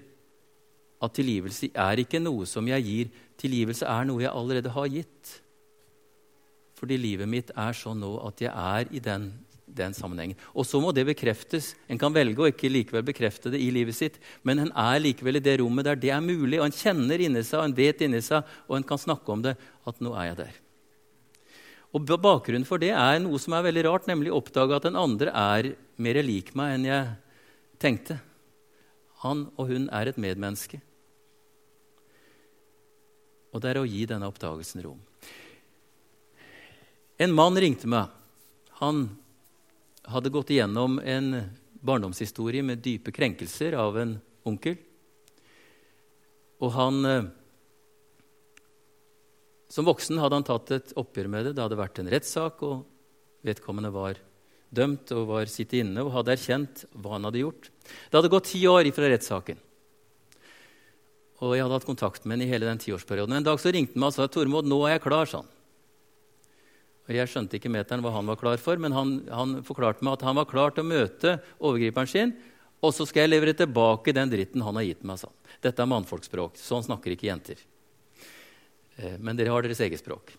at 1.03 1.17
tilgivelse 1.17 1.71
er 1.73 2.03
ikke 2.03 2.21
noe 2.23 2.47
som 2.49 2.67
jeg 2.71 2.87
gir. 2.87 3.11
Tilgivelse 3.41 3.89
er 3.89 4.07
noe 4.09 4.25
jeg 4.25 4.33
allerede 4.33 4.73
har 4.73 4.89
gitt. 4.93 5.35
Fordi 6.77 6.99
livet 7.01 7.29
mitt 7.29 7.53
er 7.57 7.77
sånn 7.77 8.01
nå 8.03 8.17
at 8.27 8.41
jeg 8.45 8.53
er 8.53 8.91
i 8.93 9.01
den, 9.03 9.31
den 9.65 9.97
sammenhengen. 9.97 10.39
Og 10.53 10.69
så 10.69 10.81
må 10.81 10.93
det 10.97 11.07
bekreftes. 11.09 11.73
En 11.89 12.01
kan 12.01 12.15
velge 12.17 12.43
å 12.43 12.51
ikke 12.51 12.73
likevel 12.73 13.05
bekrefte 13.07 13.53
det 13.53 13.61
i 13.65 13.71
livet 13.73 13.97
sitt, 13.97 14.21
men 14.45 14.67
en 14.67 14.73
er 14.73 15.01
likevel 15.05 15.41
i 15.41 15.45
det 15.45 15.59
rommet 15.63 15.89
der 15.89 16.01
det 16.01 16.13
er 16.13 16.25
mulig, 16.25 16.61
og 16.61 16.69
en 16.69 16.77
kjenner 16.77 17.25
inni 17.29 17.45
seg, 17.45 17.61
og 17.61 17.71
en 17.71 17.77
vet 17.77 18.05
inni 18.05 18.21
seg, 18.25 18.45
og 18.69 18.79
en 18.79 18.89
kan 18.89 19.01
snakke 19.01 19.33
om 19.33 19.45
det, 19.49 19.57
at 19.89 20.05
nå 20.05 20.13
er 20.17 20.31
jeg 20.31 20.41
der. 20.45 20.63
Og 21.97 22.05
Bakgrunnen 22.05 22.67
for 22.69 22.83
det 22.83 22.93
er 22.93 23.21
noe 23.25 23.41
som 23.41 23.55
er 23.57 23.65
veldig 23.65 23.87
rart, 23.87 24.09
nemlig 24.11 24.29
å 24.29 24.43
oppdage 24.43 24.77
at 24.77 24.85
den 24.85 24.99
andre 25.01 25.33
er 25.33 25.71
mer 25.97 26.19
lik 26.21 26.53
meg 26.59 26.75
enn 26.75 26.85
jeg 26.91 27.15
tenkte. 27.81 28.19
Han 29.23 29.47
og 29.57 29.71
hun 29.71 29.87
er 29.89 30.11
et 30.11 30.21
medmenneske. 30.21 30.83
Og 33.57 33.63
det 33.65 33.71
er 33.71 33.81
å 33.81 33.89
gi 33.89 34.05
denne 34.05 34.29
oppdagelsen 34.29 34.85
rom. 34.85 35.01
En 37.17 37.33
mann 37.33 37.57
ringte 37.57 37.89
meg. 37.89 38.13
Han 38.83 39.07
hadde 40.13 40.35
gått 40.35 40.53
igjennom 40.53 40.99
en 41.01 41.31
barndomshistorie 41.81 42.61
med 42.67 42.85
dype 42.85 43.15
krenkelser 43.15 43.79
av 43.81 43.97
en 44.03 44.19
onkel. 44.45 44.77
Og 46.61 46.73
han 46.77 47.09
eh, 47.09 47.31
som 49.73 49.87
voksen 49.89 50.21
hadde 50.23 50.39
han 50.39 50.47
tatt 50.47 50.73
et 50.77 50.95
oppgjør 50.99 51.29
med 51.31 51.49
det. 51.49 51.57
Det 51.57 51.65
hadde 51.65 51.79
vært 51.79 52.01
en 52.01 52.11
rettssak, 52.13 52.63
og 52.67 52.87
vedkommende 53.47 53.93
var 53.95 54.21
dømt 54.77 55.13
og 55.15 55.29
var 55.31 55.51
sittet 55.51 55.83
inne 55.83 56.03
og 56.05 56.13
hadde 56.15 56.35
erkjent 56.35 56.85
hva 56.95 57.17
han 57.17 57.29
hadde 57.29 57.43
gjort. 57.43 57.71
Det 58.11 58.19
hadde 58.19 58.33
gått 58.33 58.51
ti 58.53 58.63
år 58.69 58.89
fra 58.95 59.11
rettssaken. 59.11 59.63
Og 61.45 61.53
jeg 61.53 61.67
hadde 61.67 61.77
hatt 61.77 61.89
kontakt 61.89 62.25
med 62.25 62.39
ham 62.39 62.47
i 62.47 62.51
hele 62.51 62.69
den 62.69 62.81
tiårsperioden. 62.81 63.37
En 63.37 63.47
dag 63.47 63.61
så 63.61 63.73
ringte 63.75 63.95
han 63.95 64.07
meg 64.07 64.15
og 64.15 64.17
sa 64.17 64.27
Tormod, 64.33 64.69
nå 64.69 64.81
er 64.87 64.97
jeg 64.97 65.05
klar. 65.05 65.29
sånn. 65.29 65.49
Og 67.07 67.15
Jeg 67.15 67.31
skjønte 67.31 67.59
ikke 67.59 67.71
meteren 67.71 68.03
hva 68.03 68.11
han 68.17 68.27
var 68.27 68.39
klar 68.41 68.59
for, 68.59 68.81
men 68.83 68.93
han, 68.97 69.21
han 69.31 69.61
forklarte 69.63 70.03
meg 70.03 70.17
at 70.17 70.27
han 70.27 70.39
var 70.41 70.49
klar 70.51 70.75
til 70.75 70.83
å 70.83 70.91
møte 70.91 71.37
overgriperen 71.61 72.11
sin, 72.11 72.35
og 72.83 72.93
så 72.95 73.07
skal 73.07 73.25
jeg 73.25 73.35
levere 73.37 73.55
tilbake 73.57 74.15
den 74.17 74.33
dritten 74.33 74.65
han 74.65 74.77
har 74.77 74.89
gitt 74.89 75.05
meg. 75.07 75.21
sånn. 75.21 75.37
Dette 75.63 75.83
er 75.83 75.91
mannfolkspråk. 75.93 76.59
Sånn 76.59 76.85
snakker 76.85 77.15
ikke 77.15 77.29
jenter. 77.29 77.61
Eh, 78.97 79.17
men 79.21 79.37
dere 79.37 79.53
har 79.53 79.65
deres 79.65 79.81
eget 79.85 80.03
språk. 80.03 80.35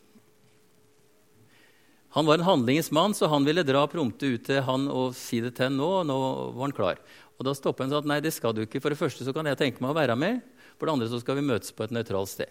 Han 2.18 2.26
var 2.26 2.39
en 2.39 2.47
handlingens 2.47 2.89
mann, 2.91 3.14
så 3.14 3.28
han 3.30 3.45
ville 3.45 3.66
dra 3.68 3.84
prompte 3.89 4.26
ut 4.26 4.45
til 4.47 4.64
han 4.66 4.88
og 4.89 5.12
si 5.14 5.41
det 5.43 5.53
til 5.60 5.74
nå. 5.76 5.89
og 5.99 6.08
nå 6.10 6.20
var 6.55 6.64
han 6.64 6.74
klar. 6.74 7.01
Og 7.38 7.45
Da 7.45 7.53
stoppet 7.53 7.86
han 7.86 7.91
og 7.91 7.99
sa 7.99 8.05
at 8.05 8.10
nei, 8.10 8.22
det 8.24 8.34
skal 8.34 8.55
du 8.55 8.64
ikke. 8.64 8.82
For 8.82 8.89
det 8.89 8.97
første 8.97 9.28
så 9.28 9.34
kan 9.36 9.45
jeg 9.45 9.60
tenke 9.60 9.84
meg 9.84 9.93
å 9.93 9.99
være 9.99 10.16
med. 10.18 10.39
For 10.80 10.88
det 10.88 10.95
andre 10.95 11.10
så 11.12 11.20
skal 11.22 11.38
vi 11.38 11.45
møtes 11.45 11.76
på 11.76 11.86
et 11.86 11.93
nøytralt 11.93 12.32
sted. 12.32 12.49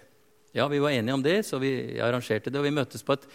Ja, 0.54 0.68
Vi 0.68 0.78
var 0.78 0.94
enige 0.94 1.14
om 1.14 1.22
det, 1.22 1.40
så 1.46 1.59
vi 1.59 1.98
arrangerte 1.98 2.50
det. 2.50 2.61
Og 2.61 2.68
vi 2.68 2.76
møttes 2.76 3.02
på 3.02 3.16
et, 3.16 3.26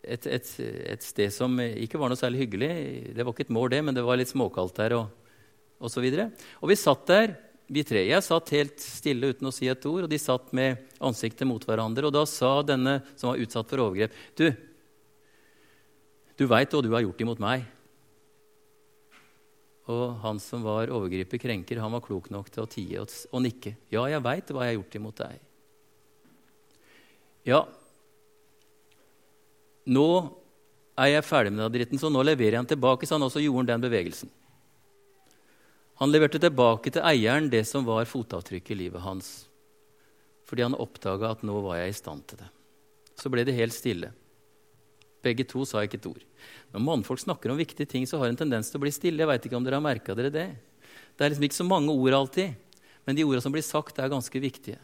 et, 0.00 0.26
et, 0.26 0.48
et, 0.96 1.04
sted 1.04 1.28
som 1.34 1.52
ikke 1.60 2.00
var 2.00 2.08
noe 2.08 2.18
særlig 2.18 2.46
hyggelig. 2.46 2.72
Det 3.14 3.26
var 3.26 3.34
ikke 3.34 3.48
et 3.50 3.54
mål, 3.54 3.68
det, 3.70 3.84
men 3.84 3.94
det 3.94 4.06
var 4.06 4.16
litt 4.16 4.32
småkaldt 4.32 4.80
der. 4.80 4.96
Og, 4.96 5.36
og, 5.76 5.92
så 5.92 6.00
videre. 6.00 6.30
og 6.60 6.72
vi 6.72 6.80
satt 6.80 7.04
der 7.08 7.36
vi 7.70 7.84
tre. 7.86 8.02
Jeg 8.08 8.26
satt 8.26 8.52
helt 8.56 8.82
stille 8.82 9.30
uten 9.32 9.48
å 9.48 9.54
si 9.54 9.68
et 9.70 9.86
ord, 9.86 10.04
og 10.06 10.10
de 10.10 10.18
satt 10.20 10.50
med 10.56 10.80
ansiktet 10.98 11.46
mot 11.48 11.62
hverandre. 11.64 12.08
Og 12.08 12.14
da 12.14 12.24
sa 12.28 12.58
denne 12.66 12.98
som 13.14 13.30
var 13.30 13.42
utsatt 13.42 13.70
for 13.70 13.84
overgrep, 13.86 14.16
du, 14.38 14.48
du 16.34 16.46
veit 16.50 16.74
hva 16.74 16.82
du 16.82 16.90
har 16.94 17.04
gjort 17.06 17.22
imot 17.24 17.42
meg. 17.42 17.68
Og 19.90 20.18
han 20.22 20.38
som 20.42 20.62
var 20.66 20.90
overgriper, 20.92 21.40
krenker, 21.42 21.82
han 21.82 21.94
var 21.94 22.04
klok 22.04 22.28
nok 22.34 22.50
til 22.52 22.66
å 22.66 22.70
tie 22.70 23.00
og, 23.02 23.14
og 23.30 23.46
nikke. 23.46 23.74
Ja, 23.94 24.04
jeg 24.10 24.22
veit 24.26 24.50
hva 24.52 24.66
jeg 24.66 24.74
har 24.74 24.80
gjort 24.82 24.98
imot 25.00 25.22
deg. 25.22 25.46
Ja, 27.48 27.64
nå 29.90 30.08
er 31.00 31.14
jeg 31.14 31.24
ferdig 31.26 31.52
med 31.54 31.64
den 31.64 31.74
dritten, 31.78 32.00
så 32.00 32.10
nå 32.12 32.22
leverer 32.22 32.58
jeg 32.58 32.60
den 32.60 32.74
tilbake. 32.74 33.08
Så 33.08 33.16
han 33.16 33.26
også 33.26 33.42
gjorde 33.42 33.72
den 33.72 33.82
bevegelsen. 33.82 34.30
Han 36.00 36.08
leverte 36.08 36.40
tilbake 36.40 36.92
til 36.94 37.04
eieren 37.04 37.50
det 37.52 37.66
som 37.68 37.84
var 37.84 38.08
fotavtrykket 38.08 38.72
i 38.72 38.78
livet 38.86 39.04
hans. 39.04 39.28
Fordi 40.48 40.64
han 40.64 40.78
oppdaga 40.80 41.34
at 41.34 41.44
nå 41.44 41.58
var 41.60 41.76
jeg 41.82 41.92
i 41.92 41.98
stand 41.98 42.24
til 42.30 42.40
det. 42.40 42.48
Så 43.20 43.28
ble 43.28 43.44
det 43.44 43.54
helt 43.58 43.76
stille. 43.76 44.14
Begge 45.20 45.44
to 45.44 45.66
sa 45.68 45.82
ikke 45.84 45.98
et 46.00 46.08
ord. 46.08 46.22
Når 46.72 46.84
mannfolk 46.86 47.20
snakker 47.20 47.52
om 47.52 47.60
viktige 47.60 47.88
ting, 47.88 48.06
så 48.08 48.16
har 48.16 48.30
en 48.30 48.40
tendens 48.40 48.72
til 48.72 48.80
å 48.80 48.84
bli 48.86 48.92
stille. 48.96 49.20
Jeg 49.20 49.28
vet 49.28 49.46
ikke 49.46 49.58
om 49.58 49.66
dere 49.66 49.76
har 49.76 49.84
merka 49.84 50.16
dere 50.16 50.32
det. 50.32 50.48
Det 51.16 51.26
er 51.26 51.34
liksom 51.34 51.44
ikke 51.50 51.58
så 51.60 51.68
mange 51.68 51.92
ord 51.92 52.16
alltid, 52.16 52.56
men 53.04 53.18
de 53.18 53.26
ordene 53.26 53.44
som 53.44 53.52
blir 53.52 53.66
sagt, 53.66 54.00
er 54.00 54.08
ganske 54.08 54.40
viktige. 54.40 54.80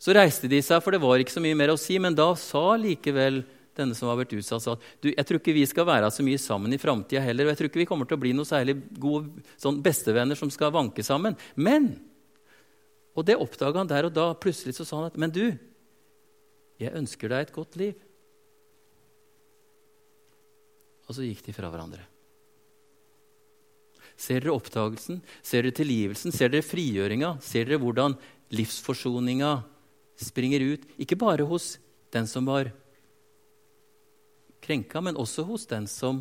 Så 0.00 0.16
reiste 0.16 0.48
de 0.48 0.62
seg, 0.64 0.80
for 0.80 0.96
det 0.96 1.02
var 1.04 1.20
ikke 1.20 1.36
så 1.36 1.44
mye 1.44 1.56
mer 1.58 1.74
å 1.74 1.80
si, 1.80 1.98
men 2.00 2.16
da 2.16 2.30
sa 2.40 2.64
likevel 2.80 3.42
denne 3.76 3.96
som 3.96 4.08
har 4.10 4.18
vært 4.18 4.34
utsatt, 4.38 4.64
sa 4.64 4.74
at 4.76 4.84
du, 5.04 5.10
jeg 5.12 5.26
tror 5.28 5.40
ikke 5.40 5.54
vi 5.56 5.66
skal 5.68 5.86
være 5.88 6.10
så 6.12 6.24
mye 6.26 6.40
sammen 6.40 6.72
i 6.74 6.80
framtida 6.80 7.22
heller. 7.24 7.46
Og 7.46 7.52
jeg 7.52 7.60
tror 7.60 7.70
ikke 7.70 7.82
vi 7.82 7.88
kommer 7.88 8.08
til 8.08 8.18
å 8.18 8.22
bli 8.24 8.32
noe 8.36 8.48
særlig 8.48 8.78
gode 9.00 9.44
sånn 9.60 9.82
bestevenner 9.84 10.38
som 10.38 10.52
skal 10.52 10.74
vanke 10.74 11.04
sammen. 11.06 11.38
Men 11.54 11.96
Og 13.16 13.24
det 13.24 13.38
oppdaga 13.40 13.80
han 13.80 13.88
der 13.88 14.04
og 14.04 14.12
da. 14.12 14.26
Plutselig 14.36 14.74
så 14.76 14.84
sa 14.84 14.98
han 14.98 15.06
at 15.08 15.16
men 15.16 15.30
du, 15.32 15.56
'Jeg 16.76 16.92
ønsker 16.92 17.32
deg 17.32 17.40
et 17.40 17.52
godt 17.52 17.76
liv'. 17.80 17.96
Og 21.08 21.14
så 21.16 21.24
gikk 21.24 21.40
de 21.46 21.54
fra 21.56 21.70
hverandre. 21.70 22.02
Ser 24.16 24.40
dere 24.40 24.56
oppdagelsen? 24.56 25.20
Ser 25.44 25.66
dere 25.66 25.76
tilgivelsen? 25.76 26.32
Ser 26.32 26.48
dere 26.48 26.64
frigjøringa? 26.64 27.36
Ser 27.44 27.68
dere 27.68 27.80
hvordan 27.80 28.16
livsforsoninga 28.50 29.64
springer 30.16 30.64
ut? 30.72 30.86
Ikke 30.98 31.18
bare 31.20 31.44
hos 31.44 31.76
den 32.14 32.26
som 32.26 32.48
var 32.48 32.72
krenka, 34.66 35.00
men 35.00 35.18
også 35.18 35.46
hos 35.46 35.66
den 35.70 35.86
som 35.90 36.20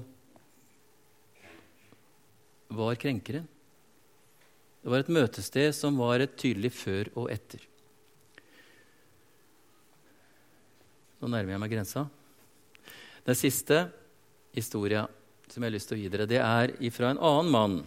var 2.70 2.96
krenkeren. 3.02 3.48
Det 4.82 4.92
var 4.94 5.02
et 5.02 5.10
møtested 5.10 5.74
som 5.74 5.98
var 5.98 6.22
et 6.22 6.38
tydelig 6.38 6.70
før 6.78 7.10
og 7.18 7.32
etter. 7.34 7.64
Nå 11.22 11.32
nærmer 11.32 11.56
jeg 11.56 11.64
meg 11.64 11.74
grensa. 11.74 12.06
Den 13.26 13.38
siste 13.40 13.88
historia 14.54 15.08
som 15.50 15.64
jeg 15.64 15.72
har 15.72 15.74
lyst 15.74 15.90
til 15.90 15.98
å 15.98 16.02
gi 16.04 16.12
dere, 16.14 16.30
det 16.30 16.42
er 16.42 16.76
fra 16.94 17.10
en 17.10 17.22
annen 17.22 17.52
mann 17.54 17.78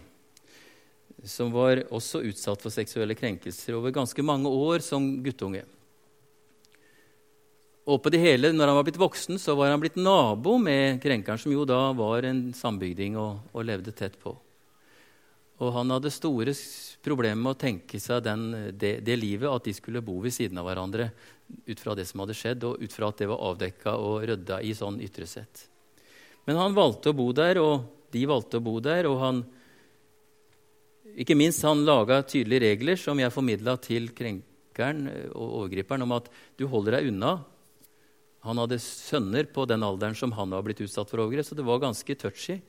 som 1.27 1.51
var 1.51 1.85
også 1.91 2.21
utsatt 2.27 2.61
for 2.63 2.73
seksuelle 2.73 3.15
krenkelser 3.15 3.75
over 3.77 3.95
ganske 3.95 4.23
mange 4.23 4.51
år 4.51 4.83
som 4.83 5.07
guttunge. 5.23 5.63
Og 7.89 7.97
på 8.03 8.11
det 8.13 8.21
hele, 8.21 8.51
når 8.53 8.69
han 8.69 8.77
var 8.77 8.85
blitt 8.85 9.01
voksen, 9.01 9.39
så 9.41 9.55
var 9.57 9.71
han 9.71 9.81
blitt 9.81 9.97
nabo 9.97 10.59
med 10.61 10.99
krenkeren, 11.01 11.41
som 11.41 11.53
jo 11.53 11.65
da 11.65 11.87
var 11.97 12.27
en 12.27 12.51
sambygding 12.53 13.17
og, 13.17 13.49
og 13.49 13.65
levde 13.65 13.93
tett 13.97 14.19
på. 14.21 14.35
Og 15.59 15.73
han 15.75 15.89
hadde 15.91 16.11
store 16.13 16.53
problemer 17.03 17.41
med 17.41 17.55
å 17.55 17.59
tenke 17.59 17.99
seg 17.99 18.21
den, 18.23 18.45
det, 18.79 18.99
det, 19.07 19.17
livet, 19.19 19.49
at 19.49 19.65
de 19.65 19.73
skulle 19.75 20.03
bo 20.05 20.19
ved 20.21 20.35
siden 20.35 20.61
av 20.61 20.69
hverandre 20.69 21.09
ut 21.65 21.81
fra 21.81 21.95
det 21.97 22.05
som 22.07 22.21
hadde 22.23 22.37
skjedd, 22.37 22.67
og 22.67 22.83
ut 22.83 22.93
fra 22.93 23.09
at 23.09 23.23
det 23.23 23.29
var 23.31 23.43
avdekka 23.49 23.97
og 23.97 24.21
rydda 24.29 24.61
i 24.63 24.75
sånn 24.77 25.01
ytre 25.03 25.27
sett. 25.27 25.65
Men 26.45 26.61
han 26.61 26.77
valgte 26.77 27.11
å 27.11 27.17
bo 27.17 27.31
der, 27.35 27.59
og 27.59 27.89
de 28.13 28.25
valgte 28.29 28.61
å 28.61 28.65
bo 28.69 28.77
der, 28.83 29.09
og 29.09 29.19
han 29.23 29.43
ikke 31.19 31.35
minst 31.35 31.65
han 31.65 31.81
laga 31.87 32.21
tydelige 32.21 32.69
regler 32.69 32.99
som 33.01 33.19
jeg 33.19 33.33
formidla 33.33 33.79
til 33.81 34.11
krenkeren 34.15 35.07
og 35.33 35.63
overgriperen, 35.63 36.05
om 36.05 36.19
at 36.21 36.29
du 36.55 36.69
holder 36.69 36.99
deg 36.99 37.09
unna. 37.09 37.39
Han 38.47 38.61
hadde 38.61 38.79
sønner 38.79 39.49
på 39.51 39.65
den 39.67 39.83
alderen 39.83 40.15
som 40.15 40.31
han 40.37 40.53
var 40.55 40.63
blitt 40.63 40.81
utsatt 40.85 41.09
for 41.11 41.23
overgrep, 41.25 41.47
så 41.47 41.57
det 41.57 41.65
var 41.67 41.81
ganske 41.83 42.15
touchy. 42.21 42.59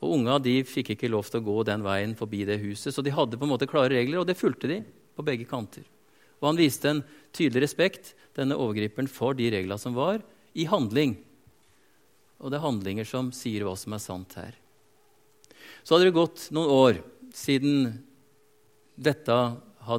Og 0.00 0.16
Unga 0.16 0.38
de 0.42 0.58
fikk 0.68 0.94
ikke 0.94 1.10
lov 1.12 1.28
til 1.28 1.42
å 1.42 1.46
gå 1.46 1.56
den 1.68 1.84
veien 1.84 2.14
forbi 2.16 2.42
det 2.48 2.60
huset, 2.62 2.92
så 2.92 3.04
de 3.04 3.12
hadde 3.14 3.38
på 3.40 3.46
en 3.46 3.52
måte 3.52 3.68
klare 3.68 3.92
regler, 3.92 4.20
og 4.20 4.28
det 4.28 4.38
fulgte 4.38 4.70
de 4.70 4.80
på 5.14 5.24
begge 5.26 5.46
kanter. 5.48 5.84
Og 6.40 6.50
han 6.50 6.60
viste 6.60 6.90
en 6.90 7.04
tydelig 7.32 7.66
respekt, 7.66 8.12
denne 8.36 8.56
overgriperen, 8.58 9.08
for 9.08 9.36
de 9.36 9.50
reglene 9.52 9.80
som 9.80 9.96
var, 9.96 10.20
i 10.54 10.66
handling. 10.68 11.16
Og 12.42 12.50
det 12.52 12.58
er 12.58 12.66
handlinger 12.66 13.08
som 13.08 13.30
sier 13.34 13.64
hva 13.64 13.76
som 13.78 13.94
er 13.96 14.02
sant 14.02 14.36
her. 14.36 14.56
Så 15.84 15.94
hadde 15.94 16.10
det 16.10 16.16
gått 16.16 16.48
noen 16.54 16.72
år 16.72 17.00
siden 17.34 18.04
dette, 18.94 19.38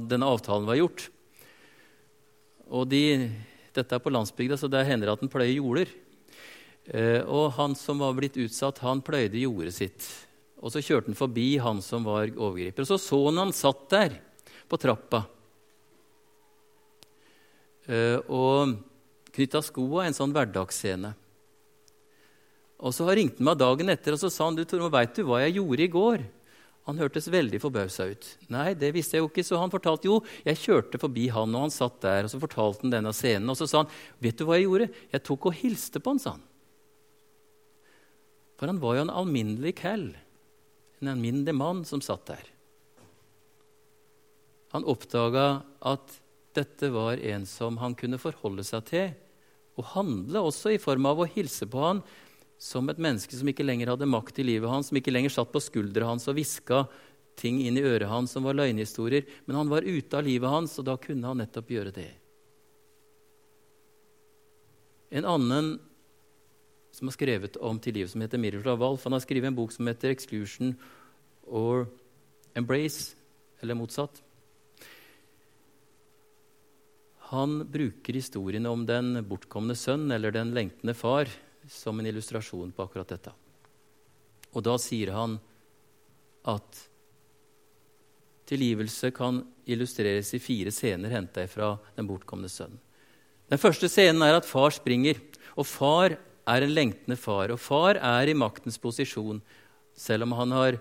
denne 0.10 0.30
avtalen 0.30 0.68
var 0.70 0.80
gjort. 0.80 1.08
Og 2.70 2.88
de, 2.90 3.02
dette 3.76 3.98
er 3.98 4.04
på 4.04 4.14
landsbygda, 4.14 4.58
så 4.60 4.70
det 4.72 4.86
hender 4.88 5.14
at 5.14 5.24
en 5.24 5.32
pløyer 5.32 5.58
jorder. 5.58 5.92
Eh, 6.86 7.22
og 7.26 7.56
han 7.58 7.76
som 7.78 8.04
var 8.04 8.16
blitt 8.18 8.38
utsatt, 8.42 8.84
han 8.86 9.04
pløyde 9.06 9.42
jordet 9.42 9.74
sitt. 9.76 10.08
Og 10.62 10.72
så 10.74 10.82
kjørte 10.82 11.12
han 11.12 11.20
forbi 11.20 11.48
han 11.62 11.82
som 11.84 12.06
var 12.08 12.30
overgriper. 12.32 12.86
Og 12.86 12.90
så 12.90 13.00
så 13.02 13.20
han 13.28 13.42
han 13.42 13.54
satt 13.56 13.88
der 13.92 14.18
på 14.70 14.80
trappa 14.82 15.26
eh, 17.86 18.18
og 18.26 18.78
knytta 19.36 19.62
skoa, 19.66 20.06
en 20.06 20.16
sånn 20.16 20.34
hverdagsscene. 20.34 21.12
Og 22.86 22.94
så 22.96 23.08
ringte 23.08 23.40
han 23.40 23.50
meg 23.50 23.60
dagen 23.60 23.92
etter 23.92 24.16
og 24.16 24.22
så 24.22 24.32
sa 24.32 24.50
han, 24.50 24.58
du, 24.58 24.66
Tormod, 24.68 24.94
veit 24.94 25.16
du 25.16 25.24
hva 25.28 25.42
jeg 25.44 25.58
gjorde 25.60 25.86
i 25.86 25.92
går? 25.92 26.26
Han 26.86 27.00
hørtes 27.02 27.28
veldig 27.34 27.58
forbausa 27.64 28.06
ut. 28.12 28.26
Nei, 28.54 28.76
det 28.78 28.92
visste 28.94 29.18
jeg 29.18 29.24
jo 29.24 29.30
ikke, 29.32 29.46
så 29.46 29.58
han 29.58 29.74
fortalte 29.74 30.06
jo. 30.06 30.20
Jeg 30.46 30.62
kjørte 30.62 31.00
forbi 31.02 31.26
han, 31.34 31.56
og 31.58 31.66
han 31.66 31.74
satt 31.74 31.98
der, 32.06 32.28
og 32.28 32.34
så 32.34 32.42
fortalte 32.42 32.86
han 32.86 32.94
denne 32.94 33.14
scenen. 33.16 33.50
Og 33.50 33.58
så 33.58 33.66
sa 33.70 33.82
han, 33.82 33.96
vet 34.22 34.38
du 34.38 34.46
hva 34.46 34.60
jeg 34.60 34.68
gjorde? 34.68 34.92
Jeg 35.16 35.24
tok 35.26 35.48
og 35.50 35.58
hilste 35.58 36.02
på 36.02 36.14
han, 36.14 36.22
sa 36.22 36.36
han. 36.36 36.44
For 38.56 38.70
han 38.70 38.82
var 38.84 39.00
jo 39.00 39.06
en 39.08 39.16
alminnelig 39.18 39.74
kall, 39.82 40.12
en 41.02 41.12
alminnelig 41.16 41.58
mann 41.58 41.82
som 41.90 42.04
satt 42.06 42.30
der. 42.30 42.54
Han 44.76 44.86
oppdaga 44.92 45.48
at 45.88 46.20
dette 46.56 46.92
var 46.94 47.20
en 47.20 47.50
som 47.50 47.82
han 47.82 47.98
kunne 47.98 48.22
forholde 48.22 48.64
seg 48.64 48.86
til 48.92 49.10
og 49.76 49.90
handle 49.92 50.40
også 50.48 50.72
i 50.76 50.80
form 50.80 51.08
av 51.10 51.20
å 51.20 51.28
hilse 51.28 51.68
på 51.68 51.82
han 51.84 52.00
som 52.58 52.88
et 52.90 53.00
menneske 53.02 53.36
som 53.36 53.50
ikke 53.52 53.66
lenger 53.66 53.92
hadde 53.92 54.08
makt 54.10 54.40
i 54.40 54.46
livet 54.48 54.72
hans, 54.72 54.90
som 54.90 55.00
ikke 55.00 55.14
lenger 55.14 55.34
satt 55.34 55.52
på 55.52 55.62
skuldra 55.64 56.08
hans 56.10 56.28
og 56.32 56.38
hviska 56.38 56.86
ting 57.40 57.60
inn 57.66 57.78
i 57.78 57.84
øret 57.84 58.08
hans 58.08 58.32
som 58.32 58.46
var 58.48 58.56
løgnhistorier. 58.58 59.26
Men 59.46 59.60
han 59.60 59.72
var 59.72 59.88
ute 59.88 60.18
av 60.18 60.24
livet 60.26 60.50
hans, 60.50 60.78
og 60.80 60.88
da 60.88 60.96
kunne 61.02 61.28
han 61.28 61.42
nettopp 61.44 61.74
gjøre 61.76 61.96
det. 61.96 62.12
En 65.16 65.28
annen 65.30 65.76
som 66.96 67.10
har 67.10 67.16
skrevet 67.18 67.58
om 67.60 67.80
til 67.80 67.98
livet, 67.98 68.12
som 68.14 68.24
heter 68.24 68.40
Miroslav 68.40 68.80
Walf. 68.80 69.04
Han 69.04 69.16
har 69.18 69.24
skrevet 69.24 69.52
en 69.52 69.58
bok 69.58 69.72
som 69.76 69.88
heter 69.88 70.10
'Exclusion 70.10 70.76
or 71.44 71.88
Embrace', 72.56 73.16
eller 73.62 73.76
motsatt. 73.76 74.22
Han 77.32 77.66
bruker 77.72 78.14
historien 78.14 78.66
om 78.66 78.86
den 78.86 79.26
bortkomne 79.26 79.76
sønn 79.76 80.12
eller 80.12 80.32
den 80.32 80.54
lengtende 80.54 80.94
far 80.94 81.26
som 81.72 82.00
en 82.00 82.08
illustrasjon 82.10 82.74
på 82.76 82.86
akkurat 82.86 83.12
dette. 83.16 83.34
Og 84.56 84.64
da 84.64 84.76
sier 84.80 85.12
han 85.16 85.38
at 86.48 86.82
tilgivelse 88.50 89.10
kan 89.16 89.42
illustreres 89.66 90.30
i 90.38 90.42
fire 90.42 90.72
scener 90.74 91.14
henta 91.14 91.48
fra 91.50 91.74
den 91.96 92.08
bortkomne 92.08 92.50
sønnen. 92.52 92.80
Den 93.50 93.62
første 93.62 93.90
scenen 93.90 94.24
er 94.26 94.38
at 94.38 94.48
far 94.48 94.74
springer. 94.74 95.20
Og 95.56 95.68
far 95.70 96.16
er 96.50 96.66
en 96.66 96.74
lengtende 96.74 97.18
far. 97.18 97.52
Og 97.54 97.62
far 97.62 98.00
er 98.00 98.30
i 98.30 98.38
maktens 98.38 98.80
posisjon, 98.82 99.42
selv 99.96 100.26
om 100.26 100.36
han 100.38 100.54
har 100.56 100.80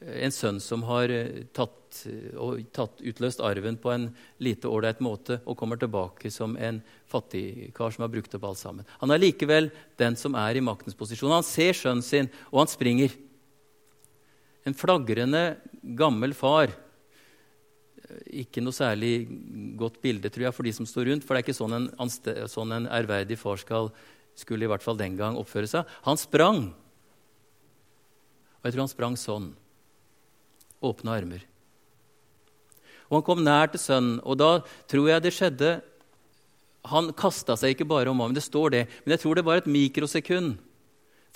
en 0.00 0.34
sønn 0.34 0.60
som 0.62 0.84
har 0.86 1.10
eh, 1.10 1.46
eh, 2.08 2.64
tatt 2.74 3.00
utløst 3.00 3.42
arven 3.44 3.78
på 3.80 3.92
en 3.94 4.08
lite 4.42 4.70
ålreit 4.70 5.00
måte 5.04 5.40
og 5.44 5.56
kommer 5.60 5.80
tilbake 5.80 6.30
som 6.32 6.56
en 6.56 6.80
fattigkar 7.08 7.94
som 7.94 8.04
har 8.04 8.12
brukt 8.12 8.34
opp 8.36 8.48
alt 8.50 8.60
sammen. 8.60 8.88
Han 9.02 9.14
er 9.14 9.22
likevel 9.22 9.70
den 10.00 10.18
som 10.18 10.36
er 10.38 10.58
i 10.58 10.64
maktens 10.64 10.98
posisjon. 10.98 11.34
Han 11.34 11.46
ser 11.46 11.76
sønnen 11.76 12.04
sin, 12.04 12.30
og 12.52 12.64
han 12.64 12.72
springer. 12.72 13.14
En 14.68 14.76
flagrende, 14.76 15.56
gammel 15.96 16.34
far. 16.36 16.74
Ikke 18.28 18.62
noe 18.64 18.76
særlig 18.76 19.28
godt 19.80 20.00
bilde 20.04 20.30
tror 20.32 20.48
jeg, 20.48 20.56
for 20.56 20.68
de 20.68 20.76
som 20.76 20.88
står 20.88 21.10
rundt. 21.12 21.24
For 21.24 21.34
det 21.34 21.42
er 21.42 21.46
ikke 21.48 21.60
sånn 21.60 21.76
en, 21.76 21.90
sånn 22.50 22.76
en 22.76 22.92
ærverdig 22.92 23.40
far 23.40 23.60
skal 23.60 23.92
skulle 24.38 24.66
i 24.66 24.70
hvert 24.70 24.84
fall 24.84 24.98
den 24.98 25.16
gang 25.18 25.38
oppføre 25.38 25.68
seg. 25.70 25.88
Han 26.06 26.20
sprang. 26.20 26.68
Og 28.58 28.66
jeg 28.66 28.74
tror 28.74 28.84
han 28.84 28.92
sprang 28.92 29.18
sånn. 29.18 29.52
Åpne 30.84 31.14
armer. 31.14 31.46
Og 33.08 33.18
han 33.18 33.26
kom 33.26 33.44
nær 33.44 33.70
til 33.72 33.82
sønnen, 33.82 34.18
og 34.22 34.38
da 34.40 34.50
tror 34.90 35.08
jeg 35.08 35.24
det 35.24 35.34
skjedde 35.36 35.70
Han 36.88 37.10
kasta 37.16 37.56
seg 37.58 37.74
ikke 37.74 37.88
bare 37.88 38.08
om 38.08 38.20
ham, 38.22 38.32
det 38.32 38.44
står 38.44 38.70
det, 38.72 38.82
men 39.04 39.12
jeg 39.12 39.20
tror 39.20 39.36
det 39.36 39.44
var 39.44 39.60
et 39.60 39.66
mikrosekund 39.68 40.56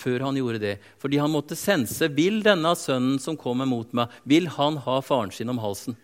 før 0.01 0.23
han 0.25 0.39
gjorde 0.39 0.61
det. 0.63 0.77
Fordi 1.03 1.19
han 1.21 1.33
måtte 1.33 1.59
sense 1.59 2.07
vil 2.17 2.41
denne 2.47 2.73
sønnen 2.79 3.19
som 3.21 3.37
kommer 3.37 3.69
mot 3.69 3.91
meg, 3.93 4.09
vil 4.25 4.49
han 4.55 4.79
ha 4.87 5.01
faren 5.05 5.35
sin 5.35 5.53
om 5.53 5.61
halsen. 5.61 5.99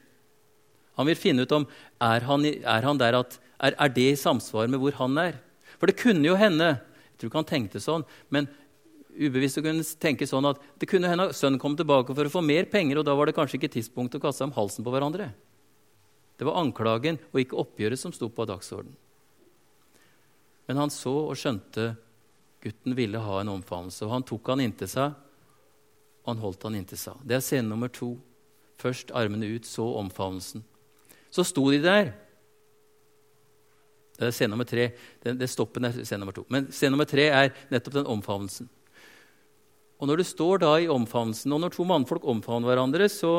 Han 0.99 1.09
vil 1.09 1.17
finne 1.17 1.47
ut 1.47 1.55
om 1.55 1.65
er 2.03 2.27
han, 2.27 2.45
er 2.45 2.85
han 2.85 3.01
der 3.01 3.17
at, 3.23 3.39
er, 3.57 3.79
er 3.79 3.95
det 3.95 4.11
i 4.13 4.21
samsvar 4.21 4.69
med 4.69 4.83
hvor 4.83 4.99
han 4.99 5.17
er. 5.23 5.39
For 5.79 5.89
det 5.89 5.97
kunne 6.03 6.27
jo 6.27 6.37
hende 6.37 6.75
jeg 6.75 7.23
tror 7.23 7.31
ikke 7.33 7.41
han 7.41 7.47
tenkte 7.51 7.81
sånn, 7.83 8.05
men 8.31 8.47
ubevisst 9.19 9.59
kunne 9.59 9.83
tenke 9.99 10.27
sånn 10.31 10.47
at 10.47 10.61
det 10.79 10.87
kunne 10.87 11.09
hende 11.11 11.33
sønnen 11.35 11.59
kom 11.59 11.75
tilbake 11.75 12.15
for 12.15 12.29
å 12.29 12.31
få 12.31 12.43
mer 12.47 12.69
penger, 12.71 13.01
og 13.01 13.09
da 13.09 13.17
var 13.19 13.27
det 13.27 13.35
kanskje 13.35 13.59
ikke 13.59 13.73
tidspunkt 13.75 14.15
å 14.15 14.21
kaste 14.23 14.45
ham 14.45 14.55
halsen 14.55 14.87
på 14.87 14.93
hverandre. 14.95 15.33
Det 16.39 16.47
var 16.47 16.61
anklagen 16.61 17.19
og 17.33 17.41
ikke 17.43 17.59
oppgjøret 17.59 18.01
som 18.01 18.15
sto 18.15 18.29
på 18.31 18.47
dagsorden. 18.47 18.95
Men 20.69 20.83
han 20.85 20.93
så 20.93 21.15
og 21.31 21.37
skjønte 21.39 21.91
gutten 22.63 22.95
ville 22.99 23.23
ha 23.23 23.41
en 23.41 23.55
omfavnelse, 23.57 24.05
og 24.07 24.13
han 24.13 24.27
tok 24.27 24.53
han 24.53 24.63
inntil 24.63 24.91
seg, 24.91 25.15
og 26.23 26.33
han 26.33 26.43
holdt 26.43 26.67
han 26.69 26.79
inntil 26.79 27.01
seg. 27.01 27.21
Det 27.25 27.39
er 27.39 27.45
scene 27.45 27.71
nummer 27.71 27.91
to. 27.91 28.13
Først 28.79 29.11
armene 29.17 29.49
ut, 29.51 29.67
så 29.67 29.87
omfavnelsen. 29.99 30.63
Så 31.35 31.45
sto 31.47 31.65
de 31.73 31.81
der 31.83 32.13
det 34.19 34.27
er 34.27 34.35
scene 34.35 34.51
nummer 34.51 34.67
tre. 34.67 34.89
Det, 35.23 35.37
det 35.39 35.47
stoppen 35.47 35.87
er 35.87 35.95
scene 35.95 36.19
nummer 36.25 36.35
to. 36.35 36.43
Men 36.51 36.67
scene 36.75 36.91
nummer 36.91 37.07
tre 37.07 37.29
er 37.31 37.53
nettopp 37.71 38.01
den 38.01 38.09
omfavnelsen. 38.11 38.67
Og 39.99 40.11
når 40.11 40.19
du 40.19 40.25
står 40.27 40.63
da 40.63 40.73
i 40.83 40.89
omfavnelsen, 40.91 41.55
og 41.55 41.63
når 41.63 41.75
to 41.75 41.87
mannfolk 41.87 42.27
omfavner 42.27 42.67
hverandre, 42.67 43.07
så 43.11 43.33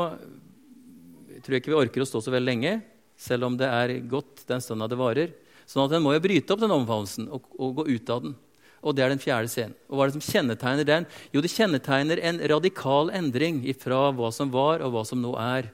tror 1.49 1.57
jeg 1.57 1.63
ikke 1.63 1.73
vi 1.73 1.79
orker 1.81 2.03
å 2.05 2.07
stå 2.07 2.21
så 2.21 2.33
veldig 2.33 2.45
lenge, 2.45 2.73
selv 3.17 3.47
om 3.49 3.55
det 3.57 3.67
er 3.67 3.95
godt 4.07 4.43
den 4.47 4.61
stunda 4.61 4.87
det 4.87 4.99
varer. 4.99 5.33
Sånn 5.69 5.87
at 5.87 5.95
en 5.97 6.03
må 6.05 6.13
jo 6.13 6.21
bryte 6.21 6.53
opp 6.53 6.61
den 6.61 6.73
omfavnelsen 6.73 7.27
og, 7.33 7.49
og, 7.57 7.81
gå 7.81 7.87
ut 7.89 8.11
av 8.13 8.21
den. 8.23 8.35
Og 8.79 8.95
det 8.95 9.03
er 9.03 9.11
den 9.11 9.21
fjerde 9.21 9.49
scenen. 9.51 9.75
Og 9.89 9.97
hva 9.97 10.05
er 10.05 10.11
det 10.11 10.19
som 10.19 10.27
kjennetegner 10.29 10.87
den? 10.87 11.07
Jo, 11.33 11.41
det 11.43 11.51
kjennetegner 11.51 12.21
en 12.29 12.39
radikal 12.53 13.11
endring 13.17 13.59
fra 13.81 14.05
hva 14.15 14.29
som 14.33 14.53
var, 14.53 14.85
og 14.85 14.93
hva 14.93 15.03
som 15.05 15.19
nå 15.21 15.33
er. 15.41 15.67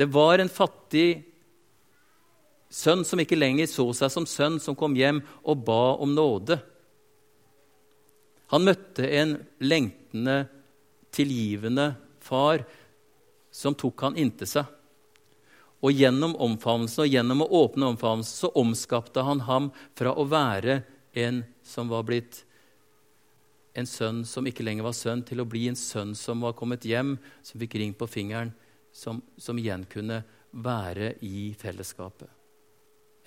Det 0.00 0.08
var 0.08 0.40
en 0.40 0.50
fattig 0.50 1.20
sønn 2.70 3.04
som 3.04 3.20
ikke 3.20 3.38
lenger 3.38 3.68
så 3.68 3.90
seg 3.98 4.14
som 4.14 4.26
sønn, 4.30 4.56
som 4.62 4.78
kom 4.78 4.94
hjem 4.96 5.20
og 5.42 5.66
ba 5.66 5.82
om 6.00 6.14
nåde. 6.16 6.56
Han 8.54 8.66
møtte 8.66 9.06
en 9.20 9.36
lengtende, 9.62 10.44
tilgivende 11.14 11.92
far 12.22 12.64
som 13.50 13.76
tok 13.78 14.06
han 14.06 14.18
inntil 14.18 14.48
seg. 14.48 14.79
Og 15.80 15.96
gjennom 15.96 16.34
omfavnelsen 16.36 17.06
og 17.06 17.14
gjennom 17.14 17.44
å 17.44 17.50
åpne 17.62 17.92
omfavnelsen 17.94 18.44
så 18.44 18.50
omskapte 18.60 19.24
han 19.24 19.44
ham 19.48 19.70
fra 19.96 20.12
å 20.12 20.26
være 20.28 20.82
en 21.16 21.42
som 21.64 21.88
var 21.88 22.04
blitt 22.08 22.42
en 23.78 23.86
sønn 23.86 24.24
som 24.26 24.46
ikke 24.46 24.64
lenger 24.66 24.84
var 24.84 24.96
sønn, 24.96 25.22
til 25.24 25.40
å 25.40 25.48
bli 25.48 25.68
en 25.70 25.78
sønn 25.78 26.12
som 26.18 26.42
var 26.42 26.56
kommet 26.58 26.84
hjem, 26.84 27.14
som 27.46 27.60
fikk 27.62 27.78
ring 27.80 27.94
på 27.96 28.08
fingeren, 28.10 28.52
som, 28.92 29.22
som 29.38 29.58
igjen 29.58 29.86
kunne 29.90 30.20
være 30.50 31.14
i 31.26 31.52
fellesskapet. 31.58 32.28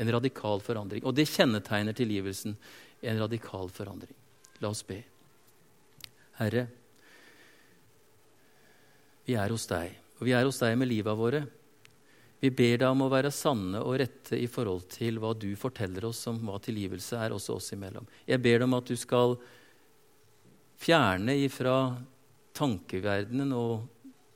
En 0.04 0.12
radikal 0.12 0.62
forandring. 0.62 1.06
Og 1.08 1.16
det 1.16 1.30
kjennetegner 1.32 1.96
tilgivelsen. 1.96 2.58
En 3.04 3.20
radikal 3.22 3.70
forandring. 3.72 4.16
La 4.60 4.72
oss 4.74 4.84
be. 4.88 5.00
Herre, 6.40 6.66
vi 9.24 9.36
er 9.40 9.54
hos 9.54 9.68
deg, 9.70 9.94
og 10.18 10.26
vi 10.28 10.34
er 10.36 10.48
hos 10.48 10.60
deg 10.60 10.76
med 10.80 10.90
livet 10.90 11.16
våre. 11.16 11.44
Vi 12.44 12.50
ber 12.52 12.82
deg 12.82 12.90
om 12.92 13.06
å 13.06 13.12
være 13.12 13.30
sanne 13.32 13.80
og 13.80 13.96
rette 14.02 14.36
i 14.36 14.50
forhold 14.52 14.90
til 14.92 15.16
hva 15.24 15.30
du 15.32 15.54
forteller 15.56 16.10
oss 16.10 16.26
om 16.28 16.42
hva 16.44 16.58
tilgivelse 16.60 17.16
er, 17.16 17.32
også 17.32 17.56
oss 17.56 17.72
imellom. 17.72 18.04
Jeg 18.28 18.42
ber 18.44 18.58
deg 18.58 18.66
om 18.68 18.76
at 18.76 18.90
du 18.90 18.98
skal 19.00 19.38
fjerne 20.84 21.38
ifra 21.40 21.76
tankeverdenen 22.52 23.54
og 23.56 23.86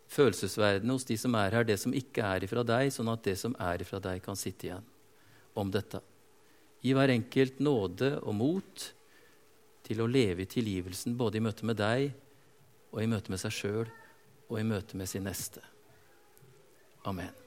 følelsesverdenen 0.08 0.93
hos 0.95 1.03
de 1.10 1.18
som 1.20 1.36
er 1.36 1.58
her, 1.58 1.68
det 1.68 1.76
som 1.82 1.95
ikke 1.99 2.24
er 2.24 2.45
ifra 2.47 2.64
deg, 2.64 2.93
sånn 2.95 3.12
at 3.12 3.26
det 3.28 3.36
som 3.41 3.58
er 3.60 3.84
ifra 3.84 3.99
deg, 3.99 4.22
kan 4.24 4.39
sitte 4.39 4.70
igjen 4.70 4.86
om 5.60 5.74
dette. 5.74 5.99
Gi 6.80 6.93
hver 6.95 7.12
enkelt 7.12 7.60
nåde 7.60 8.14
og 8.22 8.38
mot 8.38 8.86
til 9.88 10.03
å 10.03 10.08
leve 10.08 10.45
i 10.45 10.51
tilgivelsen, 10.51 11.18
både 11.20 11.41
i 11.41 11.43
møte 11.43 11.68
med 11.68 11.80
deg 11.82 12.14
og 12.93 13.03
i 13.03 13.10
møte 13.12 13.36
med 13.36 13.43
seg 13.43 13.58
sjøl 13.58 13.91
og 14.47 14.55
i 14.62 14.64
møte 14.64 14.95
med 14.95 15.12
sin 15.12 15.28
neste. 15.28 15.60
Amen. 17.03 17.47